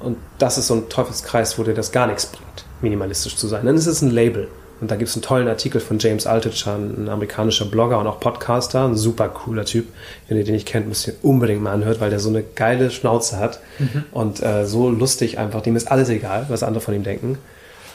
[0.00, 3.66] Und das ist so ein Teufelskreis, wo dir das gar nichts bringt, minimalistisch zu sein.
[3.66, 4.48] Dann ist es ein Label.
[4.80, 8.18] Und da gibt es einen tollen Artikel von James Altucher, ein amerikanischer Blogger und auch
[8.18, 9.86] Podcaster, ein super cooler Typ.
[10.26, 12.90] Wenn ihr den nicht kennt, müsst ihr unbedingt mal anhört, weil der so eine geile
[12.90, 14.04] Schnauze hat mhm.
[14.12, 15.60] und äh, so lustig einfach.
[15.60, 17.36] Dem ist alles egal, was andere von ihm denken.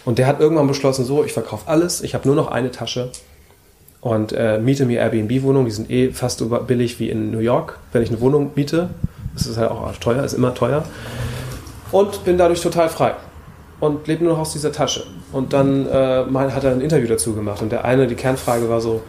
[0.06, 3.10] Und der hat irgendwann beschlossen, so, ich verkaufe alles, ich habe nur noch eine Tasche
[4.02, 7.80] und äh, miete mir Airbnb-Wohnungen, die sind eh fast so billig wie in New York,
[7.91, 8.90] wenn ich eine Wohnung miete.
[9.34, 10.86] Das ist halt auch teuer, ist immer teuer.
[11.96, 13.16] Und bin dadurch total frei
[13.80, 15.06] und lebe nur noch aus dieser Tasche.
[15.32, 18.82] Und dann äh, hat er ein Interview dazu gemacht und der eine, die Kernfrage war
[18.82, 19.02] so,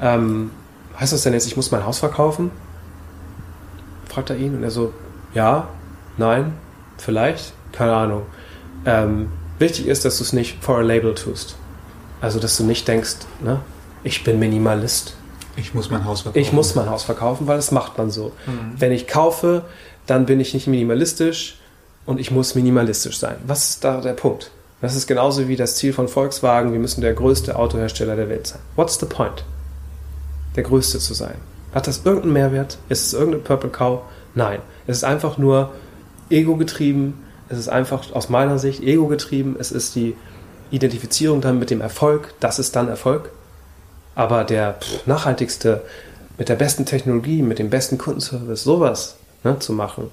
[0.00, 0.50] ähm,
[0.98, 2.50] heißt das denn jetzt, ich muss mein Haus verkaufen?
[4.08, 4.94] Fragt er ihn und er so,
[5.34, 5.68] ja,
[6.16, 6.54] nein,
[6.96, 8.22] vielleicht, keine Ahnung.
[8.86, 9.28] Ähm,
[9.58, 11.56] wichtig ist, dass du es nicht for a label tust.
[12.22, 13.60] Also, dass du nicht denkst, ne,
[14.04, 15.16] ich bin Minimalist.
[15.56, 16.40] Ich muss mein Haus verkaufen.
[16.40, 18.32] Ich muss mein Haus verkaufen, weil das macht man so.
[18.46, 18.72] Mhm.
[18.78, 19.66] Wenn ich kaufe,
[20.06, 21.58] dann bin ich nicht minimalistisch
[22.06, 23.36] und ich muss minimalistisch sein.
[23.46, 24.50] Was ist da der Punkt?
[24.80, 28.46] Das ist genauso wie das Ziel von Volkswagen, wir müssen der größte Autohersteller der Welt
[28.46, 28.60] sein.
[28.76, 29.44] What's the point?
[30.54, 31.36] Der größte zu sein.
[31.74, 32.78] Hat das irgendeinen Mehrwert?
[32.88, 34.00] Ist es irgendeine Purple Cow?
[34.34, 34.60] Nein.
[34.86, 35.72] Es ist einfach nur
[36.30, 37.14] ego-getrieben.
[37.48, 39.56] Es ist einfach aus meiner Sicht ego-getrieben.
[39.58, 40.14] Es ist die
[40.70, 42.34] Identifizierung dann mit dem Erfolg.
[42.40, 43.30] Das ist dann Erfolg.
[44.14, 45.82] Aber der nachhaltigste,
[46.38, 50.12] mit der besten Technologie, mit dem besten Kundenservice, sowas ne, zu machen,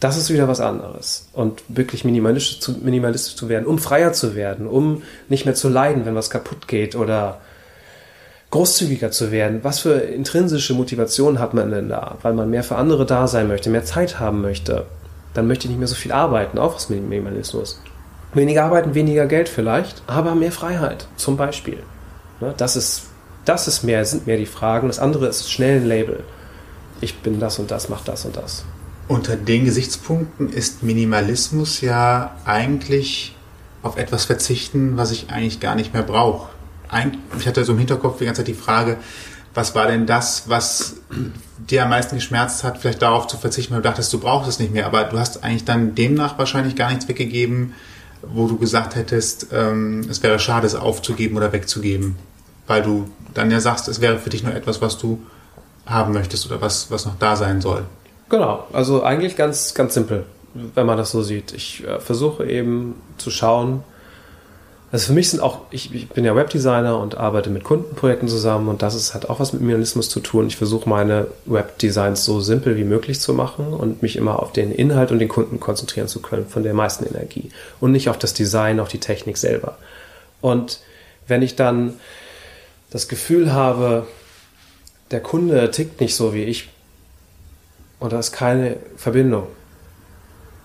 [0.00, 1.28] das ist wieder was anderes.
[1.32, 5.68] Und wirklich minimalistisch zu, minimalistisch zu werden, um freier zu werden, um nicht mehr zu
[5.68, 7.40] leiden, wenn was kaputt geht oder
[8.50, 9.60] großzügiger zu werden.
[9.62, 12.16] Was für intrinsische Motivation hat man denn da?
[12.22, 14.86] Weil man mehr für andere da sein möchte, mehr Zeit haben möchte.
[15.34, 17.82] Dann möchte ich nicht mehr so viel arbeiten, auch was Minimalismus.
[18.34, 21.78] Weniger arbeiten, weniger Geld vielleicht, aber mehr Freiheit, zum Beispiel.
[22.40, 23.04] Ne, das ist,
[23.44, 24.88] das ist mehr, sind mehr die Fragen.
[24.88, 26.22] Das andere ist schnell ein Label.
[27.00, 28.64] Ich bin das und das, mach das und das.
[29.08, 33.34] Unter den Gesichtspunkten ist Minimalismus ja eigentlich
[33.82, 36.50] auf etwas verzichten, was ich eigentlich gar nicht mehr brauche.
[37.38, 38.98] Ich hatte so im Hinterkopf die ganze Zeit die Frage,
[39.54, 40.96] was war denn das, was
[41.56, 44.58] dir am meisten geschmerzt hat, vielleicht darauf zu verzichten, weil du dachtest, du brauchst es
[44.58, 47.72] nicht mehr, aber du hast eigentlich dann demnach wahrscheinlich gar nichts weggegeben,
[48.22, 52.16] wo du gesagt hättest, ähm, es wäre schade, es aufzugeben oder wegzugeben,
[52.66, 55.22] weil du dann ja sagst, es wäre für dich nur etwas, was du
[55.86, 57.84] haben möchtest oder was, was noch da sein soll.
[58.28, 60.24] Genau, also eigentlich ganz, ganz simpel,
[60.74, 61.52] wenn man das so sieht.
[61.52, 63.82] Ich äh, versuche eben zu schauen,
[64.90, 68.68] also für mich sind auch, ich, ich, bin ja Webdesigner und arbeite mit Kundenprojekten zusammen
[68.68, 70.46] und das ist, hat auch was mit Minimalismus zu tun.
[70.46, 74.72] Ich versuche meine Webdesigns so simpel wie möglich zu machen und mich immer auf den
[74.72, 77.50] Inhalt und den Kunden konzentrieren zu können, von der meisten Energie
[77.80, 79.76] und nicht auf das Design, auf die Technik selber.
[80.40, 80.80] Und
[81.26, 81.94] wenn ich dann
[82.88, 84.06] das Gefühl habe,
[85.10, 86.70] der Kunde tickt nicht so wie ich
[88.00, 89.46] und da ist keine Verbindung,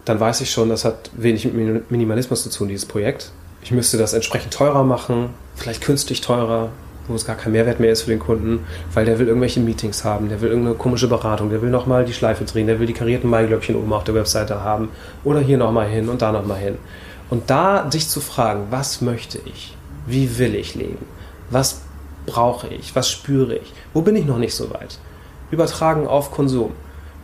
[0.05, 3.31] dann weiß ich schon, das hat wenig mit Minimalismus zu tun, dieses Projekt.
[3.61, 6.69] Ich müsste das entsprechend teurer machen, vielleicht künstlich teurer,
[7.07, 10.03] wo es gar kein Mehrwert mehr ist für den Kunden, weil der will irgendwelche Meetings
[10.03, 12.93] haben, der will irgendeine komische Beratung, der will nochmal die Schleife drehen, der will die
[12.93, 14.89] karierten Maiglöckchen oben auf der Webseite haben
[15.23, 16.77] oder hier nochmal hin und da nochmal hin.
[17.29, 19.75] Und da dich zu fragen, was möchte ich?
[20.05, 21.05] Wie will ich leben?
[21.49, 21.81] Was
[22.25, 22.95] brauche ich?
[22.95, 23.73] Was spüre ich?
[23.93, 24.97] Wo bin ich noch nicht so weit?
[25.51, 26.71] Übertragen auf Konsum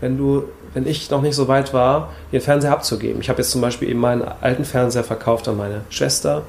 [0.02, 0.44] wenn du,
[0.74, 3.22] wenn ich noch nicht so weit war, den Fernseher abzugeben.
[3.22, 6.44] Ich habe jetzt zum Beispiel eben meinen alten Fernseher verkauft an meine Schwester.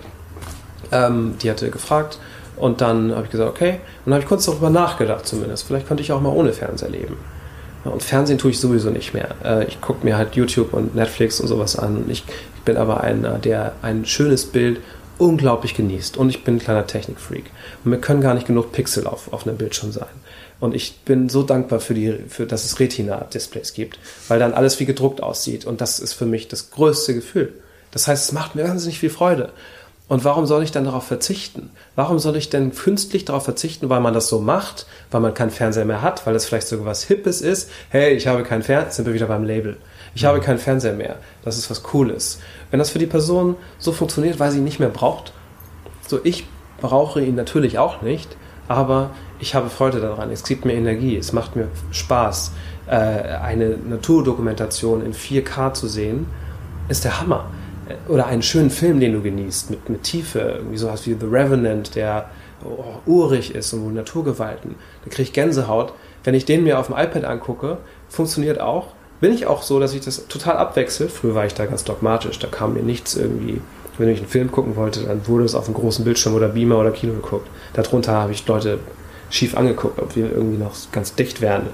[0.92, 2.18] Ähm, die hatte gefragt
[2.56, 3.70] und dann habe ich gesagt, okay.
[3.70, 5.66] Und dann habe ich kurz darüber nachgedacht zumindest.
[5.66, 7.16] Vielleicht könnte ich auch mal ohne Fernseher leben.
[7.84, 9.28] Und Fernsehen tue ich sowieso nicht mehr.
[9.42, 12.04] Äh, ich gucke mir halt YouTube und Netflix und sowas an.
[12.08, 12.24] Ich,
[12.64, 14.80] bin aber einer, der ein schönes Bild
[15.16, 16.18] unglaublich genießt.
[16.18, 17.50] Und ich bin ein kleiner Technikfreak.
[17.84, 20.08] Und mir können gar nicht genug Pixel auf, auf einem Bildschirm sein.
[20.60, 24.78] Und ich bin so dankbar für die, für, dass es Retina-Displays gibt, weil dann alles
[24.78, 25.64] wie gedruckt aussieht.
[25.64, 27.54] Und das ist für mich das größte Gefühl.
[27.90, 29.50] Das heißt, es macht mir wahnsinnig viel Freude.
[30.06, 31.70] Und warum soll ich dann darauf verzichten?
[31.94, 35.50] Warum soll ich denn künstlich darauf verzichten, weil man das so macht, weil man keinen
[35.50, 37.70] Fernseher mehr hat, weil das vielleicht sogar was Hippes ist?
[37.90, 39.76] Hey, ich habe keinen Fernseher, sind wir wieder beim Label.
[40.14, 41.16] Ich habe keinen Fernseher mehr.
[41.44, 42.40] Das ist was Cooles.
[42.70, 45.32] Wenn das für die Person so funktioniert, weil sie ihn nicht mehr braucht,
[46.08, 46.44] so ich
[46.80, 49.10] brauche ihn natürlich auch nicht, aber
[49.40, 52.52] ich habe Freude daran, es gibt mir Energie, es macht mir Spaß.
[52.86, 56.26] Äh, eine Naturdokumentation in 4K zu sehen,
[56.88, 57.46] ist der Hammer.
[57.88, 61.26] Äh, oder einen schönen Film, den du genießt, mit, mit Tiefe, irgendwie sowas wie The
[61.26, 62.30] Revenant, der
[62.64, 64.74] oh, urig ist und wo Naturgewalten.
[65.04, 65.92] Da kriege ich Gänsehaut.
[66.22, 68.88] Wenn ich den mir auf dem iPad angucke, funktioniert auch.
[69.20, 71.08] Bin ich auch so, dass ich das total abwechsel.
[71.08, 73.60] Früher war ich da ganz dogmatisch, da kam mir nichts irgendwie
[74.00, 76.78] wenn ich einen Film gucken wollte, dann wurde es auf einem großen Bildschirm oder Beamer
[76.78, 77.46] oder Kino geguckt.
[77.74, 78.78] Darunter habe ich Leute
[79.30, 81.68] schief angeguckt, ob wir irgendwie noch ganz dicht wären.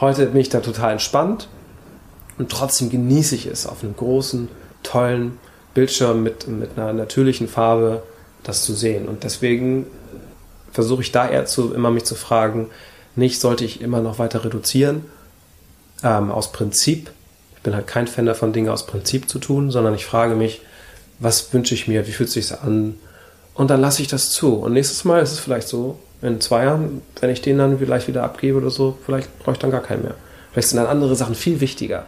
[0.00, 1.48] Heute bin ich da total entspannt
[2.38, 4.48] und trotzdem genieße ich es, auf einem großen,
[4.82, 5.38] tollen
[5.74, 8.02] Bildschirm mit, mit einer natürlichen Farbe
[8.42, 9.08] das zu sehen.
[9.08, 9.86] Und deswegen
[10.72, 12.68] versuche ich da eher zu, immer mich zu fragen,
[13.16, 15.04] nicht sollte ich immer noch weiter reduzieren,
[16.02, 17.10] ähm, aus Prinzip.
[17.56, 20.62] Ich bin halt kein Fan davon, Dinge aus Prinzip zu tun, sondern ich frage mich,
[21.18, 22.94] was wünsche ich mir, wie fühlt es sich an?
[23.54, 24.54] Und dann lasse ich das zu.
[24.54, 28.08] Und nächstes Mal ist es vielleicht so, in zwei Jahren, wenn ich den dann vielleicht
[28.08, 30.14] wieder abgebe oder so, vielleicht brauche ich dann gar keinen mehr.
[30.52, 32.06] Vielleicht sind dann andere Sachen viel wichtiger.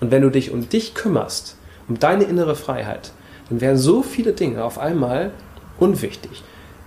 [0.00, 1.56] Und wenn du dich um dich kümmerst,
[1.88, 3.12] um deine innere Freiheit,
[3.48, 5.32] dann werden so viele Dinge auf einmal
[5.78, 6.42] unwichtig.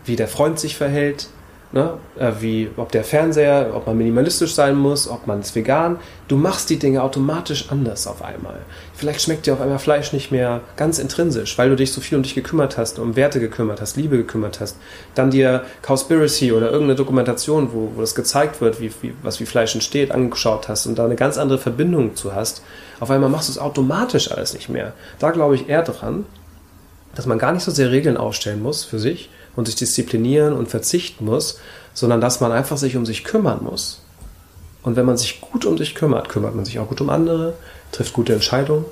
[0.06, 1.28] Wie der Freund sich verhält,
[1.74, 1.96] Ne?
[2.20, 5.98] Äh, wie, ob der Fernseher, ob man minimalistisch sein muss, ob man es vegan.
[6.28, 8.60] Du machst die Dinge automatisch anders auf einmal.
[8.94, 12.16] Vielleicht schmeckt dir auf einmal Fleisch nicht mehr ganz intrinsisch, weil du dich so viel
[12.16, 14.78] um dich gekümmert hast, um Werte gekümmert hast, Liebe gekümmert hast.
[15.16, 19.48] Dann dir Cowspiracy oder irgendeine Dokumentation, wo, wo das gezeigt wird, wie, wie, was wie
[19.48, 22.62] Fleisch entsteht, angeschaut hast und da eine ganz andere Verbindung zu hast.
[23.00, 24.94] Auf einmal machst du es automatisch alles nicht mehr.
[25.18, 26.26] Da glaube ich eher dran,
[27.16, 30.70] dass man gar nicht so sehr Regeln aufstellen muss für sich, und sich disziplinieren und
[30.70, 31.60] verzichten muss,
[31.94, 34.02] sondern dass man einfach sich um sich kümmern muss.
[34.82, 37.54] Und wenn man sich gut um sich kümmert, kümmert man sich auch gut um andere,
[37.92, 38.86] trifft gute Entscheidungen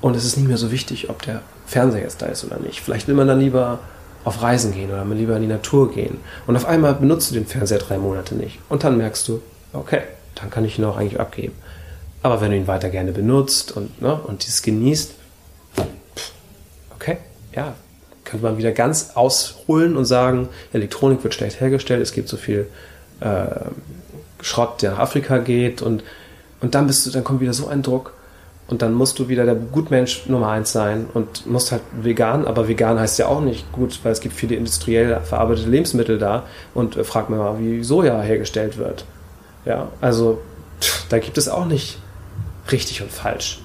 [0.00, 2.80] und es ist nicht mehr so wichtig, ob der Fernseher jetzt da ist oder nicht.
[2.80, 3.80] Vielleicht will man dann lieber
[4.24, 6.18] auf Reisen gehen oder mal lieber in die Natur gehen.
[6.46, 8.58] Und auf einmal benutzt du den Fernseher drei Monate nicht.
[8.68, 10.02] Und dann merkst du, okay,
[10.36, 11.54] dann kann ich ihn auch eigentlich abgeben.
[12.22, 15.14] Aber wenn du ihn weiter gerne benutzt und, ne, und dieses genießt,
[16.94, 17.18] okay,
[17.54, 17.74] ja,
[18.32, 22.66] könnte man wieder ganz ausholen und sagen, Elektronik wird schlecht hergestellt, es gibt so viel
[23.20, 23.44] äh,
[24.40, 26.02] Schrott, der nach Afrika geht und,
[26.62, 28.14] und dann bist du, dann kommt wieder so ein Druck
[28.68, 32.68] und dann musst du wieder der Gutmensch Nummer eins sein und musst halt vegan, aber
[32.68, 36.96] vegan heißt ja auch nicht gut, weil es gibt viele industriell verarbeitete Lebensmittel da und
[36.96, 39.04] äh, frag mir mal, wie Soja hergestellt wird.
[39.66, 40.40] Ja, also
[40.80, 41.98] pff, da gibt es auch nicht
[42.72, 43.60] richtig und falsch.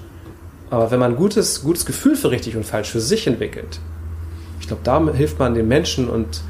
[0.68, 3.80] Aber wenn man ein gutes, gutes Gefühl für richtig und falsch für sich entwickelt,
[4.68, 6.42] ich glaube, damit hilft man den Menschen und,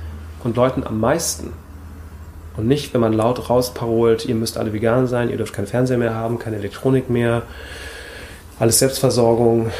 [0.42, 1.52] und Leuten am meisten.
[2.56, 5.98] Und nicht, wenn man laut rausparolt, ihr müsst alle vegan sein, ihr dürft keinen Fernseher
[5.98, 7.42] mehr haben, keine Elektronik mehr,
[8.58, 9.70] alles Selbstversorgung,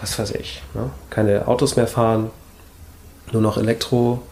[0.00, 0.60] was weiß ich.
[0.74, 0.90] Ne?
[1.08, 2.32] Keine Autos mehr fahren,
[3.30, 4.22] nur noch Elektro.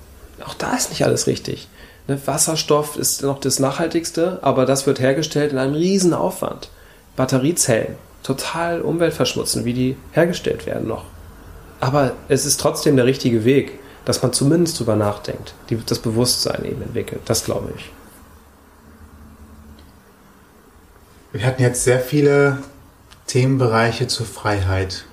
[0.45, 1.69] Auch da ist nicht alles richtig.
[2.09, 2.19] Ne?
[2.27, 6.69] Wasserstoff ist noch das Nachhaltigste, aber das wird hergestellt in einem riesen Aufwand.
[7.15, 7.95] Batteriezellen,
[8.25, 11.05] total umweltverschmutzend, wie die hergestellt werden noch.
[11.81, 16.65] Aber es ist trotzdem der richtige Weg, dass man zumindest drüber nachdenkt, die, das Bewusstsein
[16.65, 17.23] eben entwickelt.
[17.27, 17.91] Das glaube ich.
[21.33, 22.59] Wir hatten jetzt sehr viele
[23.27, 25.05] Themenbereiche zur Freiheit.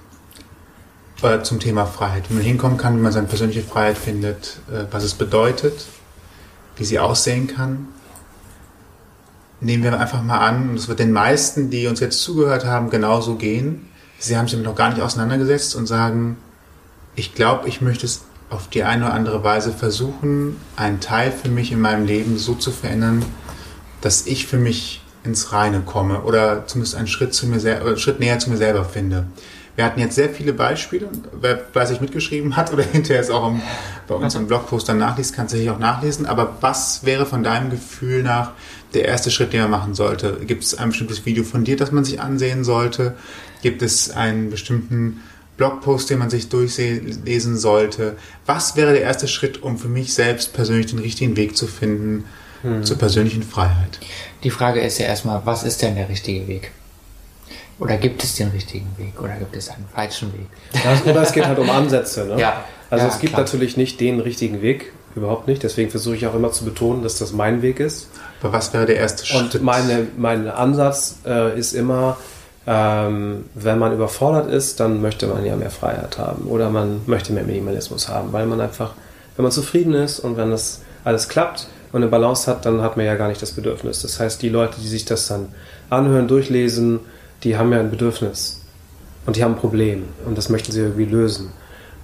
[1.24, 2.30] Äh, zum Thema Freiheit.
[2.30, 5.86] Wie man hinkommen kann, wie man seine persönliche Freiheit findet, äh, was es bedeutet,
[6.76, 7.88] wie sie aussehen kann.
[9.62, 12.90] Nehmen wir einfach mal an, und es wird den meisten, die uns jetzt zugehört haben,
[12.90, 13.90] genauso gehen.
[14.20, 16.38] Sie haben sich damit noch gar nicht auseinandergesetzt und sagen,
[17.16, 21.50] ich glaube, ich möchte es auf die eine oder andere Weise versuchen, einen Teil für
[21.50, 23.26] mich in meinem Leben so zu verändern,
[24.02, 28.20] dass ich für mich ins Reine komme oder zumindest einen Schritt, zu mir einen Schritt
[28.20, 29.26] näher zu mir selber finde.
[29.76, 31.10] Wir hatten jetzt sehr viele Beispiele.
[31.32, 33.62] Wer fleißig mitgeschrieben hat oder hinterher es auch im,
[34.08, 36.28] bei uns im Blogpost dann nachliest, kann es sicher auch nachlesen.
[36.28, 38.52] Aber was wäre von deinem Gefühl nach
[38.94, 40.42] der erste Schritt, den man machen sollte?
[40.46, 43.16] Gibt es ein bestimmtes Video von dir, das man sich ansehen sollte?
[43.64, 45.22] Gibt es einen bestimmten
[45.58, 48.16] Blogpost, den man sich durchlesen sollte.
[48.46, 52.26] Was wäre der erste Schritt, um für mich selbst persönlich den richtigen Weg zu finden
[52.64, 52.84] hm.
[52.84, 54.00] zur persönlichen Freiheit?
[54.44, 56.72] Die Frage ist ja erstmal, was ist denn der richtige Weg?
[57.80, 60.48] Oder gibt es den richtigen Weg oder gibt es einen falschen Weg?
[61.06, 62.26] oder es geht halt um Ansätze.
[62.26, 62.40] Ne?
[62.40, 62.64] Ja.
[62.90, 63.44] Also ja, es gibt klar.
[63.44, 65.64] natürlich nicht den richtigen Weg, überhaupt nicht.
[65.64, 68.10] Deswegen versuche ich auch immer zu betonen, dass das mein Weg ist.
[68.42, 69.56] Aber was wäre der erste Schritt?
[69.56, 72.18] Und meine, mein Ansatz äh, ist immer,
[72.66, 77.34] ähm, wenn man überfordert ist, dann möchte man ja mehr Freiheit haben oder man möchte
[77.34, 78.94] mehr Minimalismus haben, weil man einfach,
[79.36, 82.96] wenn man zufrieden ist und wenn das alles klappt und eine Balance hat, dann hat
[82.96, 84.02] man ja gar nicht das Bedürfnis.
[84.02, 85.50] Das heißt, die Leute, die sich das dann
[85.90, 87.02] anhören, durchlesen,
[87.44, 88.62] die haben ja ein Bedürfnis
[89.26, 91.52] und die haben ein Problem und das möchten sie irgendwie lösen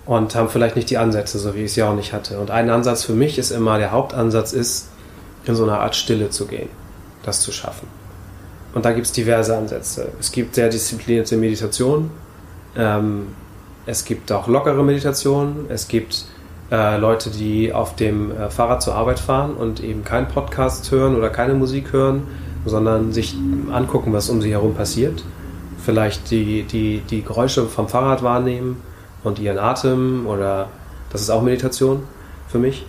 [0.05, 2.39] und haben vielleicht nicht die Ansätze, so wie ich es ja auch nicht hatte.
[2.39, 4.89] Und ein Ansatz für mich ist immer, der Hauptansatz ist,
[5.45, 6.69] in so eine Art Stille zu gehen,
[7.23, 7.98] das zu schaffen.
[8.73, 10.09] Und da gibt es diverse Ansätze.
[10.19, 12.11] Es gibt sehr disziplinierte Meditation,
[12.77, 13.27] ähm,
[13.85, 16.25] es gibt auch lockere Meditationen, es gibt
[16.71, 21.15] äh, Leute, die auf dem äh, Fahrrad zur Arbeit fahren und eben keinen Podcast hören
[21.15, 22.27] oder keine Musik hören,
[22.65, 23.35] sondern sich
[23.71, 25.23] angucken, was um sie herum passiert.
[25.83, 28.77] Vielleicht die, die, die Geräusche vom Fahrrad wahrnehmen
[29.23, 30.67] und ihren Atem oder
[31.11, 32.03] das ist auch Meditation
[32.47, 32.85] für mich.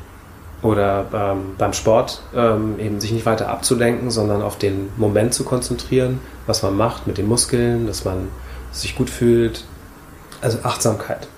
[0.63, 5.45] Oder ähm, beim Sport ähm, eben sich nicht weiter abzulenken, sondern auf den Moment zu
[5.45, 8.29] konzentrieren, was man macht mit den Muskeln, dass man
[8.73, 9.65] sich gut fühlt.
[10.43, 11.29] Also Achtsamkeit.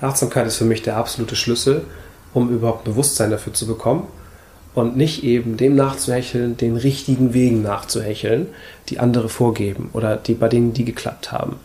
[0.00, 1.84] Achtsamkeit ist für mich der absolute Schlüssel,
[2.32, 4.06] um überhaupt Bewusstsein dafür zu bekommen
[4.74, 8.48] und nicht eben dem nachzuhecheln, den richtigen Wegen nachzuhecheln,
[8.88, 11.56] die andere vorgeben oder die bei denen die geklappt haben.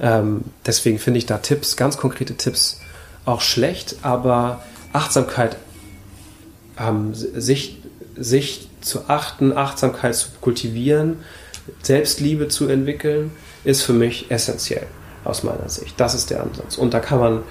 [0.00, 2.80] Ähm, deswegen finde ich da Tipps, ganz konkrete Tipps
[3.24, 4.62] auch schlecht, aber
[4.92, 5.56] Achtsamkeit,
[6.80, 7.78] ähm, sich,
[8.16, 11.18] sich zu achten, Achtsamkeit zu kultivieren,
[11.82, 13.30] Selbstliebe zu entwickeln,
[13.64, 14.86] ist für mich essentiell
[15.24, 15.98] aus meiner Sicht.
[15.98, 16.78] Das ist der Ansatz.
[16.78, 17.42] Und da kann man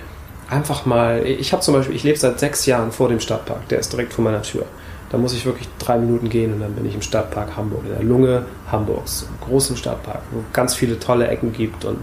[0.49, 3.79] einfach mal, ich habe zum Beispiel, ich lebe seit sechs Jahren vor dem Stadtpark, der
[3.79, 4.65] ist direkt vor meiner Tür.
[5.09, 7.93] Da muss ich wirklich drei Minuten gehen und dann bin ich im Stadtpark Hamburg, in
[7.93, 11.99] der Lunge Hamburgs, im großen Stadtpark, wo ganz viele tolle Ecken gibt und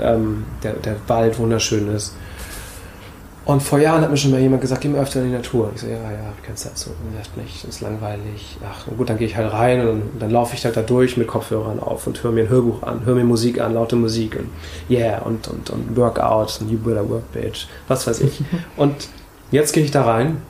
[0.00, 2.14] ähm, der, der Wald wunderschön ist.
[3.48, 5.72] Und vor Jahren hat mir schon mal jemand gesagt, geh mal öfter in die Natur.
[5.74, 6.90] Ich so, ja, ja, hab ich keine Zeit zu.
[6.90, 8.58] Und er sagt nicht, ist langweilig.
[8.62, 11.16] Ach, gut, dann gehe ich halt rein und dann, dann laufe ich halt da durch
[11.16, 14.36] mit Kopfhörern auf und höre mir ein Hörbuch an, höre mir Musik an, laute Musik
[14.36, 14.50] und
[14.94, 18.42] yeah, und, und, und Workout, and you better work, bitch, was weiß ich.
[18.76, 19.08] und
[19.50, 20.42] jetzt gehe ich da rein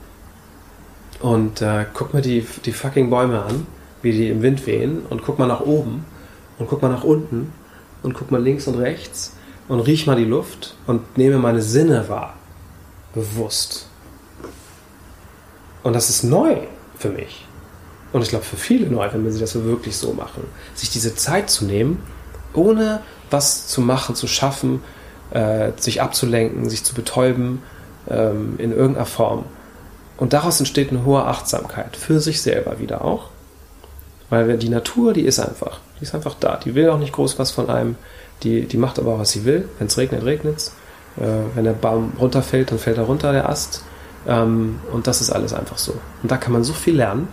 [1.21, 3.65] und äh, guck mir die, die fucking Bäume an,
[4.01, 6.03] wie die im Wind wehen und guck mal nach oben
[6.57, 7.53] und guck mal nach unten
[8.03, 9.37] und guck mal links und rechts
[9.69, 12.33] und riech mal die Luft und nehme meine Sinne wahr
[13.13, 13.87] bewusst.
[15.83, 16.57] Und das ist neu
[16.97, 17.45] für mich.
[18.11, 20.43] Und ich glaube für viele neu, wenn sie das wirklich so machen.
[20.73, 22.01] Sich diese Zeit zu nehmen,
[22.53, 24.81] ohne was zu machen, zu schaffen,
[25.31, 27.61] äh, sich abzulenken, sich zu betäuben
[28.09, 29.45] ähm, in irgendeiner Form.
[30.17, 33.29] Und daraus entsteht eine hohe Achtsamkeit für sich selber wieder auch.
[34.29, 35.79] Weil die Natur, die ist einfach.
[35.99, 36.57] Die ist einfach da.
[36.57, 37.95] Die will auch nicht groß was von einem.
[38.43, 39.67] Die, die macht aber auch, was sie will.
[39.77, 40.73] Wenn es regnet, regnet es.
[41.19, 43.83] Äh, wenn der Baum runterfällt, dann fällt er runter, der Ast.
[44.27, 45.93] Ähm, und das ist alles einfach so.
[46.21, 47.27] Und da kann man so viel lernen.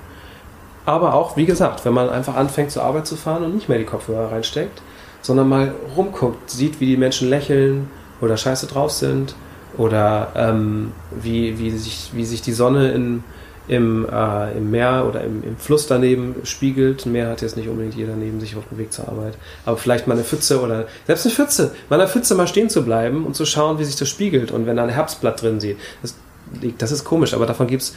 [0.85, 3.79] Aber auch, wie gesagt, wenn man einfach anfängt zur Arbeit zu fahren und nicht mehr
[3.79, 4.83] die Kopfhörer reinsteckt,
[5.21, 7.91] sondern mal rumguckt, sieht, wie die Menschen lächeln
[8.21, 9.35] oder scheiße drauf sind
[9.77, 13.25] oder ähm, wie, wie, sich, wie sich die Sonne in,
[13.69, 17.07] im, äh, im Meer oder im, im Fluss daneben spiegelt.
[17.07, 19.35] Ein Meer hat jetzt nicht unbedingt jeder neben sich auf dem Weg zur Arbeit.
[19.65, 22.85] Aber vielleicht mal eine Pfütze oder selbst eine Pfütze, mal eine Pfütze mal stehen zu
[22.85, 24.53] bleiben und zu schauen, wie sich das spiegelt.
[24.53, 26.15] Und wenn da ein Herbstblatt drin sieht, das,
[26.79, 27.95] das ist komisch, aber davon gibt es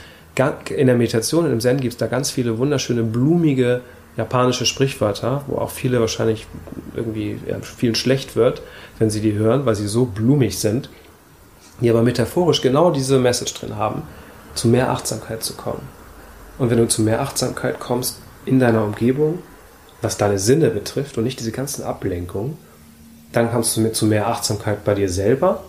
[0.69, 3.81] in der Meditation, in dem Zen gibt es da ganz viele wunderschöne, blumige
[4.15, 6.47] japanische Sprichwörter, wo auch viele wahrscheinlich
[6.95, 8.61] irgendwie ja, vielen schlecht wird,
[8.99, 10.89] wenn sie die hören, weil sie so blumig sind,
[11.81, 14.03] die aber metaphorisch genau diese Message drin haben
[14.55, 15.87] zu mehr Achtsamkeit zu kommen.
[16.57, 19.39] Und wenn du zu mehr Achtsamkeit kommst in deiner Umgebung,
[20.01, 22.57] was deine Sinne betrifft und nicht diese ganzen Ablenkungen,
[23.31, 25.63] dann kommst du zu mehr Achtsamkeit bei dir selber,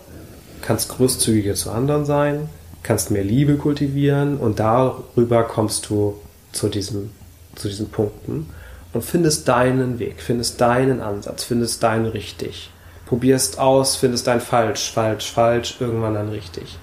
[0.62, 2.48] kannst großzügiger zu anderen sein,
[2.82, 6.18] kannst mehr Liebe kultivieren und darüber kommst du
[6.52, 7.10] zu, diesem,
[7.54, 8.48] zu diesen Punkten
[8.92, 12.70] und findest deinen Weg, findest deinen Ansatz, findest deinen richtig.
[13.06, 16.78] Probierst aus, findest dein falsch, falsch, falsch, irgendwann dann richtig.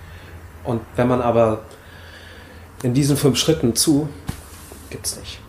[0.64, 1.62] Und wenn man aber
[2.84, 4.08] in diesen fünf Schritten zu,
[4.90, 5.40] gibt's nicht.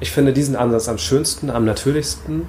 [0.00, 2.48] Ich finde diesen Ansatz am schönsten, am natürlichsten,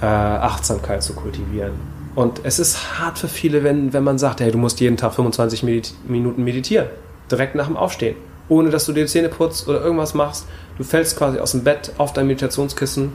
[0.00, 1.72] äh, Achtsamkeit zu kultivieren.
[2.14, 5.14] Und es ist hart für viele, wenn, wenn man sagt, hey, du musst jeden Tag
[5.14, 6.88] 25 Medit Minuten meditieren.
[7.30, 8.16] Direkt nach dem Aufstehen.
[8.48, 10.46] Ohne dass du dir die Zähne putzt oder irgendwas machst.
[10.76, 13.12] Du fällst quasi aus dem Bett auf dein Meditationskissen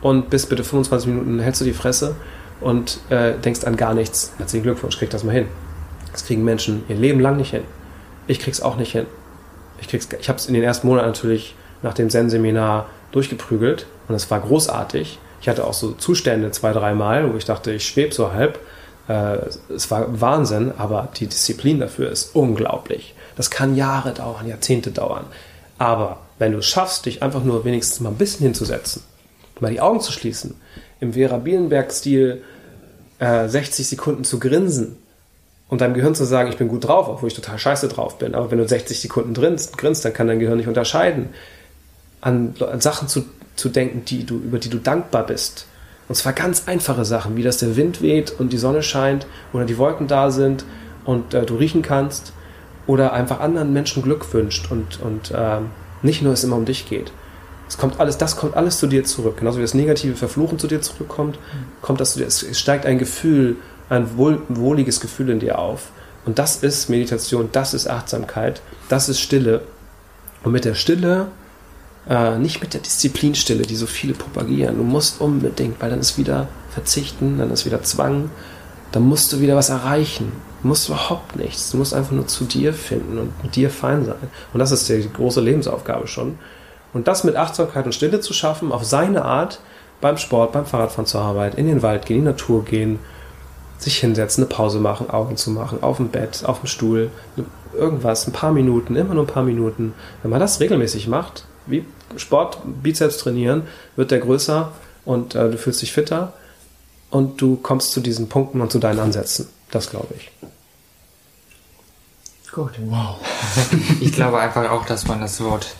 [0.00, 2.16] und bist bitte 25 Minuten, hältst du die Fresse
[2.60, 4.32] und äh, denkst an gar nichts.
[4.38, 5.46] Herzlichen Glückwunsch, krieg das mal hin.
[6.10, 7.62] Das kriegen Menschen ihr Leben lang nicht hin.
[8.26, 9.06] Ich krieg's auch nicht hin
[9.82, 14.30] ich, ich habe es in den ersten Monaten natürlich nach dem Zen-Seminar durchgeprügelt und es
[14.30, 15.18] war großartig.
[15.40, 18.60] Ich hatte auch so Zustände zwei, dreimal, wo ich dachte, ich schwebe so halb.
[19.08, 19.38] Äh,
[19.74, 23.14] es war Wahnsinn, aber die Disziplin dafür ist unglaublich.
[23.36, 25.24] Das kann Jahre dauern, Jahrzehnte dauern.
[25.78, 29.02] Aber wenn du es schaffst, dich einfach nur wenigstens mal ein bisschen hinzusetzen,
[29.60, 30.54] mal die Augen zu schließen,
[31.00, 32.42] im Vera Bielenberg-Stil
[33.18, 34.96] äh, 60 Sekunden zu grinsen
[35.72, 38.34] um deinem Gehirn zu sagen, ich bin gut drauf, obwohl ich total scheiße drauf bin.
[38.34, 41.30] Aber wenn du 60 Sekunden grinst, grinst dann kann dein Gehirn nicht unterscheiden,
[42.20, 43.24] an, an Sachen zu,
[43.56, 45.66] zu denken, die du, über die du dankbar bist.
[46.10, 49.64] Und zwar ganz einfache Sachen, wie dass der Wind weht und die Sonne scheint oder
[49.64, 50.66] die Wolken da sind
[51.06, 52.34] und äh, du riechen kannst
[52.86, 55.60] oder einfach anderen Menschen Glück wünscht und, und äh,
[56.02, 57.12] nicht nur es immer um dich geht.
[57.66, 59.38] Es kommt alles, das kommt alles zu dir zurück.
[59.38, 61.38] Genauso wie das negative Verfluchen zu dir zurückkommt,
[61.80, 62.26] kommt das zu dir.
[62.26, 63.56] Es steigt ein Gefühl,
[63.92, 65.90] ein wohl, wohliges Gefühl in dir auf.
[66.24, 69.62] Und das ist Meditation, das ist Achtsamkeit, das ist Stille.
[70.42, 71.28] Und mit der Stille,
[72.08, 74.78] äh, nicht mit der Disziplinstille, die so viele propagieren.
[74.78, 78.30] Du musst unbedingt, weil dann ist wieder Verzichten, dann ist wieder Zwang,
[78.92, 80.32] dann musst du wieder was erreichen.
[80.62, 81.70] Du musst überhaupt nichts.
[81.70, 84.30] Du musst einfach nur zu dir finden und mit dir fein sein.
[84.52, 86.38] Und das ist die große Lebensaufgabe schon.
[86.94, 89.60] Und das mit Achtsamkeit und Stille zu schaffen, auf seine Art,
[90.00, 92.98] beim Sport, beim Fahrradfahren zur Arbeit, in den Wald gehen, in die Natur gehen,
[93.82, 97.10] sich hinsetzen, eine Pause machen, Augen zu machen, auf dem Bett, auf dem Stuhl,
[97.74, 99.94] irgendwas, ein paar Minuten, immer nur ein paar Minuten.
[100.22, 101.84] Wenn man das regelmäßig macht, wie
[102.16, 103.62] Sport, Bizeps trainieren,
[103.96, 104.72] wird der größer
[105.04, 106.32] und äh, du fühlst dich fitter
[107.10, 109.48] und du kommst zu diesen Punkten und zu deinen Ansätzen.
[109.70, 110.30] Das glaube ich.
[112.52, 112.72] Gut.
[112.84, 113.16] Wow.
[114.00, 115.74] ich glaube einfach auch, dass man das Wort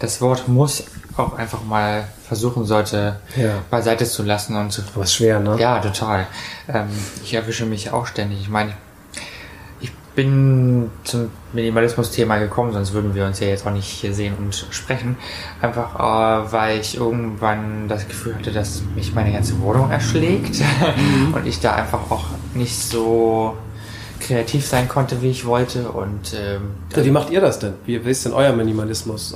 [0.00, 0.84] das Wort muss
[1.16, 3.52] auch einfach mal versuchen sollte, ja.
[3.70, 4.82] beiseite zu lassen und zu.
[4.94, 5.56] Aber schwer, ne?
[5.58, 6.26] Ja, total.
[6.68, 6.88] Ähm,
[7.22, 8.40] ich erwische mich auch ständig.
[8.40, 8.72] Ich meine,
[9.80, 14.34] ich bin zum Minimalismus-Thema gekommen, sonst würden wir uns ja jetzt auch nicht hier sehen
[14.38, 15.16] und sprechen.
[15.60, 20.60] Einfach, äh, weil ich irgendwann das Gefühl hatte, dass mich meine ganze Wohnung erschlägt
[20.96, 21.34] mhm.
[21.34, 22.24] und ich da einfach auch
[22.54, 23.54] nicht so
[24.18, 25.90] kreativ sein konnte, wie ich wollte.
[25.90, 27.74] Und ähm, ja, wie macht ihr das denn?
[27.84, 29.34] Wie, wie ist denn euer Minimalismus?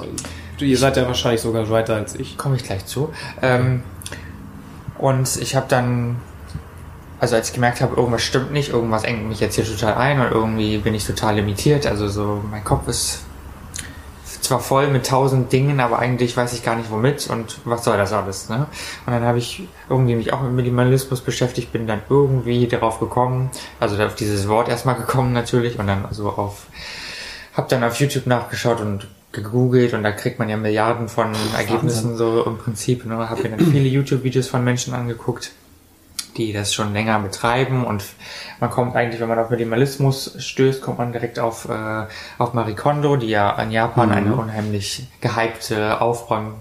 [0.58, 2.38] Ihr seid ja wahrscheinlich sogar weiter als ich.
[2.38, 3.12] Komme ich gleich zu.
[3.42, 3.82] Ähm,
[4.98, 6.16] und ich habe dann,
[7.20, 10.20] also als ich gemerkt habe, irgendwas stimmt nicht, irgendwas engt mich jetzt hier total ein
[10.20, 11.86] und irgendwie bin ich total limitiert.
[11.86, 13.20] Also so, mein Kopf ist
[14.44, 17.96] zwar voll mit tausend Dingen, aber eigentlich weiß ich gar nicht womit und was soll
[17.96, 18.48] das alles.
[18.48, 18.66] Ne?
[19.06, 23.50] Und dann habe ich irgendwie mich auch mit Minimalismus beschäftigt, bin dann irgendwie darauf gekommen,
[23.80, 26.66] also auf dieses Wort erstmal gekommen natürlich und dann also auf,
[27.54, 32.16] habe dann auf YouTube nachgeschaut und gegoogelt und da kriegt man ja Milliarden von Ergebnissen
[32.16, 33.04] so im Prinzip.
[33.04, 33.28] Ne?
[33.28, 35.52] Habe mir dann viele YouTube-Videos von Menschen angeguckt
[36.36, 38.04] die das schon länger betreiben und
[38.60, 42.06] man kommt eigentlich, wenn man auf Minimalismus stößt, kommt man direkt auf, äh,
[42.38, 44.14] auf Marie Kondo, die ja in Japan mhm.
[44.14, 46.54] eine unheimlich gehypte Aufräum,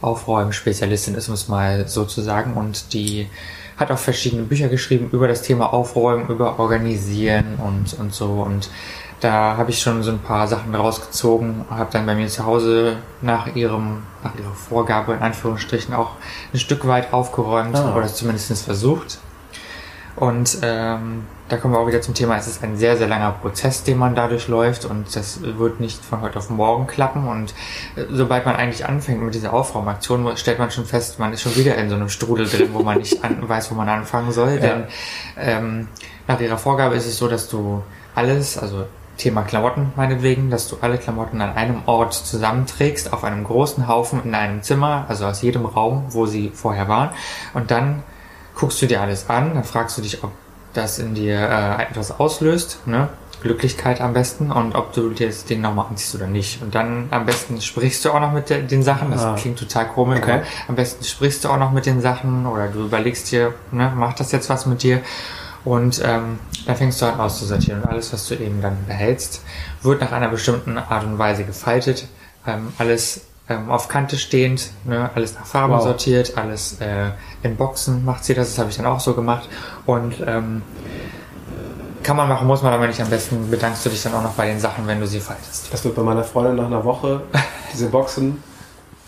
[0.00, 3.28] Aufräumspezialistin ist, muss mal so zu sagen und die
[3.76, 8.68] hat auch verschiedene Bücher geschrieben über das Thema Aufräumen, über Organisieren und, und so und
[9.22, 12.96] da habe ich schon so ein paar Sachen rausgezogen, habe dann bei mir zu Hause
[13.20, 16.10] nach ihrem, nach ihrer Vorgabe in Anführungsstrichen auch
[16.52, 17.94] ein Stück weit aufgeräumt ah.
[17.94, 19.20] oder zumindest versucht.
[20.16, 23.30] Und ähm, da kommen wir auch wieder zum Thema, es ist ein sehr, sehr langer
[23.30, 27.28] Prozess, den man dadurch läuft und das wird nicht von heute auf morgen klappen.
[27.28, 27.54] Und
[27.94, 31.54] äh, sobald man eigentlich anfängt mit dieser Aufräumaktion, stellt man schon fest, man ist schon
[31.54, 34.54] wieder in so einem Strudel drin, wo man nicht an, weiß, wo man anfangen soll.
[34.54, 34.56] Ja.
[34.56, 34.84] Denn
[35.38, 35.88] ähm,
[36.26, 37.82] nach ihrer Vorgabe ist es so, dass du
[38.14, 38.84] alles, also
[39.22, 44.22] Thema Klamotten meinetwegen, dass du alle Klamotten an einem Ort zusammenträgst, auf einem großen Haufen
[44.24, 47.10] in einem Zimmer, also aus jedem Raum, wo sie vorher waren.
[47.54, 48.02] Und dann
[48.56, 50.32] guckst du dir alles an, dann fragst du dich, ob
[50.74, 53.08] das in dir äh, etwas auslöst, ne?
[53.42, 56.62] Glücklichkeit am besten und ob du dir das Ding nochmal anziehst oder nicht.
[56.62, 59.10] Und dann am besten sprichst du auch noch mit de den Sachen.
[59.10, 59.34] Das ah.
[59.36, 60.42] klingt total komisch, okay.
[60.68, 64.20] am besten sprichst du auch noch mit den Sachen oder du überlegst dir, ne, macht
[64.20, 65.00] das jetzt was mit dir?
[65.64, 67.82] Und ähm, dann fängst du an auszusortieren.
[67.82, 69.42] Und alles, was du eben dann behältst,
[69.82, 72.06] wird nach einer bestimmten Art und Weise gefaltet.
[72.46, 75.10] Ähm, alles ähm, auf Kante stehend, ne?
[75.14, 75.82] alles nach Farben wow.
[75.82, 77.10] sortiert, alles äh,
[77.42, 78.50] in Boxen macht sie das.
[78.50, 79.48] Das habe ich dann auch so gemacht.
[79.86, 80.62] Und ähm,
[82.02, 83.00] kann man machen, muss man aber nicht.
[83.00, 85.72] Am besten bedankst du dich dann auch noch bei den Sachen, wenn du sie faltest.
[85.72, 87.22] Das wird bei meiner Freundin nach einer Woche,
[87.72, 88.42] diese Boxen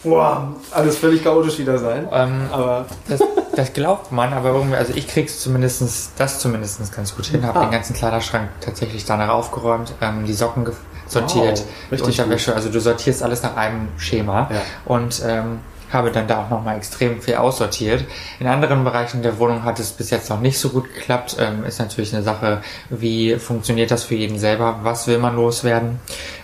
[0.05, 2.09] boah, alles völlig chaotisch wieder sein.
[2.15, 3.21] Ähm, aber das,
[3.57, 7.61] das, glaubt man, aber irgendwie, also ich krieg's zumindestens das zumindest ganz gut hin, habe
[7.61, 7.65] ah.
[7.65, 10.67] den ganzen Kleiderschrank tatsächlich danach aufgeräumt, ähm, die Socken
[11.07, 12.57] sortiert, wow, die Unterwäsche, gut.
[12.57, 14.63] also du sortierst alles nach einem Schema ja.
[14.85, 15.61] und ähm,
[15.95, 18.05] habe dann da auch nochmal extrem viel aussortiert.
[18.41, 21.37] In anderen Bereichen der Wohnung hat es bis jetzt noch nicht so gut geklappt.
[21.39, 24.81] Ähm, ist natürlich eine Sache, wie funktioniert das für jeden selber?
[24.83, 26.01] Was will man loswerden?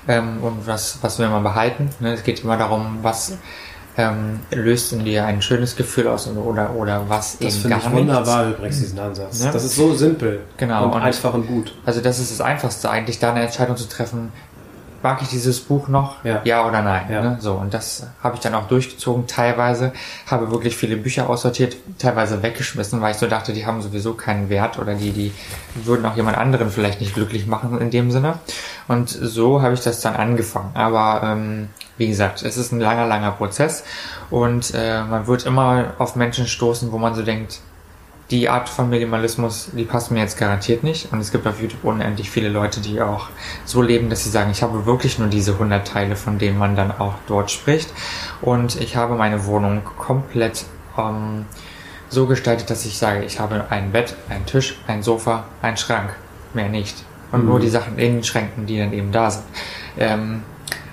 [0.08, 1.90] Ähm, und was, was will man behalten?
[2.00, 3.36] Ne, es geht immer darum, was
[3.96, 7.86] ähm, löst in dir ein schönes Gefühl aus oder, oder was das eben gar nicht.
[7.86, 9.44] Das finde ich wunderbar übrigens, diesen Ansatz.
[9.44, 9.52] Ja?
[9.52, 10.40] Das ist so simpel.
[10.56, 10.84] Genau.
[10.84, 11.74] Und, und einfach und gut.
[11.84, 14.32] Also das ist das Einfachste eigentlich, da eine Entscheidung zu treffen,
[15.02, 16.24] mag ich dieses Buch noch?
[16.24, 17.06] Ja, ja oder nein?
[17.10, 17.22] Ja.
[17.22, 17.38] Ne?
[17.40, 19.26] So, und das habe ich dann auch durchgezogen.
[19.26, 19.92] Teilweise
[20.26, 24.50] habe wirklich viele Bücher aussortiert, teilweise weggeschmissen, weil ich so dachte, die haben sowieso keinen
[24.50, 25.32] Wert oder die, die
[25.84, 28.38] würden auch jemand anderen vielleicht nicht glücklich machen in dem Sinne.
[28.88, 30.70] Und so habe ich das dann angefangen.
[30.74, 31.68] Aber ähm,
[32.00, 33.84] wie gesagt, es ist ein langer, langer Prozess
[34.30, 37.60] und äh, man wird immer auf Menschen stoßen, wo man so denkt,
[38.30, 41.12] die Art von Minimalismus, die passt mir jetzt garantiert nicht.
[41.12, 43.28] Und es gibt auf YouTube unendlich viele Leute, die auch
[43.64, 46.76] so leben, dass sie sagen, ich habe wirklich nur diese 100 Teile, von denen man
[46.76, 47.92] dann auch dort spricht.
[48.40, 50.64] Und ich habe meine Wohnung komplett
[50.96, 51.44] ähm,
[52.08, 56.14] so gestaltet, dass ich sage, ich habe ein Bett, einen Tisch, ein Sofa, einen Schrank.
[56.54, 57.04] Mehr nicht.
[57.32, 57.48] Und mhm.
[57.48, 59.44] nur die Sachen in den Schränken, die dann eben da sind.
[59.98, 60.44] Ähm,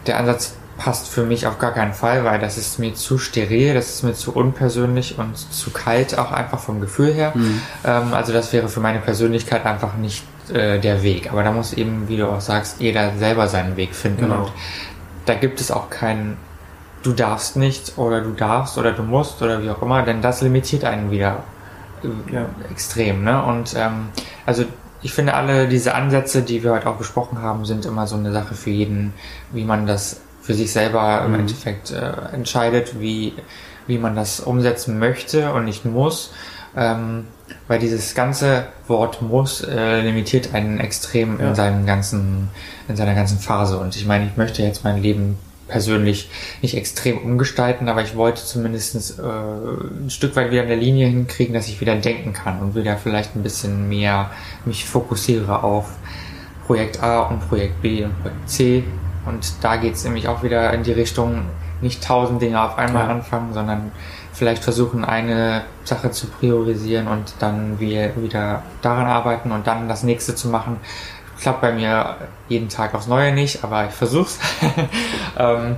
[0.07, 3.73] der Ansatz passt für mich auf gar keinen Fall, weil das ist mir zu steril,
[3.73, 7.31] das ist mir zu unpersönlich und zu kalt, auch einfach vom Gefühl her.
[7.35, 7.61] Mhm.
[7.83, 10.23] Ähm, also das wäre für meine Persönlichkeit einfach nicht
[10.53, 11.31] äh, der Weg.
[11.31, 14.21] Aber da muss eben, wie du auch sagst, jeder selber seinen Weg finden.
[14.21, 14.43] Genau.
[14.43, 14.51] Und
[15.25, 16.37] da gibt es auch keinen,
[17.03, 20.41] du darfst nicht oder du darfst oder du musst oder wie auch immer, denn das
[20.41, 21.43] limitiert einen wieder
[22.03, 22.45] äh, ja.
[22.71, 23.23] extrem.
[23.23, 23.43] Ne?
[23.43, 24.09] Und ähm,
[24.45, 24.63] also
[25.01, 28.31] ich finde alle diese Ansätze, die wir heute auch besprochen haben, sind immer so eine
[28.31, 29.13] Sache für jeden,
[29.51, 31.41] wie man das für sich selber im mhm.
[31.41, 33.33] Endeffekt äh, entscheidet, wie,
[33.85, 36.31] wie man das umsetzen möchte und nicht muss.
[36.73, 37.25] Ähm,
[37.67, 41.49] weil dieses ganze Wort muss äh, limitiert einen extrem ja.
[41.49, 42.47] in seinem ganzen,
[42.87, 43.77] in seiner ganzen Phase.
[43.77, 45.37] Und ich meine, ich möchte jetzt mein Leben
[45.67, 46.29] persönlich
[46.61, 51.53] nicht extrem umgestalten, aber ich wollte zumindest äh, ein Stück weit wieder eine Linie hinkriegen,
[51.53, 54.31] dass ich wieder denken kann und wieder vielleicht ein bisschen mehr
[54.63, 55.89] mich fokussiere auf
[56.67, 58.83] Projekt A und Projekt B und Projekt C
[59.27, 61.43] und da geht es nämlich auch wieder in die Richtung,
[61.81, 63.11] nicht tausend Dinge auf einmal ja.
[63.11, 63.91] anfangen, sondern
[64.33, 70.35] vielleicht versuchen, eine Sache zu priorisieren und dann wieder daran arbeiten und dann das nächste
[70.35, 70.77] zu machen.
[71.39, 72.15] Klappt bei mir
[72.49, 74.39] jeden Tag aufs Neue nicht, aber ich versuch's.
[75.37, 75.77] ähm,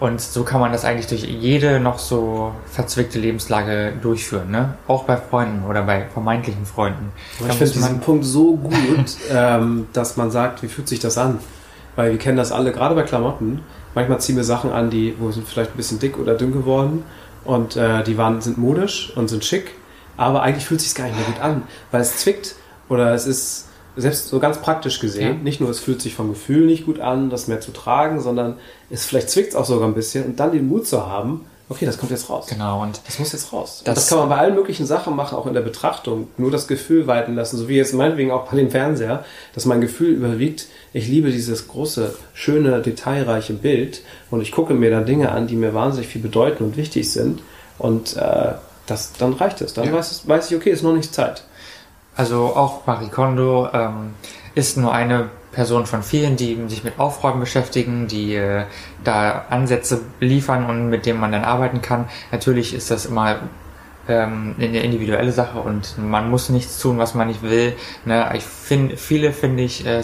[0.00, 4.74] und so kann man das eigentlich durch jede noch so verzwickte Lebenslage durchführen, ne?
[4.86, 7.10] Auch bei Freunden oder bei vermeintlichen Freunden.
[7.40, 11.40] ich finde diesen Punkt so gut, ähm, dass man sagt, wie fühlt sich das an?
[11.98, 13.58] Weil wir kennen das alle, gerade bei Klamotten.
[13.96, 17.02] Manchmal ziehen wir Sachen an, die wo sind vielleicht ein bisschen dick oder dünn geworden
[17.44, 19.72] und äh, die waren, sind modisch und sind schick,
[20.16, 22.54] aber eigentlich fühlt es sich gar nicht mehr gut an, weil es zwickt
[22.88, 23.66] oder es ist
[23.96, 25.42] selbst so ganz praktisch gesehen, ja.
[25.42, 28.58] nicht nur es fühlt sich vom Gefühl nicht gut an, das mehr zu tragen, sondern
[28.90, 31.86] es vielleicht zwickt es auch sogar ein bisschen und dann den Mut zu haben, okay,
[31.86, 32.46] das kommt jetzt raus.
[32.48, 33.82] Genau, und das muss jetzt raus.
[33.84, 36.28] Das, das, kann man bei allen möglichen Sachen machen, auch in der Betrachtung.
[36.36, 39.24] Nur das Gefühl walten lassen, so wie jetzt meinetwegen auch bei dem Fernseher,
[39.54, 44.90] dass mein Gefühl überwiegt, ich liebe dieses große, schöne, detailreiche Bild und ich gucke mir
[44.90, 47.42] dann Dinge an, die mir wahnsinnig viel bedeuten und wichtig sind
[47.78, 48.52] und äh,
[48.86, 49.74] das, dann reicht es.
[49.74, 49.92] Dann ja.
[49.92, 51.44] weiß, weiß ich, okay, ist noch nicht Zeit.
[52.16, 54.14] Also auch Marie Kondo ähm,
[54.54, 58.64] ist nur eine Person von vielen, die sich mit Aufräumen beschäftigen, die äh,
[59.04, 62.08] da Ansätze liefern und mit denen man dann arbeiten kann.
[62.30, 63.40] Natürlich ist das immer
[64.08, 67.74] ähm, eine individuelle Sache und man muss nichts tun, was man nicht will.
[68.04, 68.30] Ne?
[68.34, 70.02] Ich finde, viele finde ich äh,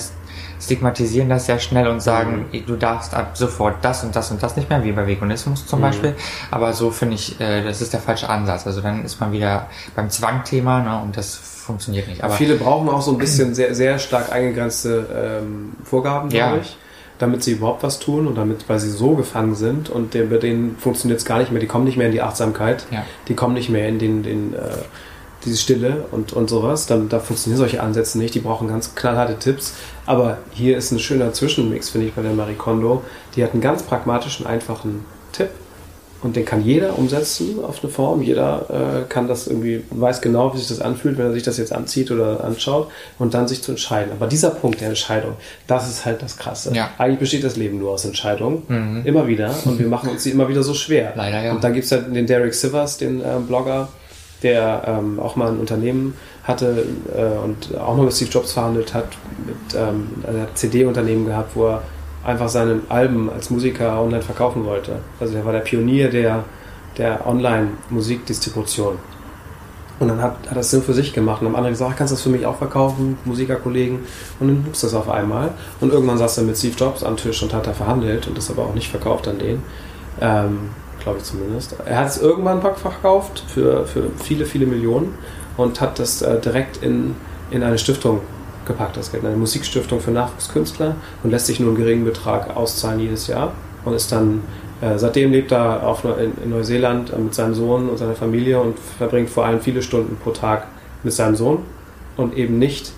[0.61, 2.67] stigmatisieren das sehr schnell und sagen, mhm.
[2.67, 5.81] du darfst ab sofort das und das und das nicht mehr, wie bei Veganismus zum
[5.81, 5.85] mhm.
[5.85, 6.15] Beispiel.
[6.51, 8.67] Aber so finde ich, äh, das ist der falsche Ansatz.
[8.67, 11.01] Also dann ist man wieder beim Zwangthema ne?
[11.03, 12.23] und das funktioniert nicht.
[12.23, 16.63] Aber viele brauchen auch so ein bisschen sehr, sehr stark eingegrenzte ähm, Vorgaben, glaube ja.
[16.63, 16.77] ich,
[17.19, 20.37] damit sie überhaupt was tun und damit, weil sie so gefangen sind und der, bei
[20.37, 21.61] denen funktioniert es gar nicht mehr.
[21.61, 23.05] Die kommen nicht mehr in die Achtsamkeit, ja.
[23.29, 24.59] die kommen nicht mehr in den, den äh,
[25.45, 26.87] diese Stille und, und sowas.
[26.87, 28.35] Dann, da funktionieren solche Ansätze nicht.
[28.35, 29.75] Die brauchen ganz knallharte Tipps.
[30.07, 33.03] Aber hier ist ein schöner Zwischenmix, finde ich, bei der Marie Kondo.
[33.37, 35.51] Die hat einen ganz pragmatischen, einfachen Tipp
[36.25, 38.23] und den kann jeder umsetzen auf eine Form.
[38.23, 41.59] Jeder äh, kann das irgendwie, weiß genau, wie sich das anfühlt, wenn er sich das
[41.59, 44.11] jetzt anzieht oder anschaut und dann sich zu entscheiden.
[44.11, 45.35] Aber dieser Punkt der Entscheidung,
[45.67, 46.75] das ist halt das Krasse.
[46.75, 46.89] Ja.
[46.97, 48.63] Eigentlich besteht das Leben nur aus Entscheidungen.
[48.69, 49.03] Mhm.
[49.05, 49.55] Immer wieder.
[49.67, 51.13] Und wir machen uns sie immer wieder so schwer.
[51.15, 51.53] Leider, ja.
[51.53, 53.89] Und dann gibt es halt den Derek Sivers, den äh, Blogger,
[54.43, 56.15] der ähm, auch mal ein Unternehmen
[56.45, 59.09] hatte äh, und auch noch mit Steve Jobs verhandelt hat,
[59.47, 61.83] mit ähm, einem CD-Unternehmen gehabt, wo er
[62.25, 64.97] einfach seine Alben als Musiker online verkaufen wollte.
[65.21, 66.45] Also er war der Pionier der,
[66.97, 68.99] der Online-Musikdistribution.
[70.01, 71.41] Und dann hat, hat das so für sich gemacht.
[71.41, 74.01] Und am anderen gesagt, kannst du das für mich auch verkaufen, Musikerkollegen?
[74.41, 75.51] Und dann nutzt das auf einmal.
[75.81, 78.51] Und irgendwann saß er mit Steve Jobs am Tisch und hat da verhandelt und das
[78.51, 79.63] aber auch nicht verkauft an den.
[80.21, 80.71] Ähm,
[81.01, 81.77] Glaube ich zumindest.
[81.85, 85.15] Er hat es irgendwann verkauft für, für viele, viele Millionen
[85.57, 87.15] und hat das äh, direkt in,
[87.51, 88.21] in eine Stiftung
[88.67, 93.01] gepackt, das Geld, eine Musikstiftung für Nachwuchskünstler und lässt sich nur einen geringen Betrag auszahlen
[93.01, 93.53] jedes Jahr
[93.85, 94.43] und ist dann
[94.81, 98.61] äh, seitdem lebt er auf, in, in Neuseeland äh, mit seinem Sohn und seiner Familie
[98.61, 100.67] und verbringt vor allem viele Stunden pro Tag
[101.03, 101.61] mit seinem Sohn
[102.17, 102.93] und eben nicht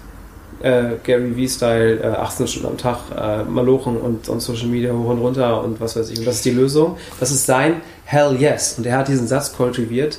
[0.62, 5.10] äh, Gary V-Style, äh, 18 Stunden am Tag, äh, Malochen und, und Social Media hoch
[5.10, 6.18] und runter und was weiß ich.
[6.18, 6.96] Und das ist die Lösung.
[7.20, 8.78] Das ist sein Hell Yes.
[8.78, 10.18] Und er hat diesen Satz kultiviert,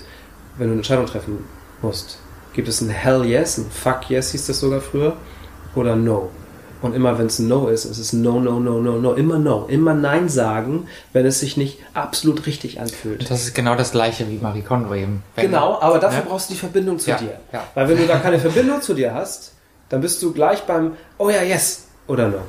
[0.57, 1.39] wenn du eine Entscheidung treffen
[1.81, 2.19] musst.
[2.53, 5.17] Gibt es ein Hell Yes, ein Fuck Yes hieß das sogar früher,
[5.76, 6.30] oder No.
[6.81, 9.14] Und immer wenn es ein No ist, ist es No, No, No, No, No.
[9.14, 9.65] Immer No.
[9.68, 13.30] Immer Nein sagen, wenn es sich nicht absolut richtig anfühlt.
[13.30, 15.23] Das ist genau das gleiche wie Marie Kondo eben.
[15.35, 16.26] Genau, aber dafür Ja.
[16.30, 17.39] brauchst du die Verbindung zu Ja, dir.
[17.52, 17.64] ja.
[17.73, 19.53] Weil wenn du da keine Verbindung zu dir hast,
[19.89, 22.39] dann bist du gleich beim Oh ja, yes oder No.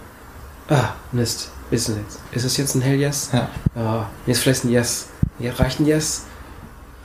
[0.69, 1.49] Ah, Mist.
[1.71, 2.19] Ist es jetzt?
[2.33, 3.31] Ist es jetzt ein Hell Yes?
[3.33, 3.49] Ja.
[3.77, 5.07] Ah, jetzt vielleicht ein Yes.
[5.39, 6.25] Ja, reicht ein Yes?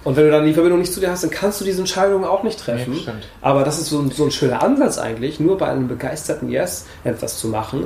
[0.03, 2.25] Und wenn du dann die Verbindung nicht zu dir hast, dann kannst du diese Entscheidung
[2.25, 2.95] auch nicht treffen.
[2.95, 3.27] Stimmt.
[3.41, 6.85] Aber das ist so ein, so ein schöner Ansatz eigentlich, nur bei einem begeisterten Yes
[7.03, 7.85] etwas zu machen.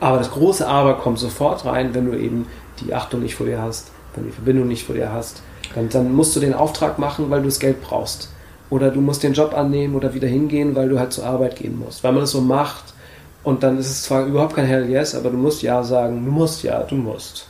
[0.00, 2.46] Aber das große Aber kommt sofort rein, wenn du eben
[2.80, 5.42] die Achtung nicht vor dir hast, wenn du die Verbindung nicht vor dir hast.
[5.74, 8.30] Dann, dann musst du den Auftrag machen, weil du das Geld brauchst.
[8.70, 11.78] Oder du musst den Job annehmen oder wieder hingehen, weil du halt zur Arbeit gehen
[11.78, 12.02] musst.
[12.02, 12.94] Weil man das so macht
[13.42, 16.24] und dann ist es zwar überhaupt kein Hell Yes, aber du musst Ja sagen.
[16.24, 17.46] Du musst Ja, du musst.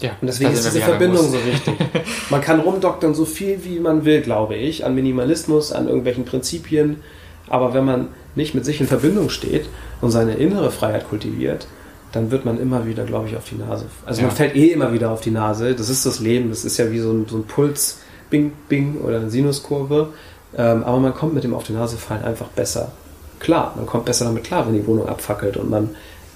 [0.00, 1.32] Ja, Und deswegen ist diese Verbindung Muss.
[1.32, 1.74] so wichtig.
[2.30, 7.00] Man kann rumdoktern so viel, wie man will, glaube ich, an Minimalismus, an irgendwelchen Prinzipien.
[7.48, 9.68] Aber wenn man nicht mit sich in Verbindung steht
[10.00, 11.66] und seine innere Freiheit kultiviert,
[12.12, 13.86] dann wird man immer wieder, glaube ich, auf die Nase.
[14.06, 14.36] Also man Ja.
[14.36, 15.74] fällt eh immer wieder auf die Nase.
[15.74, 16.48] Das ist das Leben.
[16.50, 17.98] Das ist ja wie so ein, so ein Puls,
[18.30, 20.08] Bing, Bing oder eine Sinuskurve.
[20.56, 22.92] Ähm, aber man kommt mit dem auf die Nase fallen einfach besser
[23.38, 23.72] klar.
[23.76, 25.90] Man kommt besser damit klar, wenn die Wohnung abfackelt und man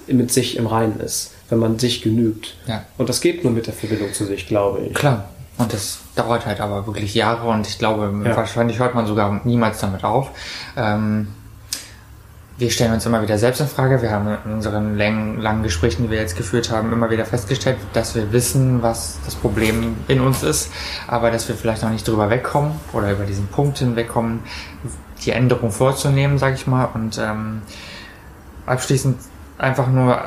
[0.07, 2.55] mit sich im Reinen ist, wenn man sich genügt.
[2.67, 2.83] Ja.
[2.97, 4.93] Und das geht nur mit der Verbindung zu sich, glaube ich.
[4.93, 5.29] Klar.
[5.57, 8.35] Und das dauert halt aber wirklich Jahre und ich glaube, Ja.
[8.35, 10.31] wahrscheinlich hört man sogar niemals damit auf.
[10.75, 11.27] Ähm,
[12.57, 14.01] wir stellen uns immer wieder selbst in Frage.
[14.01, 17.77] Wir haben in unseren langen, langen Gesprächen, die wir jetzt geführt haben, immer wieder festgestellt,
[17.93, 20.71] dass wir wissen, was das Problem in uns ist,
[21.07, 24.39] aber dass wir vielleicht noch nicht drüber wegkommen oder über diesen Punkt hinwegkommen,
[25.25, 26.85] die Änderung vorzunehmen, sage ich mal.
[26.93, 27.61] Und ähm,
[28.65, 29.17] abschließend
[29.57, 30.21] einfach nur,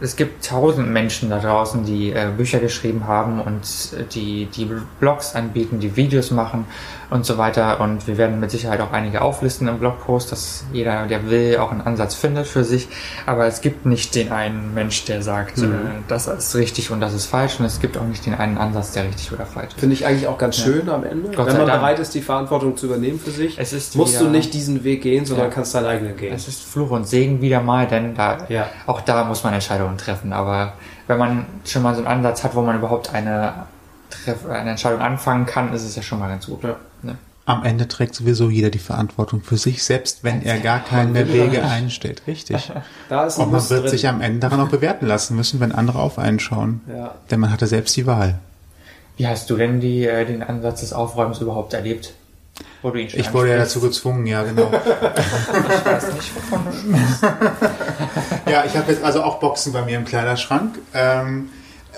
[0.00, 3.62] es gibt tausend Menschen da draußen, die äh, Bücher geschrieben haben und
[3.98, 4.68] äh, die, die
[5.00, 6.66] Blogs anbieten, die Videos machen
[7.08, 7.80] und so weiter.
[7.80, 11.70] Und wir werden mit Sicherheit auch einige auflisten im Blogpost, dass jeder, der will, auch
[11.72, 12.88] einen Ansatz findet für sich.
[13.24, 15.64] Aber es gibt nicht den einen Mensch, der sagt, äh,
[16.08, 17.58] das ist richtig und das ist falsch.
[17.58, 19.80] Und es gibt auch nicht den einen Ansatz, der richtig oder falsch ist.
[19.80, 21.30] Finde ich eigentlich auch ganz schön am Ende.
[21.34, 21.80] Gott Wenn man Dank.
[21.80, 24.84] bereit ist, die Verantwortung zu übernehmen für sich, Es ist musst du wieder- nicht diesen
[24.84, 25.54] Weg gehen, sondern Ja.
[25.54, 26.34] kannst deinen eigenen gehen.
[26.34, 28.68] Es ist Fluch und Segen wieder mal, denn da, Ja.
[28.86, 30.32] auch da muss man Entscheidungen treffen.
[30.32, 30.72] Aber
[31.06, 33.52] wenn man schon mal so einen Ansatz hat, wo man überhaupt eine,
[34.10, 36.64] Treff eine Entscheidung anfangen kann, ist es ja schon mal ganz gut.
[36.64, 36.76] Ja.
[37.02, 37.16] Ne?
[37.44, 41.64] Am Ende trägt sowieso jeder die Verantwortung für sich, selbst wenn er gar keine Wege
[41.64, 42.22] einstellt.
[42.26, 42.72] Richtig.
[43.08, 43.90] Da ist ein Und man wird drin.
[43.90, 46.80] sich am Ende daran auch bewerten lassen müssen, wenn andere auf einen schauen.
[46.88, 47.14] Ja.
[47.30, 48.40] Denn man hatte selbst die Wahl.
[49.16, 52.14] Wie hast du denn die, äh, den Ansatz des Aufräumens überhaupt erlebt?
[53.18, 54.70] Ich wurde ja dazu gezwungen, ja, genau.
[54.72, 60.04] Ich weiß nicht, wovon du Ja, ich habe jetzt also auch Boxen bei mir im
[60.04, 60.78] Kleiderschrank.
[60.94, 61.48] Ähm,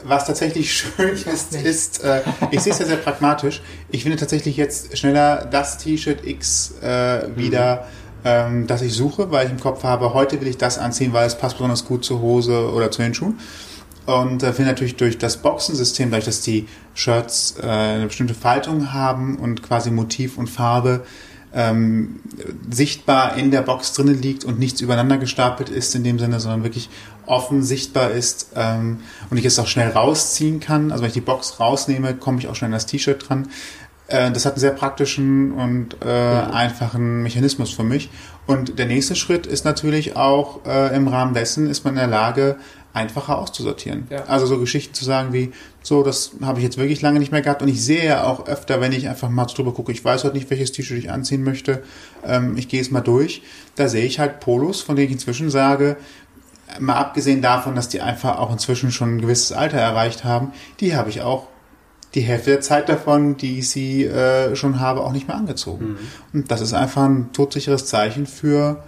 [0.05, 3.61] was tatsächlich schön ist, ist, äh, ich sehe es ja sehr pragmatisch.
[3.91, 7.87] Ich finde tatsächlich jetzt schneller das T-Shirt X äh, wieder,
[8.25, 11.27] ähm, das ich suche, weil ich im Kopf habe, heute will ich das anziehen, weil
[11.27, 13.39] es passt besonders gut zur Hose oder zu den Schuhen.
[14.09, 18.95] Und äh, finde natürlich durch das Boxensystem, dadurch, dass die Shirts äh, eine bestimmte Faltung
[18.95, 21.05] haben und quasi Motiv und Farbe
[21.53, 22.21] ähm,
[22.71, 26.63] sichtbar in der Box drinnen liegt und nichts übereinander gestapelt ist in dem Sinne, sondern
[26.63, 26.89] wirklich
[27.27, 30.91] offen sichtbar ist ähm, und ich es auch schnell rausziehen kann.
[30.91, 33.49] Also wenn ich die Box rausnehme, komme ich auch schnell an das T-Shirt dran.
[34.07, 38.09] Äh, das hat einen sehr praktischen und äh, einfachen Mechanismus für mich.
[38.47, 42.07] Und der nächste Schritt ist natürlich auch äh, im Rahmen dessen ist man in der
[42.07, 42.57] Lage,
[42.93, 44.07] einfacher auszusortieren.
[44.11, 44.25] Ja.
[44.25, 45.53] Also so Geschichten zu sagen wie,
[45.83, 48.47] so, das habe ich jetzt wirklich lange nicht mehr gehabt und ich sehe ja auch
[48.47, 51.45] öfter, wenn ich einfach mal drüber gucke, ich weiß heute nicht, welches T-Shirt ich anziehen
[51.45, 51.83] möchte,
[52.25, 53.43] ähm, ich gehe es mal durch,
[53.77, 55.97] da sehe ich halt Polos, von denen ich inzwischen sage,
[56.79, 60.97] mal abgesehen davon, dass die einfach auch inzwischen schon ein gewisses Alter erreicht haben, die
[60.97, 61.47] habe ich auch
[62.15, 65.99] die Hälfte der Zeit davon, die ich sie äh, schon habe, auch nicht mehr angezogen.
[66.33, 68.83] Und das ist einfach ein todsicheres Zeichen für,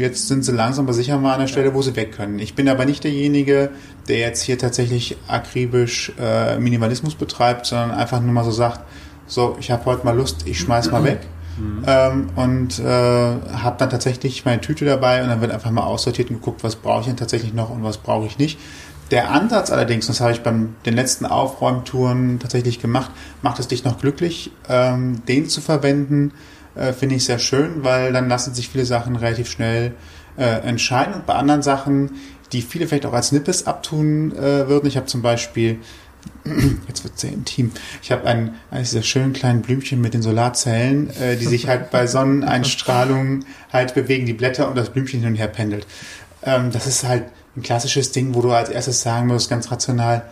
[0.00, 2.38] jetzt sind sie langsam aber sicher mal an der Stelle, wo sie weg können.
[2.38, 3.70] Ich bin aber nicht derjenige,
[4.08, 8.80] der jetzt hier tatsächlich akribisch äh, Minimalismus betreibt, sondern einfach nur mal so sagt,
[9.26, 11.20] so, ich habe heute mal Lust, ich schmeiß mal weg.
[11.86, 16.30] Ähm, und äh, habe dann tatsächlich meine Tüte dabei und dann wird einfach mal aussortiert
[16.30, 18.58] und geguckt, was brauche ich denn tatsächlich noch und was brauche ich nicht.
[19.10, 23.10] Der Ansatz allerdings, das habe ich beim den letzten Aufräumtouren tatsächlich gemacht,
[23.42, 26.32] macht es dich noch glücklich, ähm, den zu verwenden,
[26.80, 29.92] äh, finde ich sehr schön, weil dann lassen sich viele Sachen relativ schnell
[30.36, 31.14] äh, entscheiden.
[31.14, 32.12] Und bei anderen Sachen,
[32.52, 35.78] die viele vielleicht auch als Nippes abtun äh, würden, ich habe zum Beispiel
[36.88, 37.72] jetzt wird sehr intim.
[38.02, 41.90] Ich habe ein, eines dieser schönen kleinen Blümchen mit den Solarzellen, äh, die sich halt
[41.90, 45.86] bei Sonneneinstrahlung halt bewegen, die Blätter und das Blümchen hin und her pendelt.
[46.42, 47.24] Ähm, das ist halt
[47.56, 50.22] ein klassisches Ding, wo du als erstes sagen musst, ganz rational,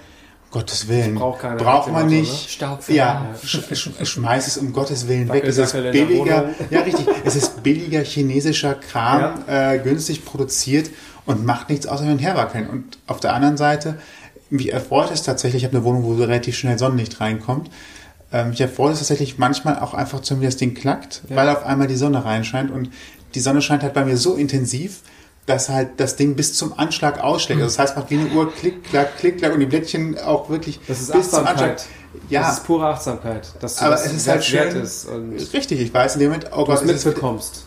[0.59, 1.15] Gottes Willen.
[1.15, 2.51] braucht keiner Braucht man nicht.
[2.51, 2.97] Staubfänger.
[2.97, 5.45] Ja, sch sch schmeiß es um Gottes Willen weg.
[5.47, 10.91] Es ist billiger, ja richtig, es ist billiger chinesischer Kram, äh, günstig produziert
[11.27, 12.69] und macht nichts außer hin und her wackeln.
[12.69, 13.99] Und auf der anderen Seite,
[14.51, 17.71] mich erfreut es tatsächlich, ich habe eine Wohnung, wo so relativ schnell Sonnenlicht reinkommt.
[18.33, 21.65] Ähm, mich erfreut es tatsächlich manchmal auch einfach zu mir das Ding klackt, weil auf
[21.65, 22.91] einmal die Sonne reinscheint und
[23.37, 25.03] die Sonne scheint halt bei mir so intensiv,
[25.49, 27.61] dass halt das Ding bis zum Anschlag ausschlägt.
[27.61, 30.49] Also das heißt, macht wie eine Uhr klick, klack, klick, klack und die Blättchen auch
[30.51, 31.77] wirklich Das ist bis zum Anschlag.
[32.29, 33.49] Ja, Das ist pure Achtsamkeit.
[33.61, 34.83] Dass du aber das es ist halt wert schön.
[34.83, 37.66] ist und richtig, ich weiß in dem Moment, oh du es Gott, es, ist, mitbekommst.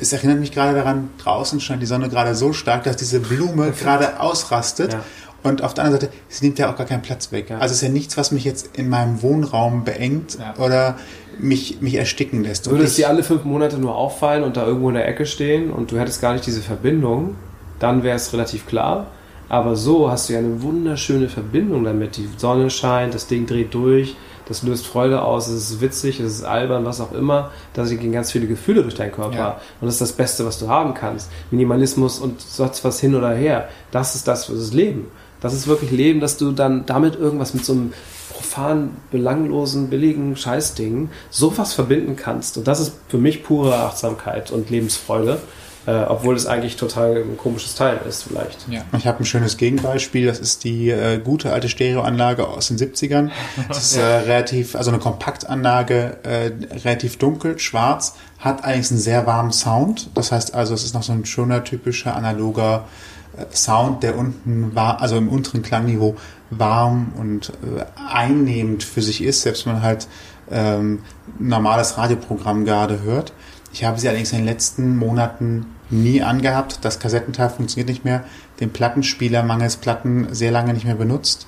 [0.00, 3.72] es erinnert mich gerade daran, draußen scheint die Sonne gerade so stark, dass diese Blume
[3.72, 4.92] gerade ausrastet.
[4.94, 5.00] Ja.
[5.42, 7.50] Und auf der anderen Seite, sie nimmt ja auch gar keinen Platz weg.
[7.50, 7.58] Ja.
[7.58, 10.54] Also es ist ja nichts, was mich jetzt in meinem Wohnraum beengt Ja.
[10.56, 10.96] oder
[11.38, 12.66] mich, mich ersticken lässt.
[12.66, 15.26] Und Würde es dir alle fünf Monate nur auffallen und da irgendwo in der Ecke
[15.26, 17.36] stehen und du hättest gar nicht diese Verbindung,
[17.78, 19.08] dann wäre es relativ klar.
[19.48, 22.16] Aber so hast du ja eine wunderschöne Verbindung damit.
[22.16, 24.16] Die Sonne scheint, das Ding dreht durch,
[24.46, 27.50] das löst Freude aus, es ist witzig, es ist albern, was auch immer.
[27.72, 29.36] Da gehen ganz viele Gefühle durch deinen Körper.
[29.36, 29.60] Ja.
[29.80, 31.30] Und das ist das Beste, was du haben kannst.
[31.50, 33.68] Minimalismus und sonst was hin oder her.
[33.90, 35.06] Das ist das, das ist Leben.
[35.44, 37.92] Das ist wirklich Leben, dass du dann damit irgendwas mit so einem
[38.32, 42.56] profan, belanglosen, billigen Scheißding sowas verbinden kannst.
[42.56, 45.38] Und das ist für mich pure Achtsamkeit und Lebensfreude.
[45.86, 48.66] Äh, obwohl es eigentlich total ein komisches Teil ist, vielleicht.
[48.70, 48.86] Ja.
[48.96, 53.28] Ich habe ein schönes Gegenbeispiel, das ist die äh, gute alte Stereoanlage aus den 70ern.
[53.68, 56.52] Das ist äh, relativ, also eine Kompaktanlage, äh,
[56.84, 60.08] relativ dunkel, schwarz, hat eigentlich einen sehr warmen Sound.
[60.14, 63.13] Das heißt also, es ist noch so ein schöner, typischer analoger äh,
[63.52, 66.16] Sound, der unten war, also im unteren Klangniveau
[66.50, 70.08] warm und äh, einnehmend für sich ist, selbst wenn man halt
[70.50, 71.00] ähm,
[71.38, 73.32] normales Radioprogramm gerade hört.
[73.72, 76.78] Ich habe sie allerdings in den letzten Monaten nie angehabt.
[76.82, 78.24] Das Kassettenteil funktioniert nicht mehr.
[78.60, 81.46] Den Plattenspieler mangels Platten sehr lange nicht mehr benutzt.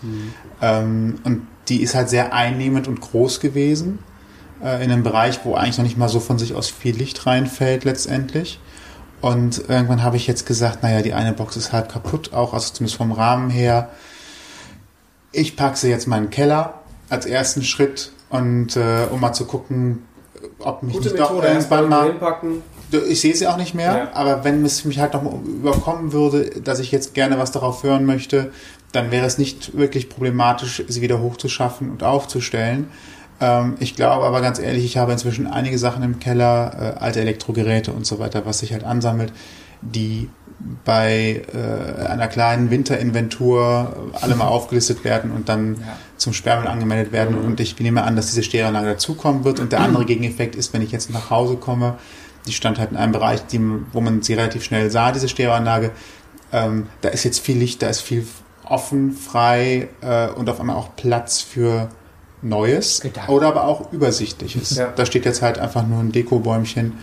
[0.61, 4.01] Ähm, und die ist halt sehr einnehmend und groß gewesen.
[4.63, 7.27] Äh, in einem Bereich, wo eigentlich noch nicht mal so von sich aus viel Licht
[7.27, 8.61] reinfällt letztendlich.
[9.20, 12.72] Und irgendwann habe ich jetzt gesagt, naja, die eine Box ist halb kaputt, auch also
[12.72, 13.88] zumindest vom Rahmen her.
[15.32, 16.74] Ich packe sie jetzt mal in den Keller
[17.09, 20.05] als ersten Schritt und äh, um mal zu gucken,
[20.59, 22.62] ob mich nicht doch irgendwann mal hinpacken.
[23.09, 24.10] ich sehe sie auch nicht mehr, Ja.
[24.14, 28.05] aber wenn es mich halt noch überkommen würde, dass ich jetzt gerne was darauf hören
[28.05, 28.52] möchte,
[28.93, 32.88] dann wäre es nicht wirklich problematisch, sie wieder hochzuschaffen und aufzustellen.
[33.41, 37.21] Ähm, ich glaube aber ganz ehrlich, ich habe inzwischen einige Sachen im Keller, äh, alte
[37.21, 39.33] Elektrogeräte und so weiter, was sich halt ansammelt,
[39.83, 40.29] die
[40.87, 45.97] bei äh, einer kleinen Winterinventur alle mal aufgelistet werden und dann Ja.
[46.17, 47.37] zum Sperrmüll angemeldet werden.
[47.37, 49.61] Und ich nehme an, dass diese Stereoanlage dazukommen wird.
[49.61, 51.97] Und der andere Gegeneffekt ist, wenn ich jetzt nach Hause komme,
[52.47, 53.61] die stand halt in einem Bereich, die,
[53.93, 55.91] wo man sie relativ schnell sah, diese Stereoanlage.
[56.53, 58.27] Ähm, da ist jetzt viel Licht, da ist viel
[58.65, 61.89] offen, frei äh, und auf einmal auch Platz für
[62.43, 63.33] Neues Gedanken.
[63.33, 64.77] oder aber auch Übersichtliches.
[64.77, 64.89] Ja.
[64.95, 66.95] Da steht jetzt halt einfach nur ein Dekobäumchen,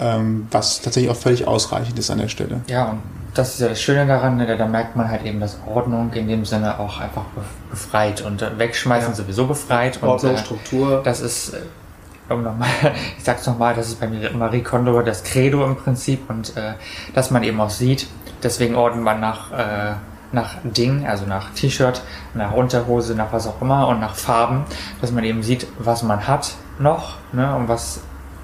[0.00, 2.60] ähm, was tatsächlich auch völlig ausreichend ist an der Stelle.
[2.66, 3.02] Ja, und
[3.34, 6.28] das ist ja das Schöne daran, ne, da merkt man halt eben, dass Ordnung in
[6.28, 7.40] dem Sinne auch einfach be-
[7.70, 9.14] befreit und äh, wegschmeißen Ja.
[9.16, 9.98] sowieso befreit.
[10.02, 11.00] Und, Ordnung, äh, Struktur.
[11.04, 12.68] Das ist, äh, um nochmal,
[13.18, 16.72] ich sag's nochmal, das ist bei mir Marie Kondo das Credo im Prinzip und äh,
[17.14, 18.06] dass man eben auch sieht,
[18.42, 19.92] deswegen ordnet man nach, äh,
[20.32, 22.02] nach Ding, also nach T-Shirt,
[22.34, 24.64] nach Unterhose, nach was auch immer und nach Farben,
[25.00, 28.00] dass man eben sieht, was man hat noch ne, und was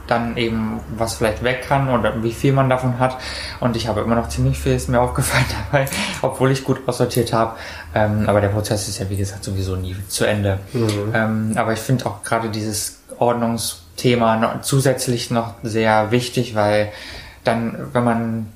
[0.09, 3.17] dann eben was vielleicht weg kann oder wie viel man davon hat.
[3.61, 5.87] Und ich habe immer noch ziemlich viel, ist mir aufgefallen dabei,
[6.23, 7.57] obwohl ich gut aussortiert habe.
[7.95, 10.59] Ähm, aber der Prozess ist ja, wie gesagt, sowieso nie zu Ende.
[11.15, 16.91] Ähm, aber ich finde auch gerade dieses Ordnungsthema noch, zusätzlich noch sehr wichtig, weil
[17.45, 18.47] dann, wenn man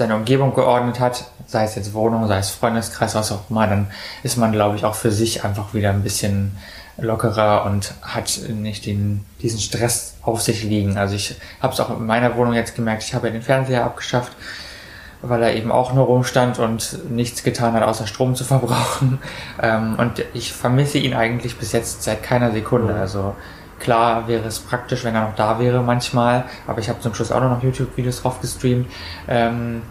[0.00, 3.90] seine Umgebung geordnet hat, sei es jetzt Wohnung, sei es Freundeskreis, was auch immer, dann
[4.22, 6.56] ist man, glaube ich, auch für sich einfach wieder ein bisschen
[6.96, 10.96] lockerer und hat nicht den, diesen Stress auf sich liegen.
[10.96, 13.84] Also ich habe es auch in meiner Wohnung jetzt gemerkt, ich habe ja den Fernseher
[13.84, 14.32] abgeschafft,
[15.20, 19.18] weil er eben auch nur rumstand und nichts getan hat, außer Strom zu verbrauchen.
[19.62, 22.94] Ähm, und ich vermisse ihn eigentlich bis jetzt seit keiner Sekunde.
[22.94, 23.34] Also
[23.80, 27.32] klar wäre es praktisch, wenn er noch da wäre manchmal, aber ich habe zum Schluss
[27.32, 28.86] auch noch YouTube-Videos drauf gestreamt.
[29.28, 29.82] Ähm,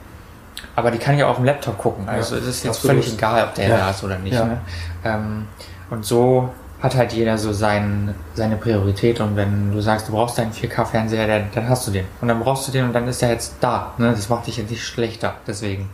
[0.75, 2.07] aber die kann ich auch auf dem Laptop gucken.
[2.07, 3.77] Also es ist jetzt völlig egal, ob der Ja.
[3.77, 4.33] da ist oder nicht.
[4.33, 4.45] Ja.
[4.45, 4.61] Ne?
[5.03, 5.47] Ähm,
[5.89, 6.49] und so
[6.81, 11.27] hat halt jeder so sein, seine Priorität und wenn du sagst, du brauchst deinen 4K-Fernseher,
[11.27, 12.05] dann, dann hast du den.
[12.21, 13.93] Und dann brauchst du den und dann ist er jetzt da.
[13.97, 14.11] Ne?
[14.11, 15.89] Das macht dich jetzt nicht schlechter, deswegen.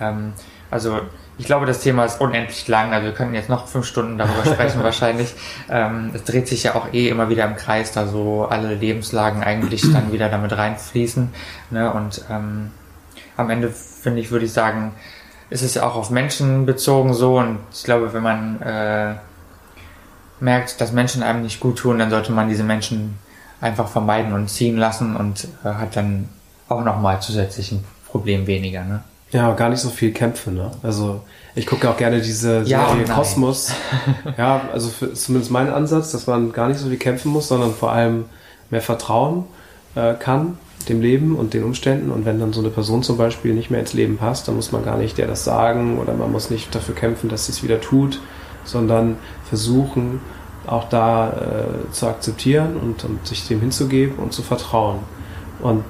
[0.00, 0.32] Ähm,
[0.70, 1.00] also
[1.36, 2.92] ich glaube, das Thema ist unendlich lang.
[2.92, 5.34] Also wir könnten jetzt noch fünf Stunden darüber sprechen wahrscheinlich.
[5.68, 9.42] Ähm, es dreht sich ja auch eh immer wieder im Kreis, da so alle Lebenslagen
[9.42, 11.32] eigentlich dann wieder damit reinfließen.
[11.70, 11.92] Ne?
[11.92, 12.70] Und ähm,
[13.36, 14.92] am Ende, finde ich, würde ich sagen,
[15.50, 17.38] ist es ja auch auf Menschen bezogen so.
[17.38, 19.14] Und ich glaube, wenn man äh,
[20.38, 23.18] merkt, dass Menschen einem nicht gut tun, dann sollte man diese Menschen
[23.60, 26.28] einfach vermeiden und ziehen lassen und äh, hat dann
[26.68, 28.84] auch nochmal zusätzlich ein Problem weniger.
[28.84, 29.02] Ne?
[29.34, 30.70] Ja, gar nicht so viel Kämpfe, ne?
[30.84, 31.20] Also
[31.56, 33.16] ich gucke auch gerne diese Ja Serie nein.
[33.16, 33.72] Kosmos.
[34.38, 37.74] ja, also für, zumindest mein Ansatz, dass man gar nicht so viel kämpfen muss, sondern
[37.74, 38.26] vor allem
[38.70, 39.44] mehr vertrauen
[39.96, 40.56] äh, kann
[40.88, 42.12] dem Leben und den Umständen.
[42.12, 44.70] Und wenn dann so eine Person zum Beispiel nicht mehr ins Leben passt, dann muss
[44.70, 47.64] man gar nicht der das sagen oder man muss nicht dafür kämpfen, dass sie es
[47.64, 48.20] wieder tut,
[48.62, 49.16] sondern
[49.48, 50.20] versuchen
[50.64, 55.00] auch da äh, zu akzeptieren und, und sich dem hinzugeben und zu vertrauen.
[55.60, 55.84] Und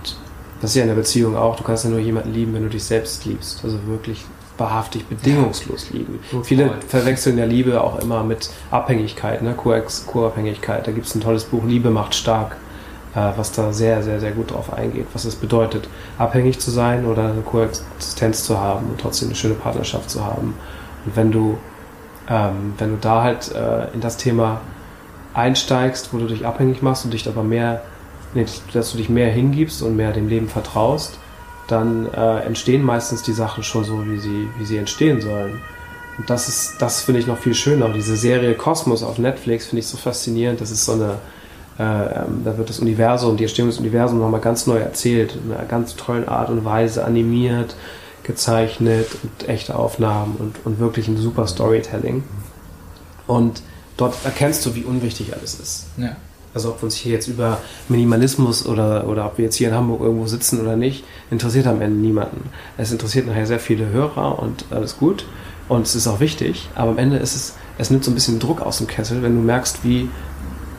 [0.60, 1.56] das ist ja in der Beziehung auch.
[1.56, 3.60] Du kannst ja nur jemanden lieben, wenn du dich selbst liebst.
[3.64, 4.24] Also wirklich
[4.58, 6.20] wahrhaftig bedingungslos lieben.
[6.30, 9.54] Gut Viele verwechseln ja Liebe auch immer mit Abhängigkeit, ne?
[9.54, 10.86] Co-Abhängigkeit.
[10.86, 12.56] Da gibt es ein tolles Buch, Liebe macht stark,
[13.14, 17.04] äh, was da sehr, sehr, sehr gut drauf eingeht, was es bedeutet, abhängig zu sein
[17.04, 20.54] oder eine Koexistenz zu haben und trotzdem eine schöne Partnerschaft zu haben.
[21.04, 21.58] Und wenn du,
[22.28, 24.60] ähm, wenn du da halt äh, in das Thema
[25.34, 27.82] einsteigst, wo du dich abhängig machst und dich aber mehr,
[28.72, 31.18] dass du dich mehr hingibst und mehr dem Leben vertraust,
[31.68, 35.60] dann äh, entstehen meistens die Sachen schon so, wie sie, wie sie entstehen sollen.
[36.18, 37.88] Und das ist, das finde ich noch viel schöner.
[37.88, 40.60] Diese Serie Kosmos auf Netflix finde ich so faszinierend.
[40.60, 41.18] Das ist so eine,
[41.78, 45.52] äh, ähm, da wird das Universum, die Entstehung des Universums nochmal ganz neu erzählt, in
[45.52, 47.74] einer ganz tollen Art und Weise animiert,
[48.22, 52.22] gezeichnet und echte Aufnahmen und, und wirklich ein super Storytelling.
[53.26, 53.62] Und
[53.96, 55.86] dort erkennst du, wie unwichtig alles ist.
[55.96, 56.16] Ja.
[56.54, 59.74] Also ob wir uns hier jetzt über Minimalismus oder, oder ob wir jetzt hier in
[59.74, 62.50] Hamburg irgendwo sitzen oder nicht, interessiert am Ende niemanden.
[62.78, 65.26] Es interessiert nachher sehr viele Hörer und alles gut.
[65.68, 68.38] Und es ist auch wichtig, aber am Ende ist es, es nimmt so ein bisschen
[68.38, 70.08] Druck aus dem Kessel, wenn du merkst, wie,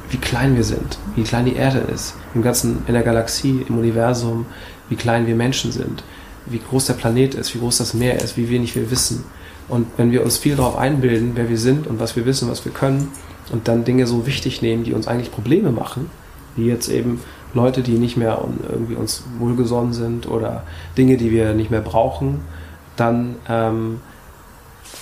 [0.10, 3.80] wie klein wir sind, wie klein die Erde ist, im ganzen, in der Galaxie, im
[3.80, 4.46] Universum,
[4.90, 6.04] wie klein wir Menschen sind,
[6.46, 9.24] wie groß der Planet ist, wie groß das Meer ist, wie wenig wir wissen.
[9.68, 12.64] Und wenn wir uns viel darauf einbilden, wer wir sind und was wir wissen, was
[12.64, 13.12] wir können,
[13.52, 16.10] und dann Dinge so wichtig nehmen, die uns eigentlich Probleme machen,
[16.56, 17.22] wie jetzt eben
[17.54, 20.64] Leute, die nicht mehr irgendwie uns wohlgesonnen sind oder
[20.98, 22.42] Dinge, die wir nicht mehr brauchen,
[22.98, 24.02] dann, ähm,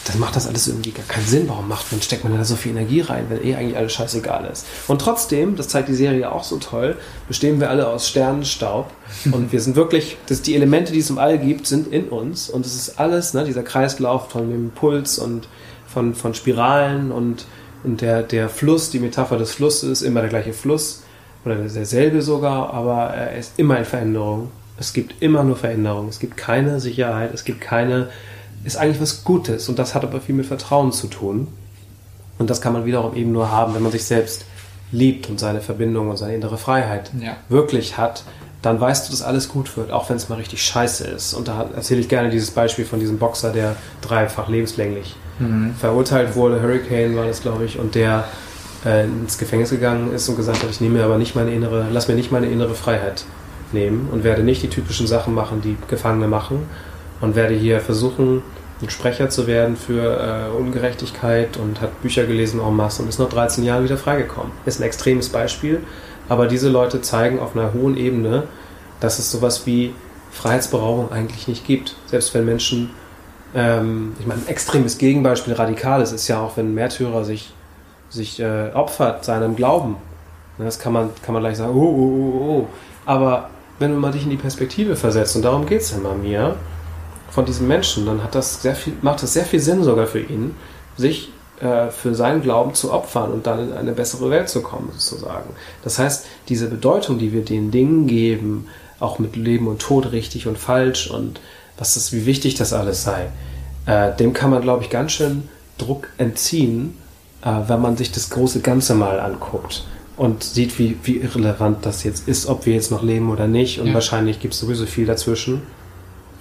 [0.06, 1.48] dann macht das alles irgendwie gar keinen Sinn.
[1.48, 4.50] Warum macht man, steckt man da so viel Energie rein, wenn eh eigentlich alles scheißegal
[4.52, 4.66] ist?
[4.88, 6.96] Und trotzdem, das zeigt die Serie auch so toll,
[7.28, 8.92] bestehen wir alle aus Sternenstaub
[9.32, 12.50] und wir sind wirklich, das, die Elemente, die es im All gibt, sind in uns
[12.50, 15.48] und es ist alles, ne, dieser Kreislauf von dem Impuls und
[15.88, 17.46] von, von Spiralen und,
[17.84, 21.04] und der, der Fluss, die Metapher des Flusses, immer der gleiche Fluss
[21.46, 24.52] oder derselbe sogar, aber er ist immer in Veränderung.
[24.78, 26.08] Es gibt immer nur Veränderung.
[26.08, 28.10] Es gibt keine Sicherheit, es gibt keine,
[28.64, 31.48] ist eigentlich was Gutes und das hat aber viel mit Vertrauen zu tun.
[32.40, 34.46] Und das kann man wiederum eben nur haben, wenn man sich selbst
[34.92, 37.36] liebt und seine Verbindung und seine innere Freiheit Ja.
[37.50, 38.24] wirklich hat,
[38.62, 41.34] dann weißt du, dass alles gut wird, auch wenn es mal richtig scheiße ist.
[41.34, 45.16] Und da erzähle ich gerne dieses Beispiel von diesem Boxer, der dreifach lebenslänglich
[45.80, 46.62] verurteilt wurde.
[46.62, 48.26] Hurricane war das, glaube ich, und der
[48.86, 51.88] äh, ins Gefängnis gegangen ist und gesagt hat, ich nehme mir aber nicht meine innere,
[51.92, 53.26] lass mir nicht meine innere Freiheit
[53.72, 56.68] nehmen und werde nicht die typischen Sachen machen, die Gefangene machen
[57.22, 58.42] und werde hier versuchen,
[58.82, 63.20] ein Sprecher zu werden für äh, Ungerechtigkeit und hat Bücher gelesen en masse und ist
[63.20, 64.52] nach 13 Jahren wieder freigekommen.
[64.66, 65.80] Ist ein extremes Beispiel,
[66.28, 68.44] aber diese Leute zeigen auf einer hohen Ebene,
[69.00, 69.94] dass es sowas wie
[70.32, 71.96] Freiheitsberaubung eigentlich nicht gibt.
[72.08, 72.90] Selbst wenn Menschen,
[73.56, 77.54] ähm, ich meine, ein extremes Gegenbeispiel, radikales ist ja auch, wenn ein Märtyrer sich,
[78.10, 79.98] sich äh, opfert seinem Glauben.
[80.58, 82.68] Ne, Das kann man, kann man gleich sagen, oh, oh, oh, oh.
[83.06, 83.50] Aber
[83.80, 86.56] wenn mal dich in die Perspektive versetzt, und darum geht es ja mal mir,
[87.30, 90.20] von diesem Menschen, dann hat das sehr viel, macht das sehr viel Sinn sogar für
[90.20, 90.56] ihn,
[90.98, 94.92] sich äh, für seinen Glauben zu opfern und dann in eine bessere Welt zu kommen,
[94.98, 95.50] sozusagen.
[95.84, 98.68] Das heißt, diese Bedeutung, die wir den Dingen geben,
[99.00, 101.40] auch mit Leben und Tod richtig und falsch und
[101.78, 103.28] was das, wie wichtig das alles sei,
[103.86, 106.98] äh, dem kann man, glaube ich, ganz schön Druck entziehen,
[107.44, 109.84] äh, wenn man sich das große Ganze mal anguckt
[110.16, 113.80] und sieht, wie, wie irrelevant das jetzt ist, ob wir jetzt noch leben oder nicht.
[113.80, 113.94] Und Ja.
[113.96, 115.64] wahrscheinlich gibt es sowieso viel dazwischen.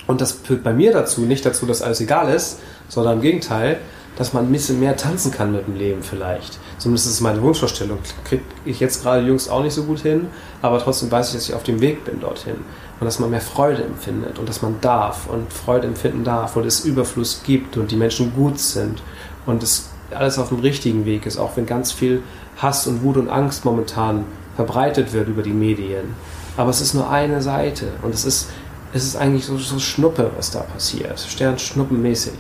[0.07, 3.79] Und das führt bei mir dazu, nicht dazu, dass alles egal ist, sondern im Gegenteil,
[4.23, 6.61] dass man ein bisschen mehr tanzen kann mit dem Leben vielleicht.
[6.79, 7.99] Zumindest ist es meine Wunschvorstellung.
[8.23, 10.29] Kriege ich jetzt gerade jüngst auch nicht so gut hin,
[10.63, 12.55] aber trotzdem weiß ich, dass ich auf dem Weg bin dorthin.
[13.01, 16.65] Und dass man mehr Freude empfindet und dass man darf und Freude empfinden darf und
[16.65, 19.03] es Überfluss gibt und die Menschen gut sind
[19.45, 22.23] und es alles auf dem richtigen Weg ist, auch wenn ganz viel
[22.59, 24.25] Hass und Wut und Angst momentan
[24.55, 26.15] verbreitet wird über die Medien.
[26.57, 28.51] Aber es ist nur eine Seite und es ist,
[28.93, 31.19] es ist eigentlich so, so Schnuppe, was da passiert.
[31.19, 32.35] Sternschnuppenmäßig.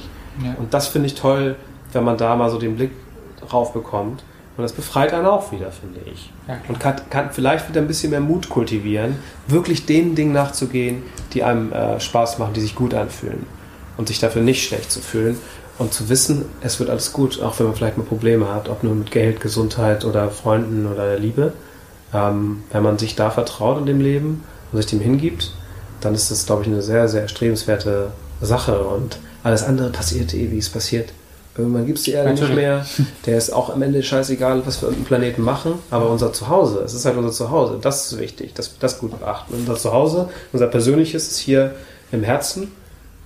[0.44, 0.54] Ja.
[0.58, 1.56] Und das finde ich toll,
[1.92, 2.90] wenn man da mal so den Blick
[3.40, 4.22] drauf bekommt.
[4.56, 6.30] Und das befreit einen auch wieder, finde ich.
[6.46, 9.16] Ja, und kann, kann vielleicht wieder ein bisschen mehr Mut kultivieren,
[9.48, 11.02] wirklich den Dingen nachzugehen,
[11.32, 13.46] die einem äh, Spaß machen, die sich gut anfühlen.
[13.96, 15.38] Und sich dafür nicht schlecht zu fühlen.
[15.78, 18.82] Und zu wissen, es wird alles gut, auch wenn man vielleicht mal Probleme hat, ob
[18.82, 21.54] nur mit Geld, Gesundheit oder Freunden oder Liebe.
[22.12, 25.52] Ähm, wenn man sich da vertraut in dem Leben und sich dem hingibt,
[26.02, 28.12] dann ist das, glaube ich, eine sehr, sehr erstrebenswerte
[28.42, 28.82] Sache.
[28.82, 31.12] Und alles andere passiert eh, wie es passiert.
[31.56, 32.50] Irgendwann gibt es die Erde Natürlich.
[32.50, 32.86] nicht mehr.
[33.26, 35.74] Der ist auch am Ende scheißegal, was wir auf dem Planeten machen.
[35.90, 37.78] Aber unser Zuhause, es ist halt unser Zuhause.
[37.80, 39.52] Das ist wichtig, dass wir das gut beachten.
[39.54, 41.74] Unser Zuhause, unser persönliches ist hier
[42.10, 42.72] im Herzen.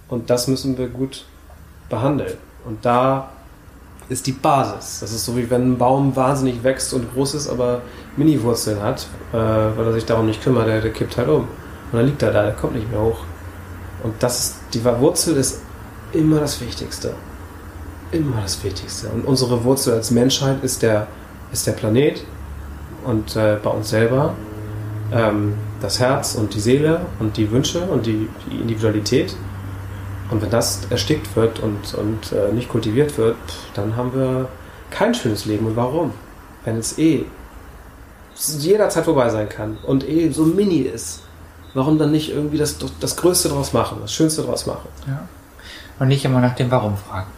[0.08, 1.24] Und das müssen wir gut
[1.88, 2.34] behandeln.
[2.64, 3.30] Und da
[4.08, 5.00] ist die Basis.
[5.00, 7.82] Das ist so wie wenn ein Baum wahnsinnig wächst und groß ist, aber
[8.16, 11.42] Mini-Wurzeln hat, äh, weil er sich darum nicht kümmert, der, der kippt halt um.
[11.42, 11.48] Und
[11.92, 13.18] dann liegt er da, der kommt nicht mehr hoch.
[14.02, 15.60] Und das ist, die Wurzel ist
[16.12, 17.14] immer das Wichtigste.
[18.12, 19.08] Immer das Wichtigste.
[19.08, 21.06] Und unsere Wurzel als Menschheit ist der,
[21.52, 22.22] ist der Planet
[23.04, 24.34] und äh, bei uns selber
[25.12, 29.36] ähm, das Herz und die Seele und die Wünsche und die, die Individualität.
[30.30, 33.36] Und wenn das erstickt wird und, und äh, nicht kultiviert wird,
[33.74, 34.48] dann haben wir
[34.90, 35.66] kein schönes Leben.
[35.66, 36.12] Und warum?
[36.64, 37.24] Wenn es eh
[38.58, 41.22] jederzeit vorbei sein kann und eh so mini ist,
[41.74, 44.88] warum dann nicht irgendwie das, das Größte draus machen, das Schönste draus machen?
[45.06, 45.28] Ja.
[45.98, 47.28] Und nicht immer nach dem Warum fragen.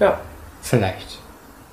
[0.00, 0.18] Ja.
[0.62, 1.18] Vielleicht.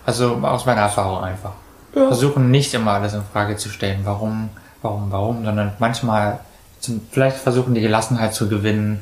[0.06, 1.54] Also aus meiner Erfahrung einfach.
[1.96, 2.08] Ja.
[2.08, 4.02] Versuchen nicht immer alles in Frage zu stellen.
[4.04, 4.50] Warum,
[4.82, 6.40] warum, warum, sondern manchmal
[6.80, 9.02] zum, vielleicht versuchen die Gelassenheit zu gewinnen,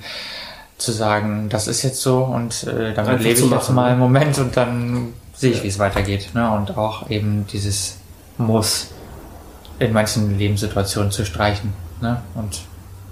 [0.77, 3.83] zu sagen, das ist jetzt so und äh, damit Einfach lebe ich jetzt machen, mal
[3.85, 3.89] ne?
[3.91, 5.63] einen Moment und dann sehe ich, Ja.
[5.63, 6.29] wie es weitergeht.
[6.33, 6.49] Ne?
[6.51, 7.97] Und auch eben dieses
[8.37, 8.87] Muss
[9.79, 12.21] in manchen Lebenssituationen zu streichen ne?
[12.35, 12.61] und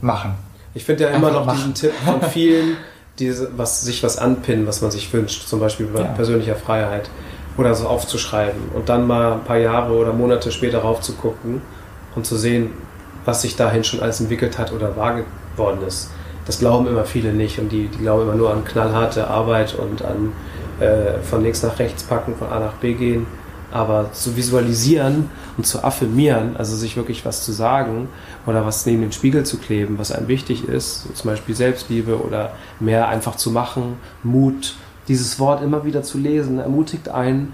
[0.01, 0.35] machen.
[0.73, 1.57] Ich finde ja immer Einfach noch machen.
[1.57, 2.77] diesen Tipp von vielen,
[3.19, 6.05] diese, was, sich was anpinnen, was man sich wünscht, zum Beispiel bei Ja.
[6.07, 7.09] persönlicher Freiheit
[7.57, 11.61] oder so aufzuschreiben und dann mal ein paar Jahre oder Monate später raufzugucken
[12.15, 12.71] und zu sehen,
[13.25, 15.21] was sich dahin schon alles entwickelt hat oder wahr
[15.53, 16.09] geworden ist.
[16.45, 20.03] Das glauben immer viele nicht und die, die glauben immer nur an knallharte Arbeit und
[20.03, 20.31] an
[20.79, 23.27] äh, von links nach rechts packen, von A nach B gehen.
[23.71, 28.09] Aber zu visualisieren und zu affirmieren, also sich wirklich was zu sagen
[28.45, 32.21] oder was neben den Spiegel zu kleben, was einem wichtig ist, so zum Beispiel Selbstliebe
[32.21, 34.75] oder mehr einfach zu machen, Mut,
[35.07, 37.53] dieses Wort immer wieder zu lesen, ermutigt einen,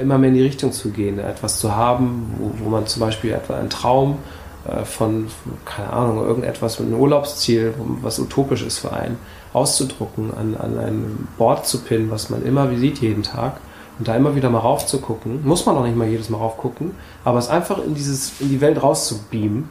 [0.00, 3.32] immer mehr in die Richtung zu gehen, etwas zu haben, wo, wo man zum Beispiel
[3.32, 4.18] etwa einen Traum
[4.66, 5.28] äh, von,
[5.64, 9.16] keine Ahnung, irgendetwas mit einem Urlaubsziel, was utopisch ist für einen,
[9.52, 13.60] auszudrucken, an, an ein Board zu pinnen, was man immer wie sieht jeden Tag
[13.98, 15.46] und da immer wieder mal raufzugucken.
[15.46, 16.92] Muss man auch nicht mal jedes Mal raufgucken,
[17.24, 19.68] aber es einfach in, dieses, in die Welt rauszubeamen,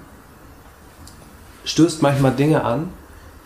[1.63, 2.89] stößt manchmal Dinge an,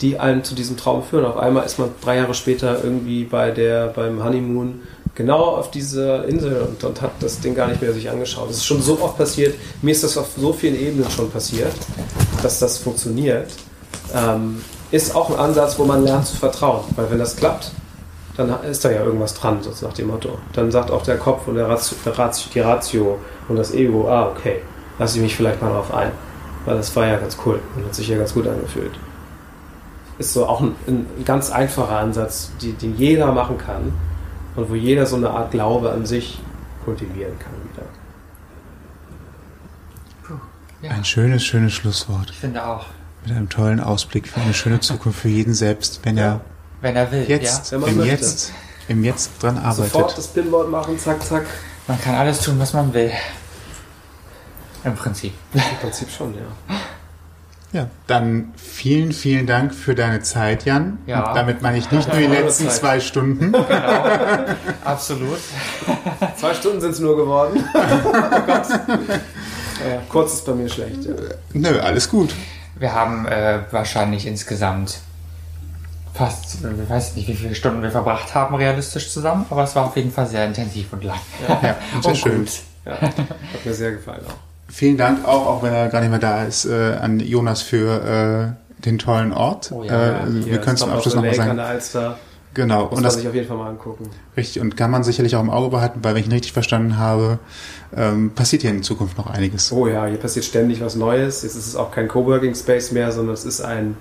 [0.02, 1.26] die einen zu diesem Traum führen.
[1.26, 4.82] Auf einmal ist man drei Jahre später irgendwie bei der, beim Honeymoon
[5.14, 8.49] genau auf dieser Insel und, und hat das Ding gar nicht mehr sich angeschaut.
[8.49, 9.56] Das ist schon so oft passiert.
[9.82, 11.74] Mir ist das auf so vielen Ebenen schon passiert,
[12.41, 13.52] dass das funktioniert.
[14.16, 16.82] Ähm, ist auch ein Ansatz, wo man lernt zu vertrauen.
[16.95, 17.72] Weil wenn das klappt,
[18.38, 20.38] dann ist da ja irgendwas dran, so nach dem Motto.
[20.53, 24.10] Dann sagt auch der Kopf und der Ratio, der Ratio, die Ratio und das Ego,
[24.10, 24.62] ah, okay,
[24.99, 26.12] lasse ich mich vielleicht mal drauf ein.
[26.66, 28.91] Weil das war ja ganz cool und hat sich ja ganz gut angefühlt.
[30.18, 33.94] Ist so auch ein, ein ganz einfacher Ansatz, die, den jeder machen kann
[34.56, 36.40] und wo jeder so eine Art Glaube an sich
[36.86, 37.88] kultivieren kann wieder.
[40.82, 42.30] Ja, Ein schönes, schönes Schlusswort.
[42.32, 42.86] ich finde auch.
[43.24, 46.41] Mit einem tollen Ausblick für eine schöne Zukunft für jeden selbst, wenn er
[46.82, 48.03] Wenn er will, jetzt, Wenn man im.
[48.03, 48.52] Jetzt,
[48.88, 50.18] im Jetzt dran Sofort arbeitet.
[50.18, 51.44] das Pinboard machen, zack, zack.
[51.44, 51.49] ja.
[51.88, 53.12] Man kann alles tun, was man will.
[54.84, 55.34] Im Prinzip.
[55.53, 56.76] Im Prinzip schon, ja.
[57.74, 60.98] Ja, dann vielen, vielen Dank für deine Zeit, Jan.
[61.06, 61.30] Ja.
[61.30, 62.74] Und damit meine ich nicht nur die letzten Zeit.
[62.74, 63.52] zwei Stunden.
[63.68, 64.45] Genau.
[64.84, 65.40] Absolut.
[66.38, 67.64] Zwei Stunden sind es nur geworden.
[67.74, 68.12] oh
[68.45, 68.68] Gott.
[68.70, 71.06] Ja, kurz ist bei mir schlecht.
[71.06, 71.14] Ja.
[71.53, 72.34] Nö, alles gut.
[72.78, 74.99] Wir haben äh, wahrscheinlich insgesamt
[76.13, 79.85] fast, ich weiß nicht, wie viele Stunden wir verbracht haben realistisch zusammen, aber es war
[79.85, 81.19] auf jeden Fall sehr intensiv und lang.
[81.49, 82.38] Ja, sehr und schön.
[82.39, 82.51] gut.
[82.85, 84.33] Ja, hat mir sehr gefallen auch.
[84.73, 88.55] Vielen Dank auch, auch wenn er gar nicht mehr da ist, äh, an Jonas für
[88.79, 89.71] äh, den tollen Ort.
[89.71, 91.57] Oh ja, äh, wir können zum Stop Abschluss nochmal sagen.
[91.57, 92.17] der Alster.
[92.53, 92.81] Genau.
[92.83, 94.09] Muss Und man das sich auf jeden Fall mal angucken.
[94.35, 96.97] richtig und kann man sicherlich auch im Auge behalten, weil wenn ich ihn richtig verstanden
[96.97, 97.39] habe,
[97.95, 99.71] ähm, passiert hier in Zukunft noch einiges.
[99.71, 101.43] Oh ja, hier passiert ständig was Neues.
[101.43, 103.95] Jetzt ist es auch kein Coworking Space mehr, sondern es ist ein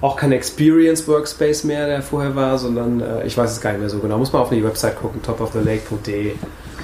[0.00, 3.80] auch kein Experience Workspace mehr, der vorher war, sondern äh, ich weiß es gar nicht
[3.80, 4.18] mehr so genau.
[4.18, 6.34] Muss man auf die Website gucken, topofthelake.de.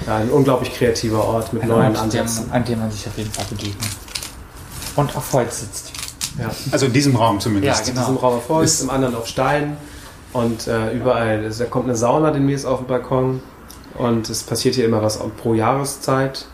[0.07, 2.45] Ein unglaublich kreativer Ort mit Ein neuen Ort, Ansätzen.
[2.47, 3.85] dem, an dem man sich auf jeden Fall begegnet.
[4.95, 5.91] Und auf Holz sitzt.
[6.39, 6.49] Ja.
[6.71, 7.81] Also in diesem Raum zumindest.
[7.81, 8.07] Ja, In genau.
[8.07, 9.77] diesem Raum auf Holz, Ist- im anderen auf Stein
[10.33, 11.49] und äh, überall.
[11.49, 13.41] Da kommt eine Sauna demnächst auf dem Balkon
[13.95, 16.45] und es passiert hier immer was pro Jahreszeit.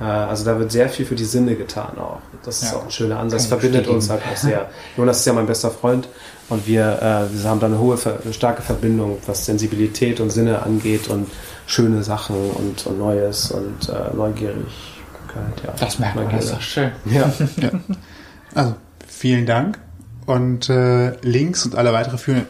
[0.00, 2.20] Äh, also da wird sehr viel für die Sinne getan auch.
[2.44, 2.78] Das ist Ja.
[2.78, 3.44] auch ein schöner Ansatz.
[3.44, 4.68] Ich Verbindet uns halt auch sehr.
[4.96, 6.08] Jonas ist ja mein bester Freund
[6.48, 6.82] und wir,
[7.30, 11.28] äh, wir haben da eine hohe, eine starke Verbindung, was Sensibilität und Sinne angeht und
[11.66, 14.64] schöne Sachen und, und Neues und äh, Neugierigkeit.
[15.64, 15.74] Ja.
[15.78, 16.92] Das merkt man, das ist doch schön.
[17.06, 17.30] Ja.
[18.54, 18.74] Also,
[19.06, 19.78] vielen Dank.
[20.26, 22.48] Und äh, Links und alle weitere führenden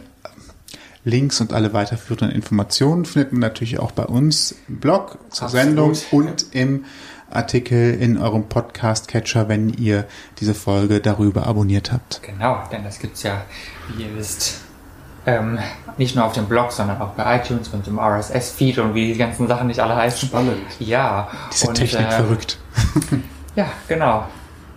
[1.05, 5.65] Links und alle weiterführenden Informationen findet man natürlich auch bei uns im Blog zur Absolut.
[5.67, 6.85] Sendung und im
[7.31, 10.05] Artikel in eurem Podcast-Catcher, wenn ihr
[10.39, 12.23] diese Folge darüber abonniert habt.
[12.23, 13.43] Genau, denn das gibt's ja,
[13.89, 14.61] wie ihr wisst,
[15.27, 15.59] ähm,
[15.99, 19.19] nicht nur auf dem Blog, sondern auch bei iTunes und im RSS-Feed und wie die
[19.19, 20.29] ganzen Sachen nicht alle heißen.
[20.29, 20.59] Spannend.
[20.79, 21.29] Ja.
[21.53, 22.59] Diese und, Technik äh, verrückt.
[23.57, 24.27] Ja, genau.